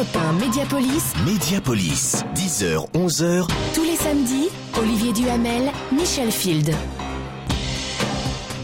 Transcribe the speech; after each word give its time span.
Europe 0.00 0.16
1 0.16 0.32
Médiapolis, 0.40 1.12
Médiapolis, 1.26 2.24
10h, 2.34 2.90
11h. 2.94 3.46
tous 3.74 3.82
les 3.82 3.96
samedis, 3.96 4.48
Olivier 4.78 5.12
Duhamel, 5.12 5.70
Michel 5.92 6.30
Field. 6.32 6.74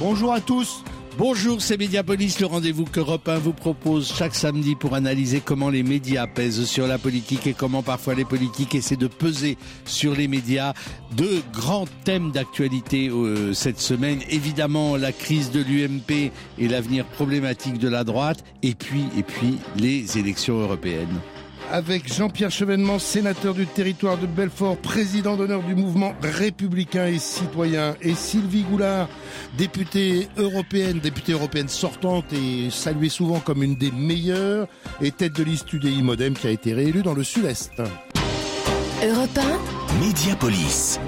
Bonjour 0.00 0.32
à 0.32 0.40
tous. 0.40 0.82
Bonjour, 1.18 1.62
c'est 1.62 1.78
Mediapolis, 1.78 2.40
le 2.40 2.46
rendez-vous 2.46 2.84
qu'Europe 2.84 3.26
1 3.26 3.38
vous 3.38 3.54
propose 3.54 4.12
chaque 4.14 4.34
samedi 4.34 4.74
pour 4.74 4.94
analyser 4.94 5.40
comment 5.40 5.70
les 5.70 5.82
médias 5.82 6.26
pèsent 6.26 6.66
sur 6.66 6.86
la 6.86 6.98
politique 6.98 7.46
et 7.46 7.54
comment 7.54 7.82
parfois 7.82 8.14
les 8.14 8.26
politiques 8.26 8.74
essaient 8.74 8.96
de 8.96 9.06
peser 9.06 9.56
sur 9.86 10.14
les 10.14 10.28
médias. 10.28 10.74
Deux 11.12 11.42
grands 11.54 11.86
thèmes 12.04 12.32
d'actualité 12.32 13.08
euh, 13.08 13.54
cette 13.54 13.80
semaine, 13.80 14.20
évidemment 14.28 14.98
la 14.98 15.12
crise 15.12 15.50
de 15.50 15.62
l'UMP 15.62 16.32
et 16.58 16.68
l'avenir 16.68 17.06
problématique 17.06 17.78
de 17.78 17.88
la 17.88 18.04
droite, 18.04 18.44
et 18.62 18.74
puis, 18.74 19.04
et 19.16 19.22
puis 19.22 19.56
les 19.78 20.18
élections 20.18 20.58
européennes. 20.58 21.18
Avec 21.72 22.12
Jean-Pierre 22.12 22.50
Chevènement, 22.50 22.98
sénateur 22.98 23.52
du 23.52 23.66
territoire 23.66 24.16
de 24.18 24.26
Belfort, 24.26 24.76
président 24.76 25.36
d'honneur 25.36 25.62
du 25.62 25.74
mouvement 25.74 26.14
républicain 26.22 27.06
et 27.06 27.18
citoyen, 27.18 27.96
et 28.00 28.14
Sylvie 28.14 28.62
Goulard, 28.62 29.08
députée 29.58 30.28
européenne, 30.36 31.00
députée 31.00 31.32
européenne 31.32 31.68
sortante 31.68 32.32
et 32.32 32.70
saluée 32.70 33.08
souvent 33.08 33.40
comme 33.40 33.64
une 33.64 33.74
des 33.74 33.90
meilleures, 33.90 34.68
et 35.00 35.10
tête 35.10 35.34
de 35.34 35.42
liste 35.42 35.72
UDI 35.72 36.02
Modem 36.02 36.34
qui 36.34 36.46
a 36.46 36.50
été 36.50 36.72
réélue 36.72 37.02
dans 37.02 37.14
le 37.14 37.24
sud-est. 37.24 37.72
Europe 39.04 39.40
Médiapolis. 40.00 41.00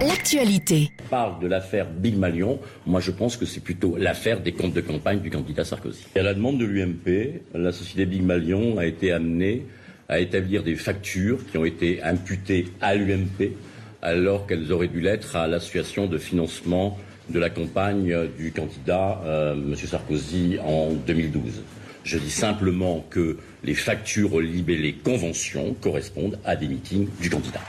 1, 0.00 0.06
l'actualité. 0.06 0.90
parle 1.08 1.40
de 1.40 1.46
l'affaire 1.46 1.86
Big 1.88 2.16
Malion, 2.16 2.58
moi 2.86 3.00
je 3.00 3.10
pense 3.10 3.36
que 3.36 3.46
c'est 3.46 3.60
plutôt 3.60 3.96
l'affaire 3.96 4.40
des 4.40 4.52
comptes 4.52 4.72
de 4.72 4.80
campagne 4.80 5.20
du 5.20 5.30
candidat 5.30 5.64
Sarkozy. 5.64 6.06
Et 6.16 6.20
à 6.20 6.22
la 6.22 6.34
demande 6.34 6.58
de 6.58 6.64
l'UMP, 6.64 7.42
la 7.54 7.70
société 7.70 8.06
Big 8.06 8.22
Malion 8.22 8.78
a 8.78 8.86
été 8.86 9.12
amenée 9.12 9.66
à 10.10 10.18
établir 10.18 10.62
des 10.62 10.74
factures 10.74 11.38
qui 11.50 11.56
ont 11.56 11.64
été 11.64 12.02
imputées 12.02 12.66
à 12.80 12.94
l'UMP 12.94 13.54
alors 14.02 14.46
qu'elles 14.46 14.72
auraient 14.72 14.88
dû 14.88 15.00
l'être 15.00 15.36
à 15.36 15.46
l'association 15.46 16.06
de 16.06 16.18
financement 16.18 16.98
de 17.28 17.38
la 17.38 17.48
campagne 17.48 18.28
du 18.36 18.50
candidat 18.50 19.22
euh, 19.24 19.54
M. 19.54 19.76
Sarkozy 19.76 20.58
en 20.64 20.92
2012. 20.92 21.62
Je 22.02 22.18
dis 22.18 22.30
simplement 22.30 23.04
que 23.08 23.38
les 23.62 23.74
factures 23.74 24.40
libellées 24.40 24.94
conventions 24.94 25.74
correspondent 25.80 26.38
à 26.44 26.56
des 26.56 26.66
meetings 26.66 27.08
du 27.20 27.30
candidat. 27.30 27.60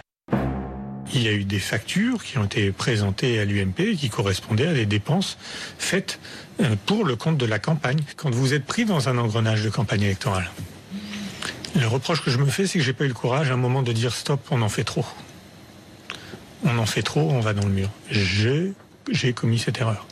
Il 1.14 1.23
y 1.23 1.28
a 1.28 1.34
eu 1.34 1.44
des 1.44 1.59
factures 1.59 2.23
qui 2.23 2.38
ont 2.38 2.45
été 2.45 2.72
présentées 2.72 3.38
à 3.39 3.45
l'UMP 3.45 3.95
qui 3.97 4.09
correspondaient 4.09 4.67
à 4.67 4.73
des 4.73 4.86
dépenses 4.86 5.38
faites 5.78 6.19
euh, 6.62 6.75
pour 6.88 7.06
le 7.06 7.16
compte 7.16 7.38
de 7.38 7.45
la 7.45 7.59
campagne. 7.59 8.00
Quand 8.16 8.31
vous 8.31 8.53
êtes 8.56 8.66
pris 8.66 8.86
dans 8.86 9.09
un 9.09 9.17
engrenage 9.19 9.64
de 9.64 9.69
campagne 9.69 10.03
électorale, 10.03 10.50
le 11.80 11.88
reproche 11.88 12.23
que 12.23 12.31
je 12.31 12.38
me 12.38 12.45
fais, 12.45 12.67
c'est 12.67 12.80
que 12.80 12.86
j'ai 12.86 12.94
pas 12.94 13.05
eu 13.05 13.09
le 13.09 13.14
courage 13.14 13.50
à 13.50 13.53
un 13.53 13.58
moment 13.58 13.81
de 13.81 13.91
dire 13.91 14.14
stop, 14.14 14.41
on 14.52 14.61
en 14.61 14.69
fait 14.69 14.83
trop. 14.83 15.05
On 16.63 16.78
en 16.78 16.86
fait 16.86 17.02
trop, 17.02 17.30
on 17.31 17.39
va 17.39 17.53
dans 17.53 17.66
le 17.66 17.73
mur. 17.73 17.89
J'ai, 18.09 18.73
commis 19.33 19.59
cette 19.59 19.80
erreur. 19.80 20.05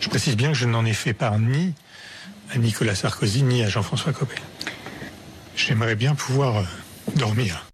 Je 0.00 0.08
précise 0.08 0.36
bien 0.36 0.48
que 0.48 0.56
je 0.56 0.66
n'en 0.66 0.84
ai 0.84 0.94
fait 0.94 1.12
part 1.12 1.38
ni 1.38 1.74
à 2.50 2.58
Nicolas 2.58 2.94
Sarkozy 2.94 3.42
ni 3.42 3.62
à 3.62 3.68
Jean-François 3.68 4.12
Copé. 4.12 4.36
J'aimerais 5.54 5.96
bien 5.96 6.14
pouvoir 6.14 6.56
euh, 6.56 6.62
dormir. 7.16 7.66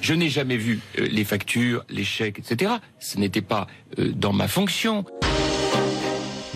Je 0.00 0.14
n'ai 0.14 0.28
jamais 0.28 0.56
vu 0.56 0.80
euh, 0.98 1.06
les 1.10 1.24
factures, 1.24 1.84
les 1.88 2.04
chèques, 2.04 2.38
etc. 2.38 2.74
Ce 3.00 3.18
n'était 3.18 3.42
pas 3.42 3.66
euh, 3.98 4.12
dans 4.14 4.32
ma 4.32 4.48
fonction. 4.48 5.04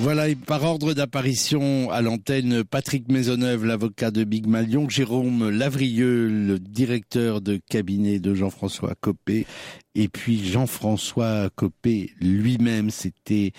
Voilà, 0.02 0.30
et 0.30 0.34
par 0.34 0.64
ordre 0.64 0.94
d'apparition 0.94 1.90
à 1.90 2.00
l'antenne, 2.00 2.64
Patrick 2.64 3.12
Maisonneuve, 3.12 3.66
l'avocat 3.66 4.10
de 4.10 4.24
Big 4.24 4.46
Malion, 4.46 4.88
Jérôme 4.88 5.50
Lavrieux, 5.50 6.26
le 6.26 6.58
directeur 6.58 7.42
de 7.42 7.60
cabinet 7.68 8.18
de 8.18 8.34
Jean-François 8.34 8.94
Copé, 8.98 9.46
et 9.94 10.08
puis 10.08 10.42
Jean-François 10.42 11.50
Copé 11.54 12.12
lui-même, 12.18 12.88
c'était 12.88 13.52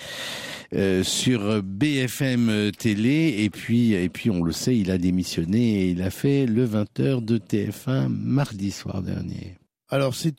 euh, 0.74 1.03
sur 1.03 1.62
BFM 1.62 2.72
Télé, 2.75 3.35
et 3.44 3.51
puis, 3.51 3.94
et 3.94 4.09
puis 4.09 4.31
on 4.31 4.41
le 4.41 4.51
sait, 4.51 4.75
il 4.75 4.90
a 4.90 4.97
démissionné 4.97 5.84
et 5.84 5.90
il 5.91 6.01
a 6.01 6.09
fait 6.09 6.47
le 6.47 6.66
20h 6.66 7.24
de 7.24 7.38
TF1 7.38 8.07
mardi 8.07 8.72
soir 8.72 9.03
dernier. 9.03 9.61
Alors 9.94 10.16
c'est 10.16 10.34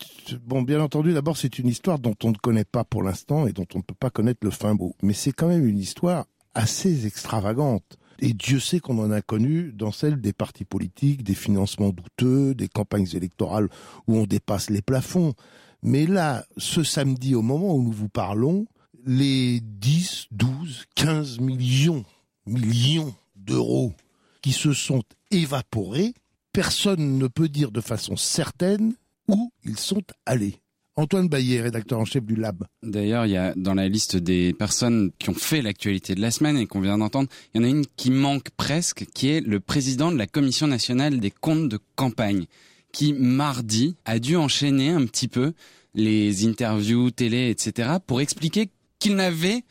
bon, 0.46 0.62
bien 0.62 0.80
entendu, 0.80 1.12
d'abord 1.12 1.36
c'est 1.36 1.58
une 1.58 1.68
histoire 1.68 1.98
dont 1.98 2.14
on 2.24 2.30
ne 2.30 2.36
connaît 2.36 2.64
pas 2.64 2.84
pour 2.84 3.02
l'instant 3.02 3.46
et 3.46 3.52
dont 3.52 3.66
on 3.74 3.78
ne 3.78 3.82
peut 3.82 3.94
pas 3.94 4.08
connaître 4.08 4.40
le 4.42 4.50
fin 4.50 4.72
mot, 4.72 4.96
mais 5.02 5.12
c'est 5.12 5.32
quand 5.32 5.48
même 5.48 5.66
une 5.66 5.78
histoire 5.78 6.24
assez 6.54 7.06
extravagante. 7.06 7.98
Et 8.18 8.32
Dieu 8.32 8.60
sait 8.60 8.80
qu'on 8.80 8.98
en 8.98 9.10
a 9.10 9.20
connu 9.20 9.70
dans 9.74 9.92
celle 9.92 10.22
des 10.22 10.32
partis 10.32 10.64
politiques, 10.64 11.22
des 11.22 11.34
financements 11.34 11.91
douteux, 11.91 12.54
des 12.54 12.68
campagnes 12.68 13.08
électorales 13.12 13.68
où 14.06 14.16
on 14.16 14.24
dépasse 14.24 14.70
les 14.70 14.80
plafonds. 14.80 15.34
Mais 15.82 16.06
là, 16.06 16.46
ce 16.56 16.82
samedi, 16.82 17.34
au 17.34 17.42
moment 17.42 17.74
où 17.74 17.82
nous 17.82 17.92
vous 17.92 18.08
parlons, 18.08 18.64
les 19.04 19.60
10, 19.60 20.28
12, 20.30 20.84
15 20.94 21.41
millions, 21.41 22.04
millions 22.46 23.14
d'euros 23.36 23.92
qui 24.41 24.52
se 24.52 24.72
sont 24.72 25.02
évaporés, 25.30 26.14
personne 26.54 27.18
ne 27.18 27.26
peut 27.26 27.50
dire 27.50 27.70
de 27.70 27.82
façon 27.82 28.16
certaine 28.16 28.94
où 29.28 29.53
ils 29.65 29.78
sont 29.78 30.03
allés. 30.27 30.56
Antoine 30.94 31.28
Baillet, 31.28 31.62
rédacteur 31.62 31.99
en 31.99 32.05
chef 32.05 32.22
du 32.22 32.37
Lab. 32.37 32.65
D'ailleurs, 32.83 33.25
il 33.25 33.33
y 33.33 33.37
a 33.38 33.55
dans 33.56 33.72
la 33.72 33.88
liste 33.88 34.16
des 34.16 34.53
personnes 34.53 35.10
qui 35.19 35.31
ont 35.31 35.34
fait 35.34 35.62
l'actualité 35.62 36.15
de 36.15 36.21
la 36.21 36.31
semaine 36.31 36.59
et 36.59 36.66
qu'on 36.66 36.83
vient 36.83 36.99
d'entendre, 36.99 37.31
il 37.55 37.59
y 37.59 37.65
en 37.65 37.66
a 37.66 37.71
une 37.71 37.87
qui 37.97 38.10
manque 38.10 38.50
presque, 38.59 39.06
qui 39.15 39.28
est 39.28 39.41
le 39.41 39.59
président 39.59 40.12
de 40.12 40.19
la 40.19 40.27
Commission 40.27 40.66
nationale 40.66 41.19
des 41.19 41.31
comptes 41.31 41.71
de 41.71 41.78
campagne, 41.97 42.44
qui 42.93 43.15
mardi 43.15 43.97
a 44.05 44.19
dû 44.19 44.37
enchaîner 44.37 44.91
un 44.91 45.06
petit 45.06 45.28
peu 45.28 45.54
les 45.94 46.47
interviews 46.47 47.10
télé, 47.10 47.49
etc., 47.49 47.93
pour 48.06 48.21
expliquer 48.21 48.71
qu'il 48.99 49.16
n'avait 49.16 49.65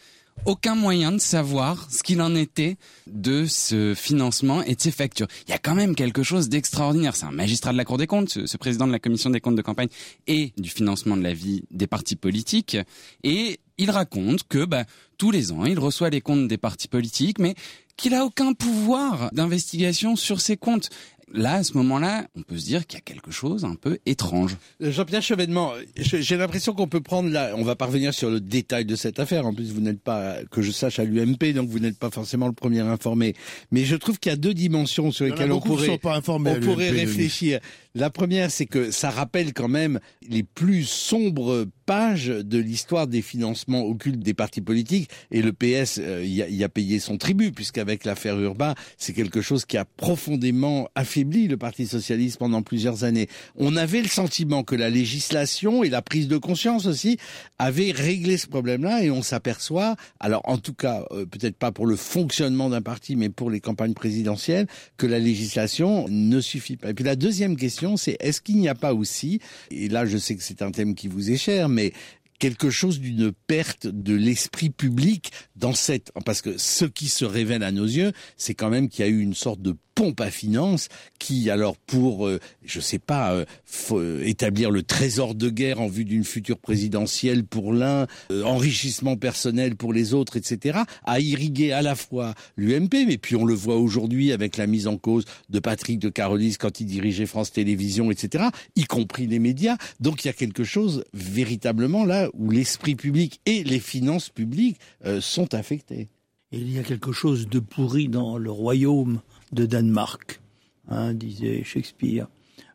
aucun 0.46 0.76
moyen 0.76 1.12
de 1.12 1.20
savoir 1.20 1.88
ce 1.92 2.04
qu'il 2.04 2.22
en 2.22 2.36
était 2.36 2.78
de 3.08 3.46
ce 3.46 3.94
financement 3.96 4.64
et 4.64 4.76
de 4.76 4.82
ces 4.82 4.92
factures. 4.92 5.28
Il 5.48 5.52
y 5.52 5.54
a 5.54 5.60
quand 5.60 5.76
même 5.76 5.96
quelque 5.96 6.24
chose 6.24 6.50
d'extraordinaire. 6.50 7.16
C'est 7.16 7.26
un 7.26 7.32
magistrat 7.32 7.72
de 7.72 7.78
la 7.78 7.86
Cour 7.86 7.98
des 7.98 8.08
comptes, 8.08 8.30
ce, 8.30 8.46
ce 8.46 8.58
président 8.58 8.88
de 8.88 8.92
la 8.92 9.00
commission 9.00 9.30
des 9.30 9.40
comptes 9.40 9.56
de 9.56 9.62
campagne 9.62 9.90
et 10.28 10.54
du 10.58 10.70
financement 10.70 11.16
de 11.16 11.24
la 11.24 11.34
vie 11.34 11.64
des 11.72 11.88
partis 11.88 12.16
politiques. 12.16 12.78
Et 13.24 13.60
il 13.78 13.92
raconte 13.92 14.44
que 14.48 14.66
bah, 14.66 14.86
tous 15.18 15.32
les 15.32 15.52
ans, 15.52 15.66
il 15.66 15.80
reçoit 15.80 16.10
les 16.10 16.22
comptes 16.22 16.48
des 16.48 16.58
partis 16.58 16.88
politiques, 16.88 17.40
mais 17.40 17.56
qu'il 17.98 18.14
a 18.14 18.26
aucun 18.26 18.54
pouvoir 18.54 19.30
d'investigation 19.34 20.16
sur 20.16 20.42
ces 20.42 20.58
comptes. 20.58 20.90
Là, 21.34 21.56
à 21.56 21.64
ce 21.64 21.74
moment-là, 21.78 22.28
on 22.36 22.42
peut 22.42 22.58
se 22.58 22.66
dire 22.66 22.86
qu'il 22.86 22.98
y 22.98 23.02
a 23.02 23.04
quelque 23.04 23.32
chose 23.32 23.64
un 23.66 23.76
peu 23.76 23.98
étrange. 24.06 24.58
Euh, 24.82 24.92
Jean-Pierre 24.92 25.22
Chevènement, 25.22 25.72
je- 25.98 26.18
j'ai 26.18 26.36
l'impression 26.38 26.74
qu'on 26.74 26.88
peut 26.88 27.02
prendre 27.02 27.30
là, 27.30 27.52
on 27.56 27.64
va 27.64 27.76
parvenir 27.76 28.14
sur 28.14 28.30
le 28.30 28.40
détail 28.40 28.86
de 28.86 28.96
cette 28.96 29.20
affaire. 29.20 29.46
En 29.46 29.54
plus, 29.54 29.72
vous 29.72 29.82
n'êtes 29.82 30.02
pas, 30.02 30.38
que 30.52 30.62
je 30.62 30.72
sache, 30.72 31.00
à 31.00 31.04
l'UMP, 31.06 31.54
donc 31.54 31.70
vous 31.70 31.80
n'êtes 31.80 31.98
pas 31.98 32.10
forcément 32.10 32.48
le 32.48 32.54
premier 32.54 32.82
informé. 32.82 33.34
Mais 33.72 33.86
je 33.86 33.96
trouve 33.96 34.20
qu'il 34.20 34.30
y 34.32 34.34
a 34.34 34.38
deux 34.38 34.54
dimensions 34.54 35.12
sur 35.12 35.26
lesquelles 35.26 35.52
on 35.52 35.62
pourrait, 35.62 35.88
sont 35.88 35.98
pas 35.98 36.16
informés 36.16 36.52
à 36.52 36.54
on 36.58 36.60
pourrait 36.60 36.90
réfléchir. 36.90 37.60
La 37.94 38.10
première, 38.10 38.52
c'est 38.52 38.66
que 38.66 38.90
ça 38.90 39.10
rappelle 39.10 39.54
quand 39.54 39.68
même 39.68 40.00
les 40.28 40.44
plus 40.44 40.86
sombres 40.86 41.66
pages 41.86 42.28
de 42.28 42.58
l'histoire 42.58 43.06
des 43.06 43.22
financements 43.22 43.84
occultes 43.84 44.22
des 44.22 44.34
partis 44.34 44.62
politiques. 44.62 45.10
Et 45.30 45.42
le 45.42 45.52
PS 45.52 46.00
euh, 46.00 46.24
y, 46.24 46.42
a, 46.42 46.48
y 46.48 46.64
a 46.64 46.70
payé 46.70 47.00
son 47.00 47.18
tribut, 47.18 47.52
puisqu'avec 47.52 48.06
l'affaire 48.06 48.40
Urbain, 48.40 48.76
c'est 48.98 49.12
quelque 49.12 49.42
chose 49.42 49.66
qui 49.66 49.78
a 49.78 49.84
profondément 49.84 50.88
affaibli 50.96 51.50
le 51.50 51.58
Parti 51.58 51.86
socialiste 51.86 52.38
pendant 52.38 52.62
plusieurs 52.62 53.04
années. 53.04 53.28
On 53.58 53.76
avait 53.76 54.02
le 54.02 54.08
sentiment 54.08 54.64
que 54.64 54.76
la 54.76 54.90
législation 54.90 55.84
et 55.84 55.90
la 55.90 56.02
prise 56.02 56.30
de 56.30 56.38
conscience 56.38 56.86
aussi 56.86 57.18
avaient 57.60 57.92
réglé 57.92 58.38
ce 58.38 58.48
problème-là, 58.48 59.04
et 59.04 59.12
on 59.12 59.22
s'aperçoit, 59.22 59.96
alors 60.22 60.42
en 60.46 60.58
tout 60.58 60.74
cas, 60.74 61.06
euh, 61.12 61.26
peut-être 61.26 61.58
pas 61.58 61.72
pour 61.74 61.86
le 61.86 61.98
fonctionnement 61.98 62.70
d'un 62.70 62.82
parti, 62.82 63.18
mais 63.18 63.30
pour 63.30 63.50
les 63.50 63.60
campagnes 63.60 63.94
présidentielles, 63.94 64.68
que 64.98 65.08
la 65.08 65.20
législation 65.20 66.06
ne 66.08 66.40
suffit 66.40 66.78
pas. 66.78 66.92
Et 66.92 66.94
puis 66.94 67.04
la 67.04 67.18
deuxième 67.18 67.58
question, 67.58 67.81
c'est 67.98 68.18
est-ce 68.20 68.42
qu'il 68.42 68.58
n'y 68.58 68.70
a 68.70 68.76
pas 68.76 68.94
aussi, 68.94 69.40
et 69.70 69.90
là 69.90 70.06
je 70.06 70.18
sais 70.18 70.36
que 70.36 70.44
c'est 70.44 70.62
un 70.62 70.72
thème 70.72 70.96
qui 70.96 71.08
vous 71.08 71.32
est 71.32 71.38
cher, 71.38 71.70
mais 71.70 71.94
quelque 72.42 72.72
chose 72.72 73.00
d'une 73.00 73.32
perte 73.32 73.86
de 73.86 74.16
l'esprit 74.16 74.72
public 74.72 75.32
dans 75.56 75.76
cette 75.76 76.12
parce 76.26 76.42
que 76.42 76.58
ce 76.58 76.86
qui 76.86 77.08
se 77.08 77.24
révèle 77.24 77.62
à 77.62 77.72
nos 77.72 77.86
yeux 77.86 78.14
c'est 78.36 78.56
quand 78.56 78.72
même 78.72 78.90
qu'il 78.90 79.06
y 79.06 79.08
a 79.08 79.12
eu 79.12 79.20
une 79.20 79.36
sorte 79.36 79.62
de 79.62 79.76
pompe 79.94 80.22
à 80.22 80.32
finances 80.32 80.88
qui 81.20 81.52
alors 81.52 81.78
pour 81.78 82.26
euh, 82.26 82.40
je 82.64 82.80
sais 82.80 82.98
pas 82.98 83.34
euh, 83.34 83.46
euh, 83.92 84.24
établir 84.26 84.72
le 84.72 84.82
trésor 84.82 85.36
de 85.36 85.50
guerre 85.50 85.82
en 85.82 85.88
vue 85.88 86.06
d'une 86.06 86.24
future 86.24 86.58
présidentielle 86.58 87.44
pour 87.44 87.74
l'un 87.74 88.08
euh, 88.32 88.44
enrichissement 88.44 89.18
personnel 89.18 89.76
pour 89.76 89.94
les 89.94 90.16
autres 90.16 90.38
etc 90.38 90.80
a 91.04 91.20
irrigué 91.20 91.74
à 91.74 91.84
la 91.84 91.94
fois 91.94 92.34
l'UMP 92.58 93.06
mais 93.06 93.20
puis 93.20 93.36
on 93.36 93.46
le 93.46 93.54
voit 93.54 93.78
aujourd'hui 93.78 94.32
avec 94.32 94.58
la 94.58 94.66
mise 94.66 94.88
en 94.88 94.98
cause 94.98 95.26
de 95.50 95.60
Patrick 95.60 96.00
de 96.00 96.10
Carolis 96.10 96.56
quand 96.58 96.80
il 96.80 96.86
dirigeait 96.86 97.28
France 97.28 97.52
Télévisions 97.52 98.10
etc 98.10 98.46
y 98.76 98.86
compris 98.86 99.28
les 99.28 99.40
médias. 99.40 99.78
Donc 100.00 100.24
il 100.24 100.28
y 100.28 100.32
a 100.32 100.34
quelque 100.34 100.64
chose 100.64 101.04
véritablement 101.14 102.06
là 102.06 102.31
où 102.34 102.50
l'esprit 102.50 102.96
public 102.96 103.40
et 103.46 103.64
les 103.64 103.80
finances 103.80 104.30
publiques 104.30 104.80
euh, 105.06 105.22
sont 105.22 105.54
affectés. 105.54 106.10
Il 106.52 106.72
y 106.72 106.80
a 106.80 106.84
quelque 106.84 107.12
chose 107.12 107.48
de 107.48 107.60
pourri 107.60 108.10
dans 108.10 108.38
le 108.38 108.52
royaume 108.52 109.22
de 109.54 109.66
Danemark. 109.66 110.42
hein, 110.90 111.14
disait 111.14 111.64
Shakespeare. 111.64 112.28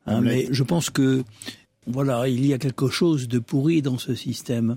Hein, 0.06 0.20
mais 0.20 0.46
je 0.50 0.62
pense 0.62 0.90
que 0.90 1.24
voilà, 1.86 2.28
il 2.28 2.44
y 2.46 2.52
a 2.52 2.58
quelque 2.58 2.88
chose 2.88 3.28
de 3.28 3.38
pourri 3.38 3.82
dans 3.82 3.98
ce 3.98 4.14
système. 4.14 4.76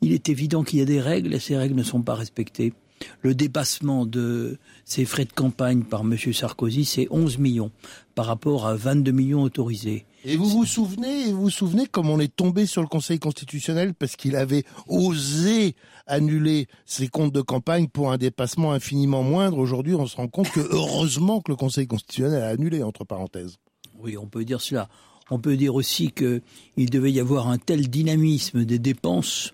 Il 0.00 0.12
est 0.12 0.28
évident 0.28 0.62
qu'il 0.62 0.78
y 0.78 0.82
a 0.82 0.86
des 0.86 1.00
règles 1.00 1.34
et 1.34 1.40
ces 1.40 1.56
règles 1.56 1.74
ne 1.74 1.82
sont 1.82 2.02
pas 2.02 2.14
respectées. 2.14 2.72
Le 3.22 3.34
dépassement 3.34 4.06
de 4.06 4.58
ces 4.84 5.04
frais 5.04 5.24
de 5.24 5.32
campagne 5.32 5.82
par 5.82 6.02
M. 6.02 6.16
Sarkozy, 6.16 6.84
c'est 6.84 7.08
11 7.10 7.38
millions 7.38 7.70
par 8.14 8.26
rapport 8.26 8.66
à 8.66 8.74
22 8.74 9.12
millions 9.12 9.42
autorisés. 9.42 10.06
Et 10.24 10.36
vous 10.36 10.48
vous 10.48 10.64
souvenez, 10.64 11.30
vous 11.30 11.42
vous 11.42 11.50
souvenez 11.50 11.86
comme 11.86 12.10
on 12.10 12.18
est 12.18 12.34
tombé 12.34 12.66
sur 12.66 12.82
le 12.82 12.88
Conseil 12.88 13.18
constitutionnel 13.18 13.94
parce 13.94 14.16
qu'il 14.16 14.34
avait 14.34 14.64
osé 14.88 15.76
annuler 16.06 16.66
ses 16.84 17.08
comptes 17.08 17.32
de 17.32 17.42
campagne 17.42 17.86
pour 17.86 18.10
un 18.10 18.18
dépassement 18.18 18.72
infiniment 18.72 19.22
moindre? 19.22 19.58
Aujourd'hui, 19.58 19.94
on 19.94 20.06
se 20.06 20.16
rend 20.16 20.28
compte 20.28 20.50
que 20.50 20.60
heureusement 20.60 21.40
que 21.40 21.52
le 21.52 21.56
Conseil 21.56 21.86
constitutionnel 21.86 22.42
a 22.42 22.48
annulé, 22.48 22.82
entre 22.82 23.04
parenthèses. 23.04 23.58
Oui, 23.98 24.16
on 24.16 24.26
peut 24.26 24.44
dire 24.44 24.60
cela. 24.60 24.88
On 25.30 25.38
peut 25.38 25.56
dire 25.56 25.74
aussi 25.74 26.12
qu'il 26.12 26.90
devait 26.90 27.12
y 27.12 27.20
avoir 27.20 27.48
un 27.48 27.58
tel 27.58 27.88
dynamisme 27.88 28.64
des 28.64 28.78
dépenses, 28.78 29.52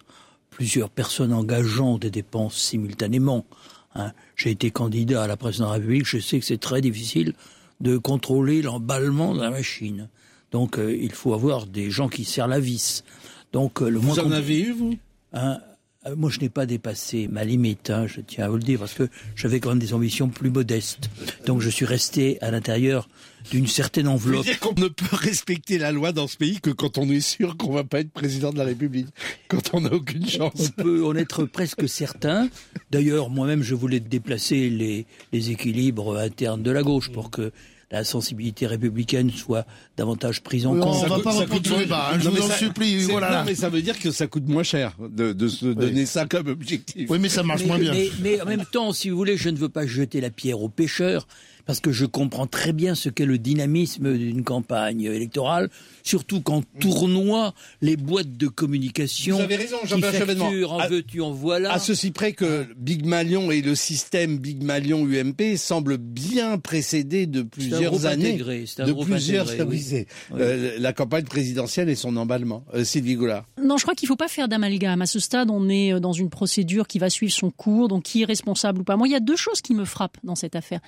plusieurs 0.52 0.90
personnes 0.90 1.32
engageant 1.32 1.99
des 1.99 2.10
dépenses 2.10 2.56
simultanément. 2.56 3.44
Hein. 3.94 4.12
J'ai 4.37 4.50
été 4.50 4.70
candidat 4.70 5.25
à 5.25 5.26
la 5.26 5.37
présidence 5.37 5.69
de 5.69 5.72
la 5.72 5.78
République, 5.81 6.06
je 6.06 6.19
sais 6.19 6.38
que 6.38 6.44
c'est 6.44 6.60
très 6.60 6.81
difficile 6.81 7.34
de 7.81 7.99
contrôler 7.99 8.62
l'emballement 8.62 9.34
de 9.34 9.40
la 9.40 9.50
machine. 9.50 10.08
Donc 10.52 10.78
euh, 10.78 10.96
il 10.96 11.12
faut 11.12 11.34
avoir 11.34 11.66
des 11.66 11.90
gens 11.90 12.08
qui 12.08 12.25
serrent 12.25 12.49
la 12.49 12.60
vis. 12.60 13.02
Donc 13.52 13.82
euh, 13.82 13.88
le 13.88 13.99
Vous 13.99 14.20
en 14.20 14.31
avez 14.31 14.60
eu, 14.60 14.72
vous? 14.72 14.96
Hein, 15.32 15.58
moi, 16.16 16.31
je 16.31 16.40
n'ai 16.40 16.49
pas 16.49 16.66
dépassé 16.66 17.28
ma 17.28 17.44
limite, 17.44 17.90
hein, 17.90 18.06
je 18.06 18.20
tiens 18.20 18.46
à 18.46 18.49
vous 18.49 18.56
le 18.56 18.62
dire, 18.62 18.81
parce 18.81 18.94
que 18.94 19.08
j'avais 19.37 19.60
quand 19.60 19.70
même 19.70 19.78
des 19.78 19.94
ambitions 19.94 20.28
plus 20.28 20.50
modestes. 20.50 21.10
Donc, 21.46 21.60
je 21.60 21.70
suis 21.70 21.84
resté 21.84 22.43
à 22.43 22.50
l'intérieur 22.50 23.08
d'une 23.50 23.66
certaine 23.66 24.08
enveloppe. 24.08 24.44
dire 24.44 24.58
qu'on 24.58 24.81
ne 24.81 24.88
peut 24.88 25.16
respecter 25.16 25.78
la 25.78 25.93
loi 25.93 26.12
dans 26.12 26.26
ce 26.26 26.37
pays 26.37 26.60
que 26.60 26.70
quand 26.70 26.99
on 26.99 27.08
est 27.08 27.20
sûr 27.20 27.56
qu'on 27.56 27.72
va 27.72 27.84
pas 27.84 28.00
être 28.00 28.10
président 28.10 28.52
de 28.52 28.58
la 28.58 28.64
République, 28.64 29.08
quand 29.49 29.75
on 29.75 29.82
n'a 29.82 29.93
aucune 29.93 30.28
chance. 30.28 30.72
On 30.78 30.82
peut 30.82 31.04
en 31.04 31.14
être 31.14 31.44
presque 31.44 31.88
certain. 31.88 32.49
D'ailleurs, 32.90 33.31
moi-même, 33.31 33.62
je 33.62 33.75
voulais 33.75 34.00
déplacer 34.00 34.70
les, 34.70 35.06
les 35.32 35.50
équilibres 35.50 36.19
internes 36.19 36.62
de 36.62 36.70
la 36.70 36.82
gauche 36.82 37.10
pour 37.10 37.31
que 37.31 37.52
la 37.92 38.04
sensibilité 38.04 38.66
républicaine 38.66 39.30
soit 39.30 39.66
davantage 39.98 40.42
prise 40.42 40.66
en 40.66 40.74
compte. 40.74 41.04
On 41.04 41.06
va 41.06 41.20
pas 41.20 41.30
reprendre 41.30 41.66
ce 41.66 41.74
débat, 41.74 42.10
hein, 42.12 42.18
je 42.18 42.28
vous 42.30 42.42
en 42.42 42.50
supplie. 42.50 43.02
Voilà. 43.02 43.40
Non, 43.40 43.44
mais 43.44 43.54
ça 43.54 43.68
veut 43.68 43.82
dire 43.82 43.98
que 43.98 44.10
ça 44.10 44.26
coûte 44.26 44.48
moins 44.48 44.62
cher 44.62 44.96
de, 44.98 45.34
de 45.34 45.48
se 45.48 45.66
donner 45.66 46.06
ça 46.06 46.24
comme 46.24 46.48
objectif. 46.48 47.08
Oui, 47.10 47.18
mais 47.18 47.28
ça 47.28 47.42
marche 47.42 47.60
mais, 47.60 47.68
moins 47.68 47.78
bien. 47.78 47.92
Mais, 47.92 48.10
mais, 48.20 48.40
en 48.40 48.46
même 48.46 48.64
temps, 48.64 48.94
si 48.94 49.10
vous 49.10 49.16
voulez, 49.16 49.36
je 49.36 49.50
ne 49.50 49.58
veux 49.58 49.68
pas 49.68 49.86
jeter 49.86 50.22
la 50.22 50.30
pierre 50.30 50.62
aux 50.62 50.70
pêcheurs 50.70 51.28
parce 51.67 51.81
que 51.81 51.93
je 51.93 52.06
comprends 52.06 52.47
très 52.47 52.73
bien 52.73 52.94
ce 52.94 53.09
qu'est 53.09 53.26
le 53.26 53.38
dynamisme 53.38 54.17
d'une 54.17 54.44
campagne 54.44 55.03
électorale, 55.03 55.70
surtout 56.03 56.41
quand 56.41 56.62
tournoient 56.81 57.55
les 57.81 57.97
boîtes 57.97 58.37
de 58.37 58.49
communication. 58.49 59.37
Vous 59.37 59.43
avez 59.43 59.56
raison, 59.56 59.76
Jean-Pierre 59.85 60.14
Chevènement. 60.14 60.50
En 60.69 60.79
à, 60.79 60.88
veux-tu, 60.88 61.20
en 61.20 61.31
voilà. 61.31 61.73
À 61.73 61.79
ceci 61.79 62.11
près 62.11 62.32
que 62.32 62.67
Big 62.76 63.05
Malion 63.05 63.50
et 63.50 63.62
le 63.62 63.75
système 63.75 64.38
Big 64.38 64.62
Malion 64.62 65.06
UMP 65.06 65.56
semblent 65.56 65.99
bien 65.99 66.59
précédés 66.59 67.26
de 67.26 67.43
plusieurs 67.43 68.06
années, 68.06 68.31
intégré, 68.31 68.64
un 68.79 68.87
de 68.87 68.93
plusieurs 68.93 69.49
intégré, 69.49 69.64
oui. 69.64 69.85
oui. 69.91 70.06
Oui. 70.32 70.41
Euh, 70.41 70.76
la 70.79 70.93
campagne 70.93 71.25
présidentielle 71.25 71.88
et 71.88 71.94
son 71.94 72.17
emballement. 72.17 72.64
Euh, 72.75 72.85
Sylvie 72.85 73.14
Goulard. 73.14 73.47
Non, 73.62 73.76
je 73.76 73.82
crois 73.82 73.94
qu'il 73.94 74.06
ne 74.06 74.09
faut 74.09 74.17
pas 74.17 74.29
faire 74.29 74.49
d'amalgame. 74.49 75.03
À 75.03 75.06
ce 75.06 75.20
stade, 75.20 75.50
on 75.50 75.69
est 75.69 75.93
euh, 75.93 76.00
dans 76.00 76.12
une 76.12 76.31
procédure 76.31 76.87
qui 76.87 76.99
va 76.99 77.11
suivre 77.11 77.32
son 77.32 77.50
cours, 77.50 77.88
donc 77.88 78.05
qui 78.05 78.23
est 78.23 78.26
responsable 78.26 78.81
ou 78.81 78.85
pas. 78.85 78.97
Moi, 78.97 79.09
il 79.09 79.12
y 79.12 79.17
a 79.17 79.20
deux 79.20 79.37
choses 79.37 79.61
qui 79.61 79.75
me 79.75 79.85
frappent 79.85 80.19
dans 80.25 80.35
cette 80.35 80.56
affaire. 80.56 80.81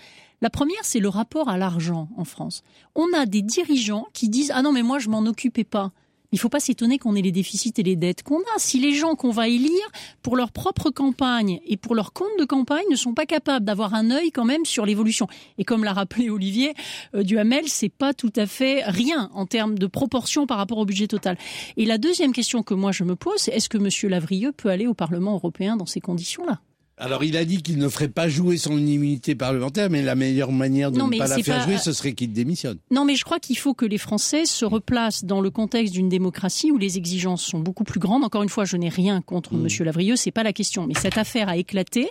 La 0.45 0.51
première, 0.51 0.83
c'est 0.83 1.01
le 1.01 1.09
rapport 1.09 1.49
à 1.49 1.57
l'argent 1.57 2.11
en 2.19 2.25
France. 2.25 2.65
On 2.95 3.07
a 3.15 3.25
des 3.25 3.41
dirigeants 3.41 4.09
qui 4.13 4.29
disent 4.29 4.53
Ah 4.55 4.61
non, 4.61 4.73
mais 4.73 4.83
moi, 4.83 4.99
je 4.99 5.09
m'en 5.09 5.21
occupais 5.21 5.65
pas. 5.65 5.91
Il 6.33 6.35
ne 6.35 6.39
faut 6.39 6.51
pas 6.51 6.61
s'étonner 6.61 6.99
qu'on 6.99 7.15
ait 7.15 7.23
les 7.23 7.33
déficits 7.33 7.73
et 7.79 7.83
les 7.83 7.97
dettes 7.97 8.23
qu'on 8.23 8.41
a. 8.41 8.59
Si 8.59 8.79
les 8.79 8.93
gens 8.93 9.15
qu'on 9.15 9.31
va 9.31 9.49
élire 9.49 9.89
pour 10.21 10.37
leur 10.37 10.53
propre 10.53 10.91
campagne 10.91 11.61
et 11.65 11.79
pour 11.79 11.95
leur 11.95 12.13
compte 12.13 12.39
de 12.39 12.45
campagne 12.45 12.85
ne 12.91 12.97
sont 12.97 13.15
pas 13.15 13.25
capables 13.25 13.65
d'avoir 13.65 13.95
un 13.95 14.11
œil 14.11 14.33
quand 14.33 14.45
même 14.45 14.67
sur 14.67 14.85
l'évolution. 14.85 15.29
Et 15.57 15.65
comme 15.65 15.83
l'a 15.83 15.95
rappelé 15.95 16.29
Olivier 16.29 16.75
euh, 17.15 17.23
Duhamel, 17.23 17.67
c'est 17.67 17.89
pas 17.89 18.13
tout 18.13 18.33
à 18.37 18.45
fait 18.45 18.83
rien 18.85 19.31
en 19.33 19.47
termes 19.47 19.79
de 19.79 19.87
proportion 19.87 20.47
par 20.47 20.59
rapport 20.59 20.77
au 20.77 20.85
budget 20.85 21.07
total. 21.07 21.39
Et 21.79 21.87
la 21.87 21.97
deuxième 21.97 22.35
question 22.35 22.63
que 22.63 22.75
moi 22.75 22.93
je 22.93 23.05
me 23.05 23.17
pose, 23.17 23.39
c'est 23.39 23.53
est-ce 23.53 23.71
que 23.71 23.79
Monsieur 23.79 24.11
Lavrieux 24.11 24.53
peut 24.53 24.69
aller 24.69 24.87
au 24.87 24.93
Parlement 24.93 25.33
européen 25.33 25.79
dans 25.79 25.87
ces 25.87 26.01
conditions-là? 26.01 26.61
Alors 26.97 27.25
il 27.25 27.37
a 27.37 27.45
dit 27.45 27.61
qu'il 27.61 27.79
ne 27.79 27.89
ferait 27.89 28.09
pas 28.09 28.29
jouer 28.29 28.57
son 28.57 28.79
immunité 28.79 29.35
parlementaire, 29.35 29.91
mais 29.91 30.01
la 30.03 30.15
meilleure 30.15 30.53
manière 30.53 30.93
de 30.93 30.99
Non, 30.99 31.07
ne 31.07 31.11
mais 31.11 31.19
pas 31.19 31.27
la 31.27 31.37
c'est 31.37 31.43
faire 31.43 31.59
pas- 31.59 31.65
jouer, 31.65 31.79
ce 31.79 31.93
serait 31.93 32.13
qu'il 32.13 32.33
démissionne. 32.33 32.79
Non, 32.93 33.05
mais 33.05 33.17
je 33.17 33.25
crois 33.25 33.41
qu'il 33.41 33.59
faut 33.59 33.75
que 33.75 33.85
les 33.85 33.99
Français 33.99 34.47
se 34.47 34.65
replacent 34.65 35.25
dans 35.25 35.41
le 35.41 35.51
contexte 35.51 35.93
d'une 35.93 36.09
démocratie 36.09 36.71
où 36.71 36.79
les 36.79 36.97
exigences 36.97 37.43
sont 37.45 37.59
beaucoup 37.59 37.83
plus 37.85 37.99
grandes. 37.99 38.23
Encore 38.23 38.45
une 38.45 38.49
fois, 38.49 38.65
je 38.65 38.77
n'ai 38.77 38.89
rien 38.91 39.21
contre 39.23 39.55
Monsieur 39.55 39.85
Lavrieux, 39.85 40.15
c'est 40.15 40.31
pas 40.31 40.45
la 40.45 40.53
question. 40.53 40.87
Mais 40.87 40.95
cette 40.95 41.19
affaire 41.19 41.49
a 41.49 41.57
éclaté. 41.57 42.11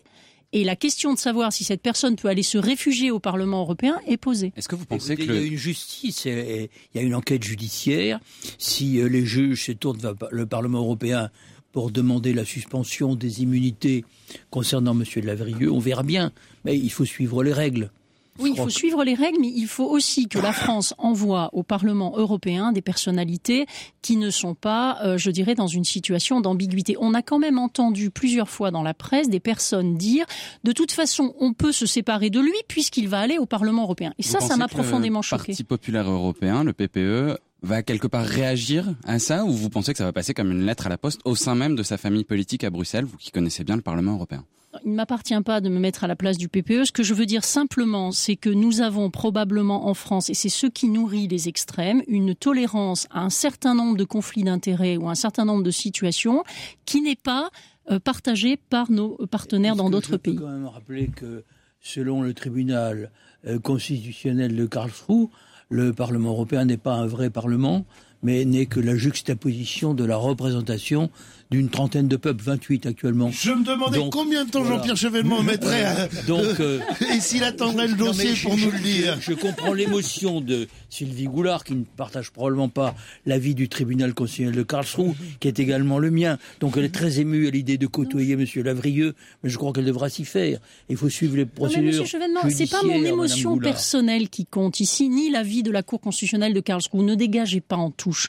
Et 0.56 0.64
la 0.64 0.76
question 0.76 1.14
de 1.14 1.18
savoir 1.18 1.52
si 1.52 1.64
cette 1.64 1.82
personne 1.82 2.16
peut 2.16 2.28
aller 2.28 2.44
se 2.44 2.60
réfugier 2.60 3.10
au 3.10 3.18
Parlement 3.18 3.62
européen 3.62 4.00
est 4.06 4.18
posée. 4.18 4.54
Est-ce 4.56 4.68
que 4.68 4.76
vous 4.76 4.86
pensez 4.86 5.14
Écoutez, 5.14 5.28
que 5.28 5.34
il 5.34 5.40
y 5.42 5.44
a 5.46 5.48
une 5.48 5.58
justice, 5.58 6.26
il 6.26 6.70
y 6.94 7.00
a 7.00 7.02
une 7.02 7.16
enquête 7.16 7.42
judiciaire. 7.44 8.20
Si 8.60 9.00
euh, 9.00 9.08
les 9.08 9.26
juges 9.26 9.66
se 9.66 9.72
tournent 9.72 9.98
vers 9.98 10.14
le 10.30 10.46
Parlement 10.46 10.78
européen 10.80 11.32
pour 11.74 11.92
demander 11.92 12.34
la 12.34 12.46
suspension 12.46 13.16
des 13.16 13.42
immunités 13.42 14.06
concernant 14.50 14.94
M. 14.98 15.04
Lavrieux, 15.24 15.72
on 15.72 15.80
verra 15.80 16.04
bien. 16.04 16.32
Mais 16.64 16.78
il 16.78 16.90
faut 16.92 17.04
suivre 17.04 17.44
les 17.44 17.52
règles. 17.52 17.92
Oui, 18.40 18.52
il 18.54 18.58
faut 18.58 18.66
que- 18.66 18.72
suivre 18.72 19.04
les 19.04 19.14
règles, 19.14 19.38
mais 19.42 19.52
il 19.56 19.68
faut 19.68 19.86
aussi 19.86 20.28
que 20.28 20.40
la 20.40 20.54
France 20.54 20.96
envoie 20.98 21.52
au 21.54 21.62
Parlement 21.62 22.14
européen 22.18 22.72
des 22.72 22.82
personnalités 22.82 23.68
qui 24.02 24.18
ne 24.18 24.32
sont 24.32 24.56
pas, 24.56 24.98
euh, 25.04 25.20
je 25.20 25.30
dirais, 25.30 25.54
dans 25.54 25.68
une 25.68 25.84
situation 25.84 26.42
d'ambiguïté. 26.42 26.96
On 27.00 27.14
a 27.14 27.22
quand 27.22 27.38
même 27.38 27.60
entendu 27.60 28.10
plusieurs 28.10 28.50
fois 28.50 28.72
dans 28.72 28.82
la 28.82 28.96
presse 28.96 29.30
des 29.30 29.40
personnes 29.40 29.98
dire, 29.98 30.26
de 30.64 30.72
toute 30.72 30.92
façon, 30.92 31.36
on 31.40 31.54
peut 31.54 31.72
se 31.72 31.86
séparer 31.86 32.32
de 32.32 32.40
lui 32.40 32.54
puisqu'il 32.68 33.08
va 33.08 33.20
aller 33.20 33.38
au 33.38 33.46
Parlement 33.46 33.84
européen. 33.84 34.14
Et 34.18 34.24
vous 34.24 34.30
ça, 34.30 34.40
ça 34.40 34.58
m'a 34.58 34.66
le 34.66 34.70
profondément 34.70 35.22
choqué. 35.22 35.52
Parti 35.54 35.64
populaire 35.64 36.10
européen, 36.10 36.64
le 36.64 36.74
PPE, 36.74 37.38
va 37.64 37.82
quelque 37.82 38.08
part 38.08 38.26
réagir 38.26 38.94
à 39.06 39.20
ça 39.20 39.46
ou 39.46 39.52
vous 39.52 39.70
pensez 39.70 39.94
que 39.94 39.98
ça 39.98 40.04
va 40.04 40.14
passer 40.14 40.34
comme 40.34 40.52
une 40.52 40.66
lettre 40.66 40.86
à 40.86 40.90
la 40.90 40.98
poste 40.98 41.22
au 41.26 41.36
sein 41.36 41.56
même 41.56 41.76
de 41.76 41.84
sa 41.84 41.98
famille 41.98 42.26
politique 42.26 42.64
à 42.64 42.70
Bruxelles, 42.70 43.06
vous 43.06 43.18
qui 43.18 43.32
connaissez 43.32 43.64
bien 43.64 43.76
le 43.78 43.82
Parlement 43.82 44.14
européen? 44.14 44.46
Il 44.84 44.92
ne 44.92 44.96
m'appartient 44.96 45.40
pas 45.42 45.62
de 45.62 45.70
me 45.70 45.80
mettre 45.80 46.04
à 46.04 46.08
la 46.08 46.16
place 46.16 46.38
du 46.38 46.50
PPE. 46.50 46.86
Ce 46.86 46.92
que 46.92 47.04
je 47.04 47.14
veux 47.14 47.28
dire 47.28 47.44
simplement, 47.44 48.12
c'est 48.12 48.36
que 48.36 48.50
nous 48.50 48.82
avons 48.82 49.12
probablement 49.12 49.88
en 49.88 49.94
France, 49.94 50.32
et 50.32 50.34
c'est 50.34 50.50
ce 50.50 50.66
qui 50.66 50.90
nourrit 50.90 51.28
les 51.28 51.48
extrêmes, 51.48 52.02
une 52.08 52.34
tolérance 52.34 53.08
à 53.12 53.22
un 53.22 53.30
certain 53.30 53.76
nombre 53.76 53.98
de 53.98 54.04
conflits 54.04 54.44
d'intérêts 54.44 54.98
ou 54.98 55.10
un 55.10 55.16
certain 55.16 55.46
nombre 55.46 55.62
de 55.62 55.72
situations 55.72 56.44
qui 56.86 57.02
n'est 57.02 57.16
pas 57.16 57.52
euh, 57.92 58.00
partagée 58.00 58.58
par 58.58 58.90
nos 58.92 59.16
partenaires 59.28 59.76
dans 59.76 59.92
d'autres 59.92 60.08
je 60.08 60.12
peux 60.14 60.18
pays. 60.18 60.36
quand 60.36 60.50
même 60.50 60.66
rappeler 60.66 61.08
que 61.16 61.44
selon 61.80 62.24
le 62.24 62.34
tribunal 62.34 63.12
euh, 63.46 63.60
constitutionnel 63.60 64.56
de 64.56 64.66
Karlsruhe, 64.66 65.28
le 65.70 65.94
Parlement 65.94 66.30
européen 66.32 66.66
n'est 66.66 66.78
pas 66.78 66.94
un 66.94 67.08
vrai 67.08 67.30
Parlement, 67.30 67.86
mais 68.22 68.46
n'est 68.46 68.66
que 68.66 68.80
la 68.80 68.96
juxtaposition 68.96 69.94
de 69.94 70.06
la 70.06 70.16
représentation 70.16 71.10
d'une 71.54 71.70
trentaine 71.70 72.08
de 72.08 72.16
peuples, 72.18 72.44
28 72.44 72.88
actuellement. 72.88 73.30
Je 73.32 73.52
me 73.52 73.64
demandais 73.64 74.00
Donc, 74.00 74.12
combien 74.12 74.44
de 74.44 74.50
temps 74.50 74.62
voilà. 74.64 74.78
Jean-Pierre 74.78 74.98
Chevènement 74.98 75.44
mettrait 75.44 75.84
à... 75.86 76.08
Donc, 76.28 76.60
euh, 76.60 76.80
et 77.16 77.20
s'il 77.20 77.44
attendrait 77.44 77.88
le 77.88 77.96
Non, 77.96 78.08
dossier 78.08 78.34
je- 78.34 78.44
pour 78.44 78.58
je- 78.58 78.66
nous 78.66 78.72
le 78.72 78.80
dire. 78.80 79.18
Je 79.22 79.34
comprends 79.34 79.72
l'émotion 79.74 80.42
de 80.42 80.68
Sylvie 80.90 81.26
Goulard, 81.26 81.64
qui 81.64 81.76
ne 81.76 81.84
partage 81.84 82.32
probablement 82.32 82.70
pas 82.70 82.96
l'avis 83.28 83.54
du 83.54 83.70
tribunal 83.70 84.16
constitutionnel 84.16 84.56
de 84.56 84.64
Karlsruhe, 84.64 85.14
qui 85.40 85.48
est 85.48 85.60
également 85.60 86.00
le 86.00 86.10
mien. 86.10 86.40
Donc 86.60 86.74
elle 86.76 86.86
est 86.86 86.94
très 86.94 87.20
émue 87.20 87.48
à 87.48 87.52
l'idée 87.52 87.78
de 87.78 87.86
côtoyer 87.88 88.34
M. 88.34 88.46
Lavrieux, 88.64 89.14
mais 89.44 89.50
je 89.52 89.58
crois 89.58 89.72
qu'elle 89.74 89.86
devra 89.86 90.10
s'y 90.10 90.26
faire. 90.26 90.58
Il 90.90 90.98
faut 90.98 91.10
suivre 91.10 91.36
les 91.38 91.44
Non, 91.44 91.50
mais 91.50 91.56
procédures. 91.56 91.84
monsieur 91.84 92.06
Chevènement, 92.06 92.40
c'est 92.50 92.70
pas 92.70 92.82
mon 92.84 93.04
émotion 93.04 93.58
personnelle 93.60 94.30
qui 94.30 94.48
compte 94.48 94.80
ici, 94.80 95.08
ni 95.08 95.30
l'avis 95.30 95.62
de 95.62 95.70
la 95.70 95.84
Cour 95.84 96.02
constitutionnelle 96.02 96.54
de 96.56 96.60
Karlsruhe. 96.62 97.04
Ne 97.04 97.14
dégagez 97.14 97.62
pas 97.62 97.76
en 97.76 97.92
touche. 97.92 98.28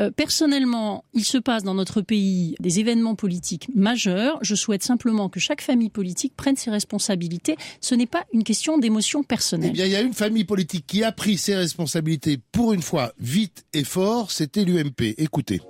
Euh, 0.00 0.10
personnellement, 0.10 1.04
il 1.14 1.24
se 1.24 1.38
passe 1.38 1.62
dans 1.62 1.74
notre 1.74 2.00
pays 2.00 2.54
des 2.60 2.80
événements 2.80 3.14
politiques 3.14 3.68
majeurs. 3.74 4.38
Je 4.42 4.54
souhaite 4.54 4.82
simplement 4.82 5.28
que 5.28 5.40
chaque 5.40 5.60
famille 5.60 5.90
politique 5.90 6.34
prenne 6.36 6.56
ses 6.56 6.70
responsabilités. 6.70 7.56
Ce 7.80 7.94
n'est 7.94 8.06
pas 8.06 8.24
une 8.32 8.44
question 8.44 8.78
d'émotion 8.78 9.20
Eh 9.22 9.26
personnelle. 9.26 9.72
bien, 9.72 9.84
il 9.86 9.92
y 9.92 9.96
a 9.96 10.00
une 10.00 10.14
famille 10.14 10.44
politique 10.44 10.86
qui 10.86 11.04
a 11.04 11.12
pris 11.12 11.36
ses 11.36 11.54
responsabilités 11.56 12.38
pour 12.52 12.72
une 12.72 12.82
fois 12.82 13.12
vite 13.18 13.64
et 13.74 13.84
fort, 13.84 14.30
c'était 14.30 14.64
l'UMP. 14.64 15.14
Écoutez. 15.18 15.60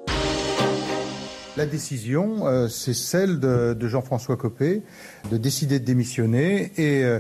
La 1.57 1.67
décision, 1.67 2.47
euh, 2.47 2.69
c'est 2.69 2.95
celle 2.95 3.41
de, 3.41 3.77
Jean-François 3.89 4.37
Copé 4.37 4.83
de 5.33 5.37
décider 5.37 5.81
de 5.81 5.85
démissionner 5.85 6.71
et, 6.77 7.03
euh, 7.03 7.19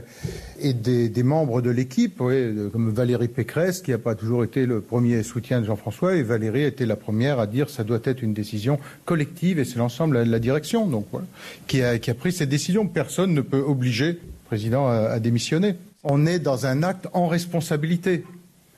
des, 0.63 1.23
membres 1.25 1.61
de 1.61 1.71
l'équipe, 1.71 2.19
comme 2.19 2.91
Valérie 2.91 3.29
Pécresse, 3.29 3.83
qui 3.83 3.91
n'a 3.91 3.99
pas 3.99 4.15
toujours 4.15 4.45
été 4.45 4.67
le 4.67 4.81
premier 4.81 5.25
soutien 5.25 5.61
de 5.61 5.67
Jean-François, 5.67 6.15
et 6.15 6.23
Valérie 6.23 6.63
était 6.63 6.87
la 6.87 6.95
première 6.97 7.41
à 7.41 7.49
dire 7.49 7.67
que 7.67 7.73
ça 7.73 7.83
doit 7.83 7.99
être 8.05 8.23
une 8.23 8.33
décision 8.33 8.79
collective 9.05 9.59
et 9.59 9.65
c'est 9.65 9.79
l'ensemble 9.79 10.25
de 10.25 10.31
la 10.31 10.39
direction 10.39 10.87
donc, 10.87 11.07
voilà, 11.11 11.27
qui, 11.67 11.83
a, 11.83 11.99
qui 11.99 12.11
a 12.11 12.15
pris 12.15 12.33
cette 12.33 12.49
décision. 12.49 12.87
Personne 12.87 13.35
ne 13.35 13.41
peut 13.41 13.61
obliger 13.61 14.13
le 14.13 14.19
président 14.47 14.87
à, 14.87 14.95
à 15.11 15.19
démissionner. 15.19 15.75
On 16.05 16.25
est 16.25 16.39
dans 16.39 16.67
un 16.67 16.85
acte 16.85 17.09
en 17.13 17.27
responsabilité. 17.27 18.25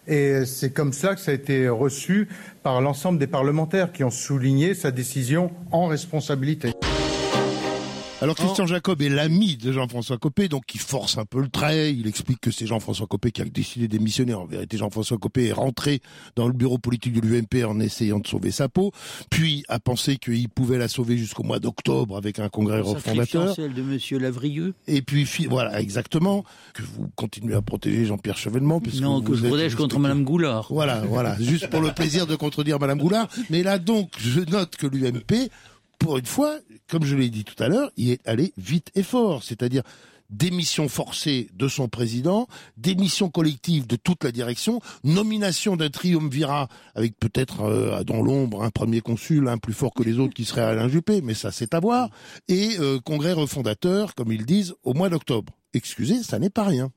Et 0.09 0.45
c'est 0.47 0.71
comme 0.71 0.93
ça 0.93 1.15
que 1.15 1.21
ça 1.21 1.31
a 1.31 1.35
été 1.35 1.69
reçu 1.69 2.29
par 2.63 2.81
l'ensemble 2.81 3.19
des 3.19 3.27
parlementaires 3.27 3.93
qui 3.93 4.05
ont 4.05 4.11
souligné 4.11 4.75
sa 4.75 4.91
décision 4.91 5.51
en 5.71 5.87
responsabilité. 5.87 6.73
Alors 8.23 8.37
Christian 8.37 8.67
Jacob 8.67 9.03
est 9.03 9.09
l'ami 9.09 9.57
de 9.57 9.73
Jean-François 9.73 10.17
Copé, 10.17 10.47
donc 10.47 10.63
il 10.77 10.81
force 10.81 11.19
un 11.19 11.25
peu 11.25 11.41
le 11.41 11.49
trait. 11.49 11.93
Il 11.93 12.07
explique 12.07 12.41
que 12.41 12.53
c'est 12.53 12.67
Jean-François 12.67 13.09
Copé 13.09 13.33
qui 13.33 13.43
a 13.43 13.45
décidé 13.45 13.89
d'émissionner. 13.89 14.33
En 14.33 14.47
vérité, 14.47 14.77
Jean-François 14.77 15.19
Copé 15.19 15.49
est 15.49 15.53
rentré 15.53 16.01
dans 16.37 16.47
le 16.47 16.53
bureau 16.53 16.79
politique 16.79 17.15
de 17.15 17.21
l'UMP 17.21 17.65
en 17.67 17.81
essayant 17.81 18.21
de 18.21 18.27
sauver 18.29 18.53
sa 18.53 18.69
peau, 18.69 18.93
puis 19.29 19.65
a 19.69 19.81
pensé 19.81 20.19
qu'il 20.19 20.49
pouvait 20.49 20.79
la 20.79 20.87
sauver 20.87 21.19
jusqu'au 21.19 21.43
mois 21.43 21.59
d'octobre 21.59 22.17
avec 22.17 22.39
un 22.39 22.49
congrès 22.49 22.79
refondateur. 22.79 23.57
celle 23.57 23.75
de 23.75 23.83
Monsieur 23.83 24.21
Lavrieux. 24.21 24.75
Et 24.87 25.03
puis 25.03 25.27
voilà, 25.51 25.81
exactement, 25.81 26.45
que 26.75 26.83
vous 26.83 27.11
continuez 27.17 27.57
à 27.57 27.63
protéger 27.63 28.05
Jean-Pierre 28.05 28.39
Chevènement. 28.39 28.81
Non, 29.01 29.21
que 29.21 29.35
je 29.35 29.45
protège 29.45 29.75
contre 29.75 29.99
Madame 29.99 30.23
Goulard. 30.23 30.69
Voilà, 30.71 31.01
voilà, 31.09 31.37
juste 31.41 31.69
pour 31.71 31.81
le 31.81 31.91
plaisir 31.91 32.29
de 32.29 32.37
contredire 32.37 32.79
Madame 32.79 33.01
Goulard. 33.01 33.27
Mais 33.51 33.65
là 33.65 33.81
donc, 33.81 34.13
je 34.19 34.39
note 34.43 34.77
que 34.77 34.87
l'UMP 34.87 35.51
pour 36.03 36.19
une 36.19 36.27
fois, 36.27 36.59
comme 36.91 37.05
je 37.05 37.15
l'ai 37.15 37.31
dit 37.31 37.45
tout 37.45 37.61
à 37.63 37.69
l'heure, 37.69 37.93
il 37.97 38.11
est 38.11 38.27
allé 38.27 38.53
vite 38.59 38.91
et 38.97 39.05
fort. 39.05 39.45
C'est-à-dire 39.45 39.85
démission 40.31 40.89
forcée 40.89 41.49
de 41.55 41.69
son 41.69 41.89
président, 41.89 42.49
démission 42.77 43.31
collective 43.31 43.87
de 43.87 43.95
toute 43.95 44.25
la 44.25 44.33
direction, 44.33 44.81
nomination 45.05 45.77
d'un 45.77 45.91
triumvirat 45.91 46.69
avec 46.97 47.17
peut-être 47.21 47.61
euh, 47.63 48.03
dans 48.03 48.21
l'ombre 48.21 48.65
un 48.65 48.71
premier 48.71 49.01
consul, 49.01 49.47
un 49.47 49.59
plus 49.59 49.75
fort 49.75 49.95
que 49.95 50.03
les 50.03 50.19
autres 50.19 50.35
qui 50.35 50.45
serait 50.45 50.63
Alain 50.63 50.89
Juppé, 50.89 51.21
mais 51.21 51.35
ça 51.35 51.53
c'est 51.53 51.75
à 51.75 51.81
voir, 51.81 52.09
et 52.49 52.79
euh, 52.81 52.99
congrès 52.99 53.33
refondateur, 53.33 54.15
comme 54.15 54.33
ils 54.33 54.47
disent, 54.47 54.75
au 54.83 54.95
mois 54.95 55.09
d'octobre. 55.11 55.53
Excusez, 55.75 56.23
ça 56.23 56.39
n'est 56.39 56.51
pas 56.51 56.65
rien. 56.65 56.91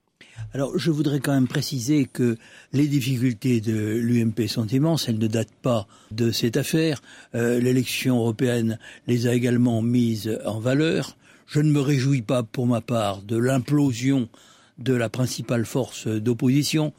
Alors, 0.53 0.77
je 0.77 0.91
voudrais 0.91 1.19
quand 1.19 1.33
même 1.33 1.47
préciser 1.47 2.05
que 2.05 2.37
les 2.73 2.87
difficultés 2.87 3.61
de 3.61 3.97
l'UMP 3.97 4.47
sont 4.47 4.67
immenses. 4.67 5.09
Elles 5.09 5.17
ne 5.17 5.27
datent 5.27 5.55
pas 5.61 5.87
de 6.11 6.31
cette 6.31 6.57
affaire. 6.57 7.01
Euh, 7.35 7.59
l'élection 7.59 8.17
européenne 8.17 8.79
les 9.07 9.27
a 9.27 9.33
également 9.33 9.81
mises 9.81 10.39
en 10.45 10.59
valeur. 10.59 11.17
Je 11.47 11.59
ne 11.59 11.71
me 11.71 11.79
réjouis 11.79 12.21
pas, 12.21 12.43
pour 12.43 12.67
ma 12.67 12.81
part, 12.81 13.21
de 13.21 13.37
l'implosion 13.37 14.29
de 14.77 14.93
la 14.93 15.09
principale 15.09 15.65
force 15.65 16.07
d'opposition. 16.07 16.93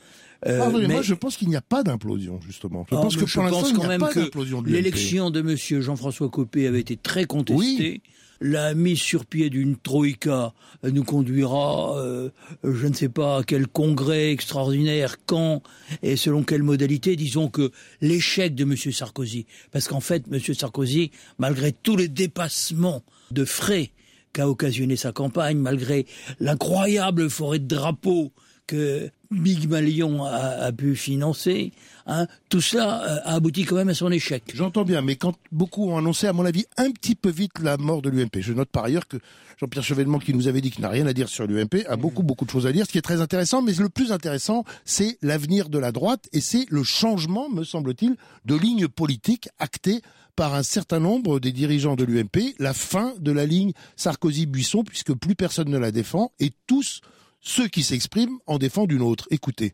Euh, 0.47 0.61
ah 0.63 0.71
mais... 0.71 0.87
Moi, 0.87 1.03
je 1.03 1.15
pense 1.15 1.37
qu'il 1.37 1.49
n'y 1.49 1.57
a 1.57 1.63
pas 1.63 1.83
d'implosion, 1.83 2.41
justement. 2.47 2.87
Je 2.91 2.97
ah, 2.97 3.01
pense 3.01 3.17
que 3.17 3.25
pour 3.25 3.43
l'instant, 3.43 3.67
il 3.69 3.77
n'y 3.79 3.85
a 3.85 3.99
pas 3.99 4.13
d'implosion 4.13 4.63
de 4.63 4.69
L'élection 4.69 5.31
de 5.31 5.41
M. 5.41 5.81
Jean-François 5.81 6.29
Copé 6.29 6.67
avait 6.67 6.81
été 6.81 6.97
très 6.97 7.25
contestée. 7.25 8.03
La 8.41 8.75
mise 8.75 8.99
sur 8.99 9.25
pied 9.25 9.49
d'une 9.49 9.77
troïka 9.77 10.53
nous 10.83 11.05
conduira, 11.05 11.99
euh, 11.99 12.31
je 12.65 12.87
ne 12.87 12.93
sais 12.93 13.09
pas 13.09 13.39
à 13.39 13.43
quel 13.43 13.67
congrès 13.67 14.31
extraordinaire, 14.31 15.17
quand 15.25 15.63
et 16.03 16.17
selon 16.17 16.43
quelle 16.43 16.63
modalité. 16.63 17.17
Disons 17.17 17.49
que 17.49 17.71
l'échec 18.01 18.55
de 18.55 18.65
M. 18.65 18.77
Sarkozy, 18.77 19.47
parce 19.73 19.89
qu'en 19.89 20.01
fait, 20.01 20.25
M. 20.31 20.39
Sarkozy, 20.55 21.11
malgré 21.39 21.73
tous 21.73 21.97
les 21.97 22.09
dépassements 22.09 23.03
de 23.31 23.45
frais 23.45 23.91
qu'a 24.33 24.49
occasionné 24.49 24.97
sa 24.97 25.13
campagne, 25.13 25.59
malgré 25.59 26.07
l'incroyable 26.41 27.31
forêt 27.31 27.59
de 27.59 27.67
drapeaux 27.67 28.33
que 28.67 29.11
Big 29.31 29.69
Malion 29.69 30.25
a, 30.25 30.71
pu 30.73 30.95
financer, 30.97 31.73
hein, 32.07 32.27
tout 32.49 32.61
cela 32.61 33.03
euh, 33.03 33.19
a 33.25 33.35
abouti 33.35 33.65
quand 33.65 33.77
même 33.77 33.89
à 33.89 33.95
son 33.95 34.11
échec. 34.11 34.43
J'entends 34.55 34.85
bien, 34.85 35.03
mais 35.03 35.17
quand 35.17 35.35
beaucoup 35.53 35.89
ont 35.91 35.99
annoncé, 35.99 36.27
à 36.27 36.33
mon 36.33 36.45
avis, 36.45 36.65
un 36.77 36.91
petit 36.91 37.15
peu 37.15 37.31
vite 37.31 37.59
la 37.61 37.77
mort 37.77 38.03
de 38.03 38.11
l'UMP. 38.11 38.41
Je 38.41 38.53
note 38.53 38.69
par 38.69 38.85
ailleurs 38.85 39.09
que 39.09 39.17
Jean-Pierre 39.59 39.85
Chevènement, 39.85 40.19
qui 40.19 40.35
nous 40.35 40.49
avait 40.49 40.61
dit 40.61 40.71
qu'il 40.71 40.83
n'a 40.83 40.91
rien 40.91 41.07
à 41.07 41.13
dire 41.13 41.29
sur 41.29 41.47
l'UMP, 41.47 41.85
a 41.89 41.97
beaucoup, 41.97 42.23
beaucoup 42.23 42.45
de 42.45 42.51
choses 42.51 42.67
à 42.67 42.73
dire, 42.73 42.87
ce 42.87 42.93
qui 42.93 42.99
est 42.99 43.03
très 43.03 43.21
intéressant. 43.21 43.63
Mais 43.63 43.73
le 43.73 43.89
plus 43.89 44.13
intéressant, 44.13 44.65
c'est 44.85 45.19
l'avenir 45.23 45.69
de 45.69 45.79
la 45.79 45.93
droite 45.93 46.29
et 46.33 46.41
c'est 46.41 46.67
le 46.71 46.83
changement, 46.83 47.49
me 47.49 47.65
semble-t-il, 47.65 48.17
de 48.45 48.55
ligne 48.55 48.89
politique 48.89 49.49
actée 49.59 50.03
par 50.37 50.55
un 50.55 50.63
certain 50.63 51.01
nombre 51.01 51.41
des 51.41 51.51
dirigeants 51.51 51.97
de 51.97 52.05
l'UMP, 52.05 52.55
la 52.59 52.75
fin 52.75 53.15
de 53.19 53.33
la 53.33 53.47
ligne 53.47 53.73
Sarkozy-Buisson, 53.97 54.85
puisque 54.85 55.15
plus 55.15 55.35
personne 55.35 55.71
ne 55.71 55.79
la 55.79 55.91
défend, 55.91 56.33
et 56.39 56.53
tous 56.67 57.01
ceux 57.47 57.69
qui 57.69 57.85
s'expriment 57.85 58.39
en 58.47 58.59
défendent 58.59 58.91
une 58.91 59.03
autre. 59.03 59.29
Écoutez. 59.31 59.73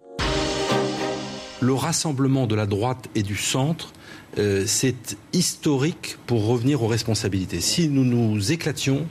Le 1.60 1.72
rassemblement 1.72 2.46
de 2.46 2.54
la 2.54 2.66
droite 2.66 3.08
et 3.14 3.22
du 3.22 3.36
centre, 3.36 3.92
euh, 4.38 4.64
c'est 4.66 5.16
historique 5.32 6.18
pour 6.26 6.46
revenir 6.46 6.82
aux 6.82 6.86
responsabilités. 6.86 7.60
Si 7.60 7.88
nous 7.88 8.04
nous 8.04 8.52
éclations, 8.52 9.06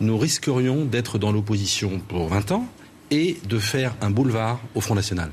nous 0.00 0.16
risquerions 0.16 0.84
d'être 0.84 1.18
dans 1.18 1.32
l'opposition 1.32 1.98
pour 1.98 2.28
20 2.28 2.52
ans 2.52 2.68
et 3.10 3.38
de 3.48 3.58
faire 3.58 3.96
un 4.00 4.10
boulevard 4.10 4.60
au 4.76 4.80
Front 4.80 4.94
National. 4.94 5.30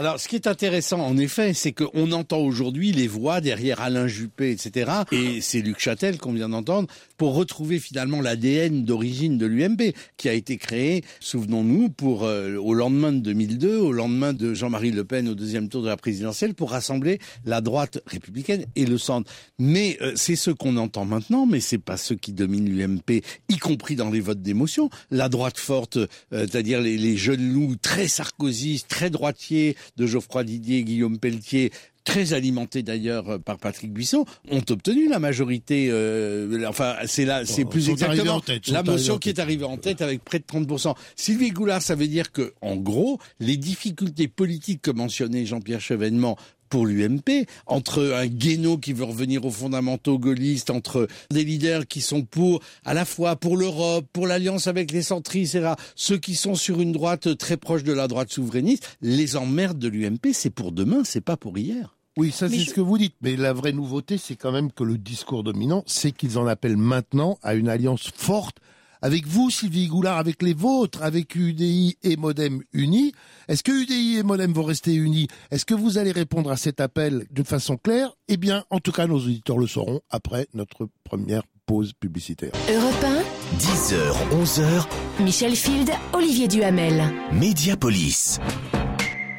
Alors, 0.00 0.18
ce 0.18 0.28
qui 0.28 0.36
est 0.36 0.46
intéressant, 0.46 1.00
en 1.00 1.18
effet, 1.18 1.52
c'est 1.52 1.72
qu'on 1.72 2.12
entend 2.12 2.38
aujourd'hui 2.38 2.90
les 2.90 3.06
voix 3.06 3.42
derrière 3.42 3.82
Alain 3.82 4.06
Juppé, 4.06 4.50
etc. 4.50 4.90
Et 5.12 5.42
c'est 5.42 5.60
Luc 5.60 5.78
Châtel 5.78 6.16
qu'on 6.16 6.32
vient 6.32 6.48
d'entendre 6.48 6.88
pour 7.20 7.34
retrouver 7.34 7.80
finalement 7.80 8.22
l'ADN 8.22 8.82
d'origine 8.82 9.36
de 9.36 9.44
l'UMP, 9.44 9.92
qui 10.16 10.30
a 10.30 10.32
été 10.32 10.56
créé, 10.56 11.04
souvenons-nous, 11.20 11.90
euh, 12.22 12.56
au 12.56 12.72
lendemain 12.72 13.12
de 13.12 13.18
2002, 13.18 13.76
au 13.76 13.92
lendemain 13.92 14.32
de 14.32 14.54
Jean-Marie 14.54 14.90
Le 14.90 15.04
Pen 15.04 15.28
au 15.28 15.34
deuxième 15.34 15.68
tour 15.68 15.82
de 15.82 15.88
la 15.88 15.98
présidentielle, 15.98 16.54
pour 16.54 16.70
rassembler 16.70 17.18
la 17.44 17.60
droite 17.60 18.00
républicaine 18.06 18.64
et 18.74 18.86
le 18.86 18.96
centre. 18.96 19.30
Mais 19.58 19.98
euh, 20.00 20.12
c'est 20.16 20.34
ce 20.34 20.50
qu'on 20.50 20.78
entend 20.78 21.04
maintenant, 21.04 21.44
mais 21.44 21.60
c'est 21.60 21.76
pas 21.76 21.98
ce 21.98 22.14
qui 22.14 22.32
domine 22.32 22.74
l'UMP, 22.74 23.22
y 23.50 23.58
compris 23.58 23.96
dans 23.96 24.08
les 24.08 24.20
votes 24.20 24.40
d'émotion. 24.40 24.88
La 25.10 25.28
droite 25.28 25.58
forte, 25.58 25.98
euh, 25.98 26.06
c'est-à-dire 26.30 26.80
les, 26.80 26.96
les 26.96 27.18
jeunes 27.18 27.52
loups 27.52 27.76
très 27.76 28.08
sarkozystes, 28.08 28.88
très 28.88 29.10
droitiers, 29.10 29.76
de 29.98 30.06
Geoffroy 30.06 30.44
Didier, 30.44 30.84
Guillaume 30.84 31.18
Pelletier, 31.18 31.70
très 32.04 32.32
alimentés 32.32 32.82
d'ailleurs 32.82 33.28
euh, 33.30 33.38
par 33.38 33.58
Patrick 33.58 33.92
Buisson, 33.92 34.24
ont 34.50 34.62
obtenu 34.70 35.08
la 35.08 35.18
majorité. 35.18 35.88
Euh, 35.90 36.64
enfin, 36.68 36.96
c'est 37.06 37.24
là, 37.24 37.44
c'est 37.44 37.64
plus 37.64 37.88
exactement 37.88 38.40
la 38.68 38.82
motion 38.82 39.18
qui 39.18 39.28
est 39.28 39.38
arrivée 39.38 39.64
en 39.64 39.76
tête 39.76 40.02
avec 40.02 40.24
près 40.24 40.38
de 40.38 40.44
30% 40.44 40.94
Sylvie 41.16 41.50
Goulard, 41.50 41.82
ça 41.82 41.94
veut 41.94 42.06
dire 42.06 42.32
que, 42.32 42.54
en 42.60 42.76
gros, 42.76 43.18
les 43.38 43.56
difficultés 43.56 44.28
politiques 44.28 44.82
que 44.82 44.90
mentionnait 44.90 45.46
Jean-Pierre 45.46 45.80
Chevènement 45.80 46.36
pour 46.70 46.86
l'UMP, 46.86 47.46
entre 47.66 48.14
un 48.14 48.26
Guénaud 48.26 48.78
qui 48.78 48.92
veut 48.92 49.04
revenir 49.04 49.44
aux 49.44 49.50
fondamentaux 49.50 50.18
gaullistes, 50.18 50.70
entre 50.70 51.08
des 51.30 51.44
leaders 51.44 51.86
qui 51.86 52.00
sont 52.00 52.22
pour, 52.22 52.60
à 52.84 52.94
la 52.94 53.04
fois 53.04 53.36
pour 53.36 53.56
l'Europe, 53.56 54.06
pour 54.12 54.26
l'alliance 54.26 54.68
avec 54.68 54.92
les 54.92 55.02
centristes, 55.02 55.56
etc., 55.56 55.74
ceux 55.96 56.16
qui 56.16 56.34
sont 56.34 56.54
sur 56.54 56.80
une 56.80 56.92
droite 56.92 57.36
très 57.36 57.56
proche 57.56 57.82
de 57.82 57.92
la 57.92 58.08
droite 58.08 58.32
souverainiste, 58.32 58.96
les 59.02 59.36
emmerdes 59.36 59.78
de 59.78 59.88
l'UMP, 59.88 60.32
c'est 60.32 60.50
pour 60.50 60.72
demain, 60.72 61.02
c'est 61.04 61.20
pas 61.20 61.36
pour 61.36 61.58
hier. 61.58 61.96
Oui, 62.16 62.32
ça 62.32 62.48
c'est 62.48 62.58
ce 62.58 62.74
que 62.74 62.80
vous 62.80 62.98
dites. 62.98 63.14
Mais 63.22 63.36
la 63.36 63.52
vraie 63.52 63.72
nouveauté, 63.72 64.18
c'est 64.18 64.36
quand 64.36 64.52
même 64.52 64.72
que 64.72 64.84
le 64.84 64.98
discours 64.98 65.42
dominant, 65.42 65.84
c'est 65.86 66.12
qu'ils 66.12 66.38
en 66.38 66.46
appellent 66.46 66.76
maintenant 66.76 67.38
à 67.42 67.54
une 67.54 67.68
alliance 67.68 68.10
forte 68.14 68.58
avec 69.02 69.26
vous, 69.26 69.50
Sylvie 69.50 69.86
Goulard, 69.86 70.18
avec 70.18 70.42
les 70.42 70.54
vôtres, 70.54 71.02
avec 71.02 71.34
UDI 71.34 71.96
et 72.02 72.16
Modem 72.16 72.62
unis. 72.72 73.12
Est-ce 73.48 73.62
que 73.62 73.72
UDI 73.72 74.18
et 74.18 74.22
Modem 74.22 74.52
vont 74.52 74.64
rester 74.64 74.94
unis? 74.94 75.28
Est-ce 75.50 75.64
que 75.64 75.74
vous 75.74 75.98
allez 75.98 76.12
répondre 76.12 76.50
à 76.50 76.56
cet 76.56 76.80
appel 76.80 77.26
d'une 77.30 77.44
façon 77.44 77.76
claire? 77.76 78.12
Eh 78.28 78.36
bien, 78.36 78.64
en 78.70 78.78
tout 78.78 78.92
cas, 78.92 79.06
nos 79.06 79.18
auditeurs 79.18 79.58
le 79.58 79.66
sauront 79.66 80.00
après 80.10 80.46
notre 80.54 80.88
première 81.04 81.42
pause 81.66 81.92
publicitaire. 81.92 82.52
Europe 82.68 83.04
1, 83.04 83.58
10h, 83.58 84.44
11h. 84.44 84.86
Michel 85.22 85.54
Field, 85.54 85.90
Olivier 86.12 86.48
Duhamel. 86.48 87.04
Mediapolis. 87.32 88.38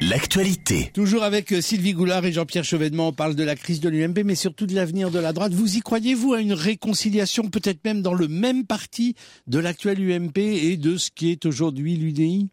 L'actualité. 0.08 0.90
Toujours 0.92 1.22
avec 1.22 1.52
euh, 1.52 1.60
Sylvie 1.60 1.92
Goulard 1.92 2.24
et 2.24 2.32
Jean-Pierre 2.32 2.64
Chevènement, 2.64 3.08
on 3.08 3.12
parle 3.12 3.36
de 3.36 3.44
la 3.44 3.54
crise 3.54 3.78
de 3.78 3.88
l'UMP, 3.88 4.24
mais 4.24 4.34
surtout 4.34 4.66
de 4.66 4.74
l'avenir 4.74 5.12
de 5.12 5.20
la 5.20 5.32
droite. 5.32 5.52
Vous 5.52 5.76
y 5.76 5.80
croyez-vous 5.80 6.32
à 6.32 6.40
une 6.40 6.54
réconciliation, 6.54 7.44
peut-être 7.48 7.84
même 7.84 8.02
dans 8.02 8.14
le 8.14 8.26
même 8.26 8.66
parti 8.66 9.14
de 9.46 9.60
l'actuel 9.60 10.00
UMP 10.00 10.36
et 10.38 10.76
de 10.76 10.96
ce 10.96 11.10
qui 11.14 11.30
est 11.30 11.46
aujourd'hui 11.46 11.96
l'UDI 11.96 12.48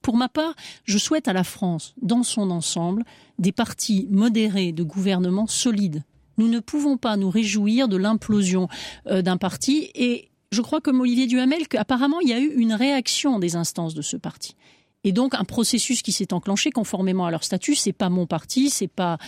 pour 0.00 0.16
ma 0.16 0.28
part, 0.28 0.56
je 0.82 0.98
souhaite 0.98 1.28
à 1.28 1.32
la 1.32 1.44
France, 1.44 1.94
dans 2.02 2.24
son 2.24 2.50
ensemble, 2.50 3.04
des 3.38 3.52
partis 3.52 4.08
modérés 4.10 4.72
de 4.72 4.82
gouvernement 4.82 5.46
solides. 5.46 6.02
Nous 6.38 6.48
ne 6.48 6.58
pouvons 6.58 6.96
pas 6.96 7.16
nous 7.16 7.30
réjouir 7.30 7.86
de 7.86 7.96
l'implosion 7.96 8.66
euh, 9.06 9.22
d'un 9.22 9.36
parti 9.36 9.92
et 9.94 10.32
je 10.50 10.60
crois 10.60 10.80
comme 10.80 11.00
Olivier 11.00 11.28
Duhamel 11.28 11.68
qu'apparemment 11.68 12.18
il 12.20 12.30
y 12.30 12.32
a 12.32 12.40
eu 12.40 12.52
une 12.56 12.74
réaction 12.74 13.38
des 13.38 13.54
instances 13.54 13.94
de 13.94 14.02
ce 14.02 14.16
parti. 14.16 14.56
Et 15.04 15.12
donc 15.12 15.34
un 15.34 15.44
processus 15.44 16.02
qui 16.02 16.12
s'est 16.12 16.32
enclenché 16.32 16.70
conformément 16.70 17.26
à 17.26 17.30
leur 17.30 17.44
statut. 17.44 17.74
C'est 17.74 17.92
pas 17.92 18.08
mon 18.08 18.26
parti, 18.26 18.70
c'est 18.70 18.88
pas 18.88 19.18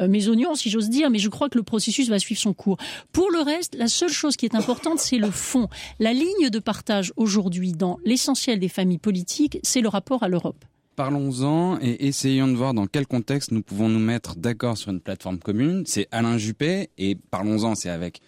euh, 0.00 0.08
mes 0.08 0.28
oignons, 0.28 0.54
si 0.54 0.70
j'ose 0.70 0.88
dire, 0.88 1.10
mais 1.10 1.18
je 1.18 1.28
crois 1.28 1.48
que 1.48 1.58
le 1.58 1.64
processus 1.64 2.08
va 2.08 2.18
suivre 2.18 2.40
son 2.40 2.52
cours. 2.52 2.78
Pour 3.12 3.30
le 3.30 3.40
reste, 3.40 3.74
la 3.76 3.88
seule 3.88 4.10
chose 4.10 4.36
qui 4.36 4.46
est 4.46 4.54
importante, 4.54 4.98
c'est 4.98 5.18
le 5.18 5.30
fond. 5.30 5.68
La 5.98 6.12
ligne 6.12 6.50
de 6.50 6.58
partage 6.58 7.12
aujourd'hui 7.16 7.72
dans 7.72 7.98
l'essentiel 8.04 8.58
des 8.58 8.68
familles 8.68 8.98
politiques, 8.98 9.58
c'est 9.62 9.80
le 9.80 9.88
rapport 9.88 10.22
à 10.22 10.28
l'Europe. 10.28 10.64
Parlons-en 10.96 11.78
et 11.80 12.08
essayons 12.08 12.48
de 12.48 12.56
voir 12.56 12.74
dans 12.74 12.86
quel 12.86 13.06
contexte 13.06 13.52
nous 13.52 13.62
pouvons 13.62 13.88
nous 13.88 14.00
mettre 14.00 14.36
d'accord 14.36 14.76
sur 14.76 14.90
une 14.90 15.00
plateforme 15.00 15.38
commune. 15.38 15.84
C'est 15.86 16.08
Alain 16.10 16.36
Juppé 16.36 16.90
et 16.98 17.14
parlons-en, 17.14 17.74
c'est 17.74 17.88
avec 17.88 18.20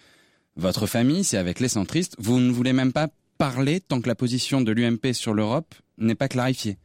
votre 0.55 0.87
famille, 0.87 1.23
c'est 1.23 1.37
avec 1.37 1.59
les 1.59 1.67
centristes. 1.67 2.15
Vous 2.17 2.39
ne 2.39 2.51
voulez 2.51 2.73
même 2.73 2.93
pas 2.93 3.09
parler 3.37 3.79
tant 3.79 4.01
que 4.01 4.07
la 4.07 4.15
position 4.15 4.61
de 4.61 4.71
l'UMP 4.71 5.13
sur 5.13 5.33
l'Europe 5.33 5.75
n'est 5.97 6.15
pas 6.15 6.27
clarifiée. 6.27 6.77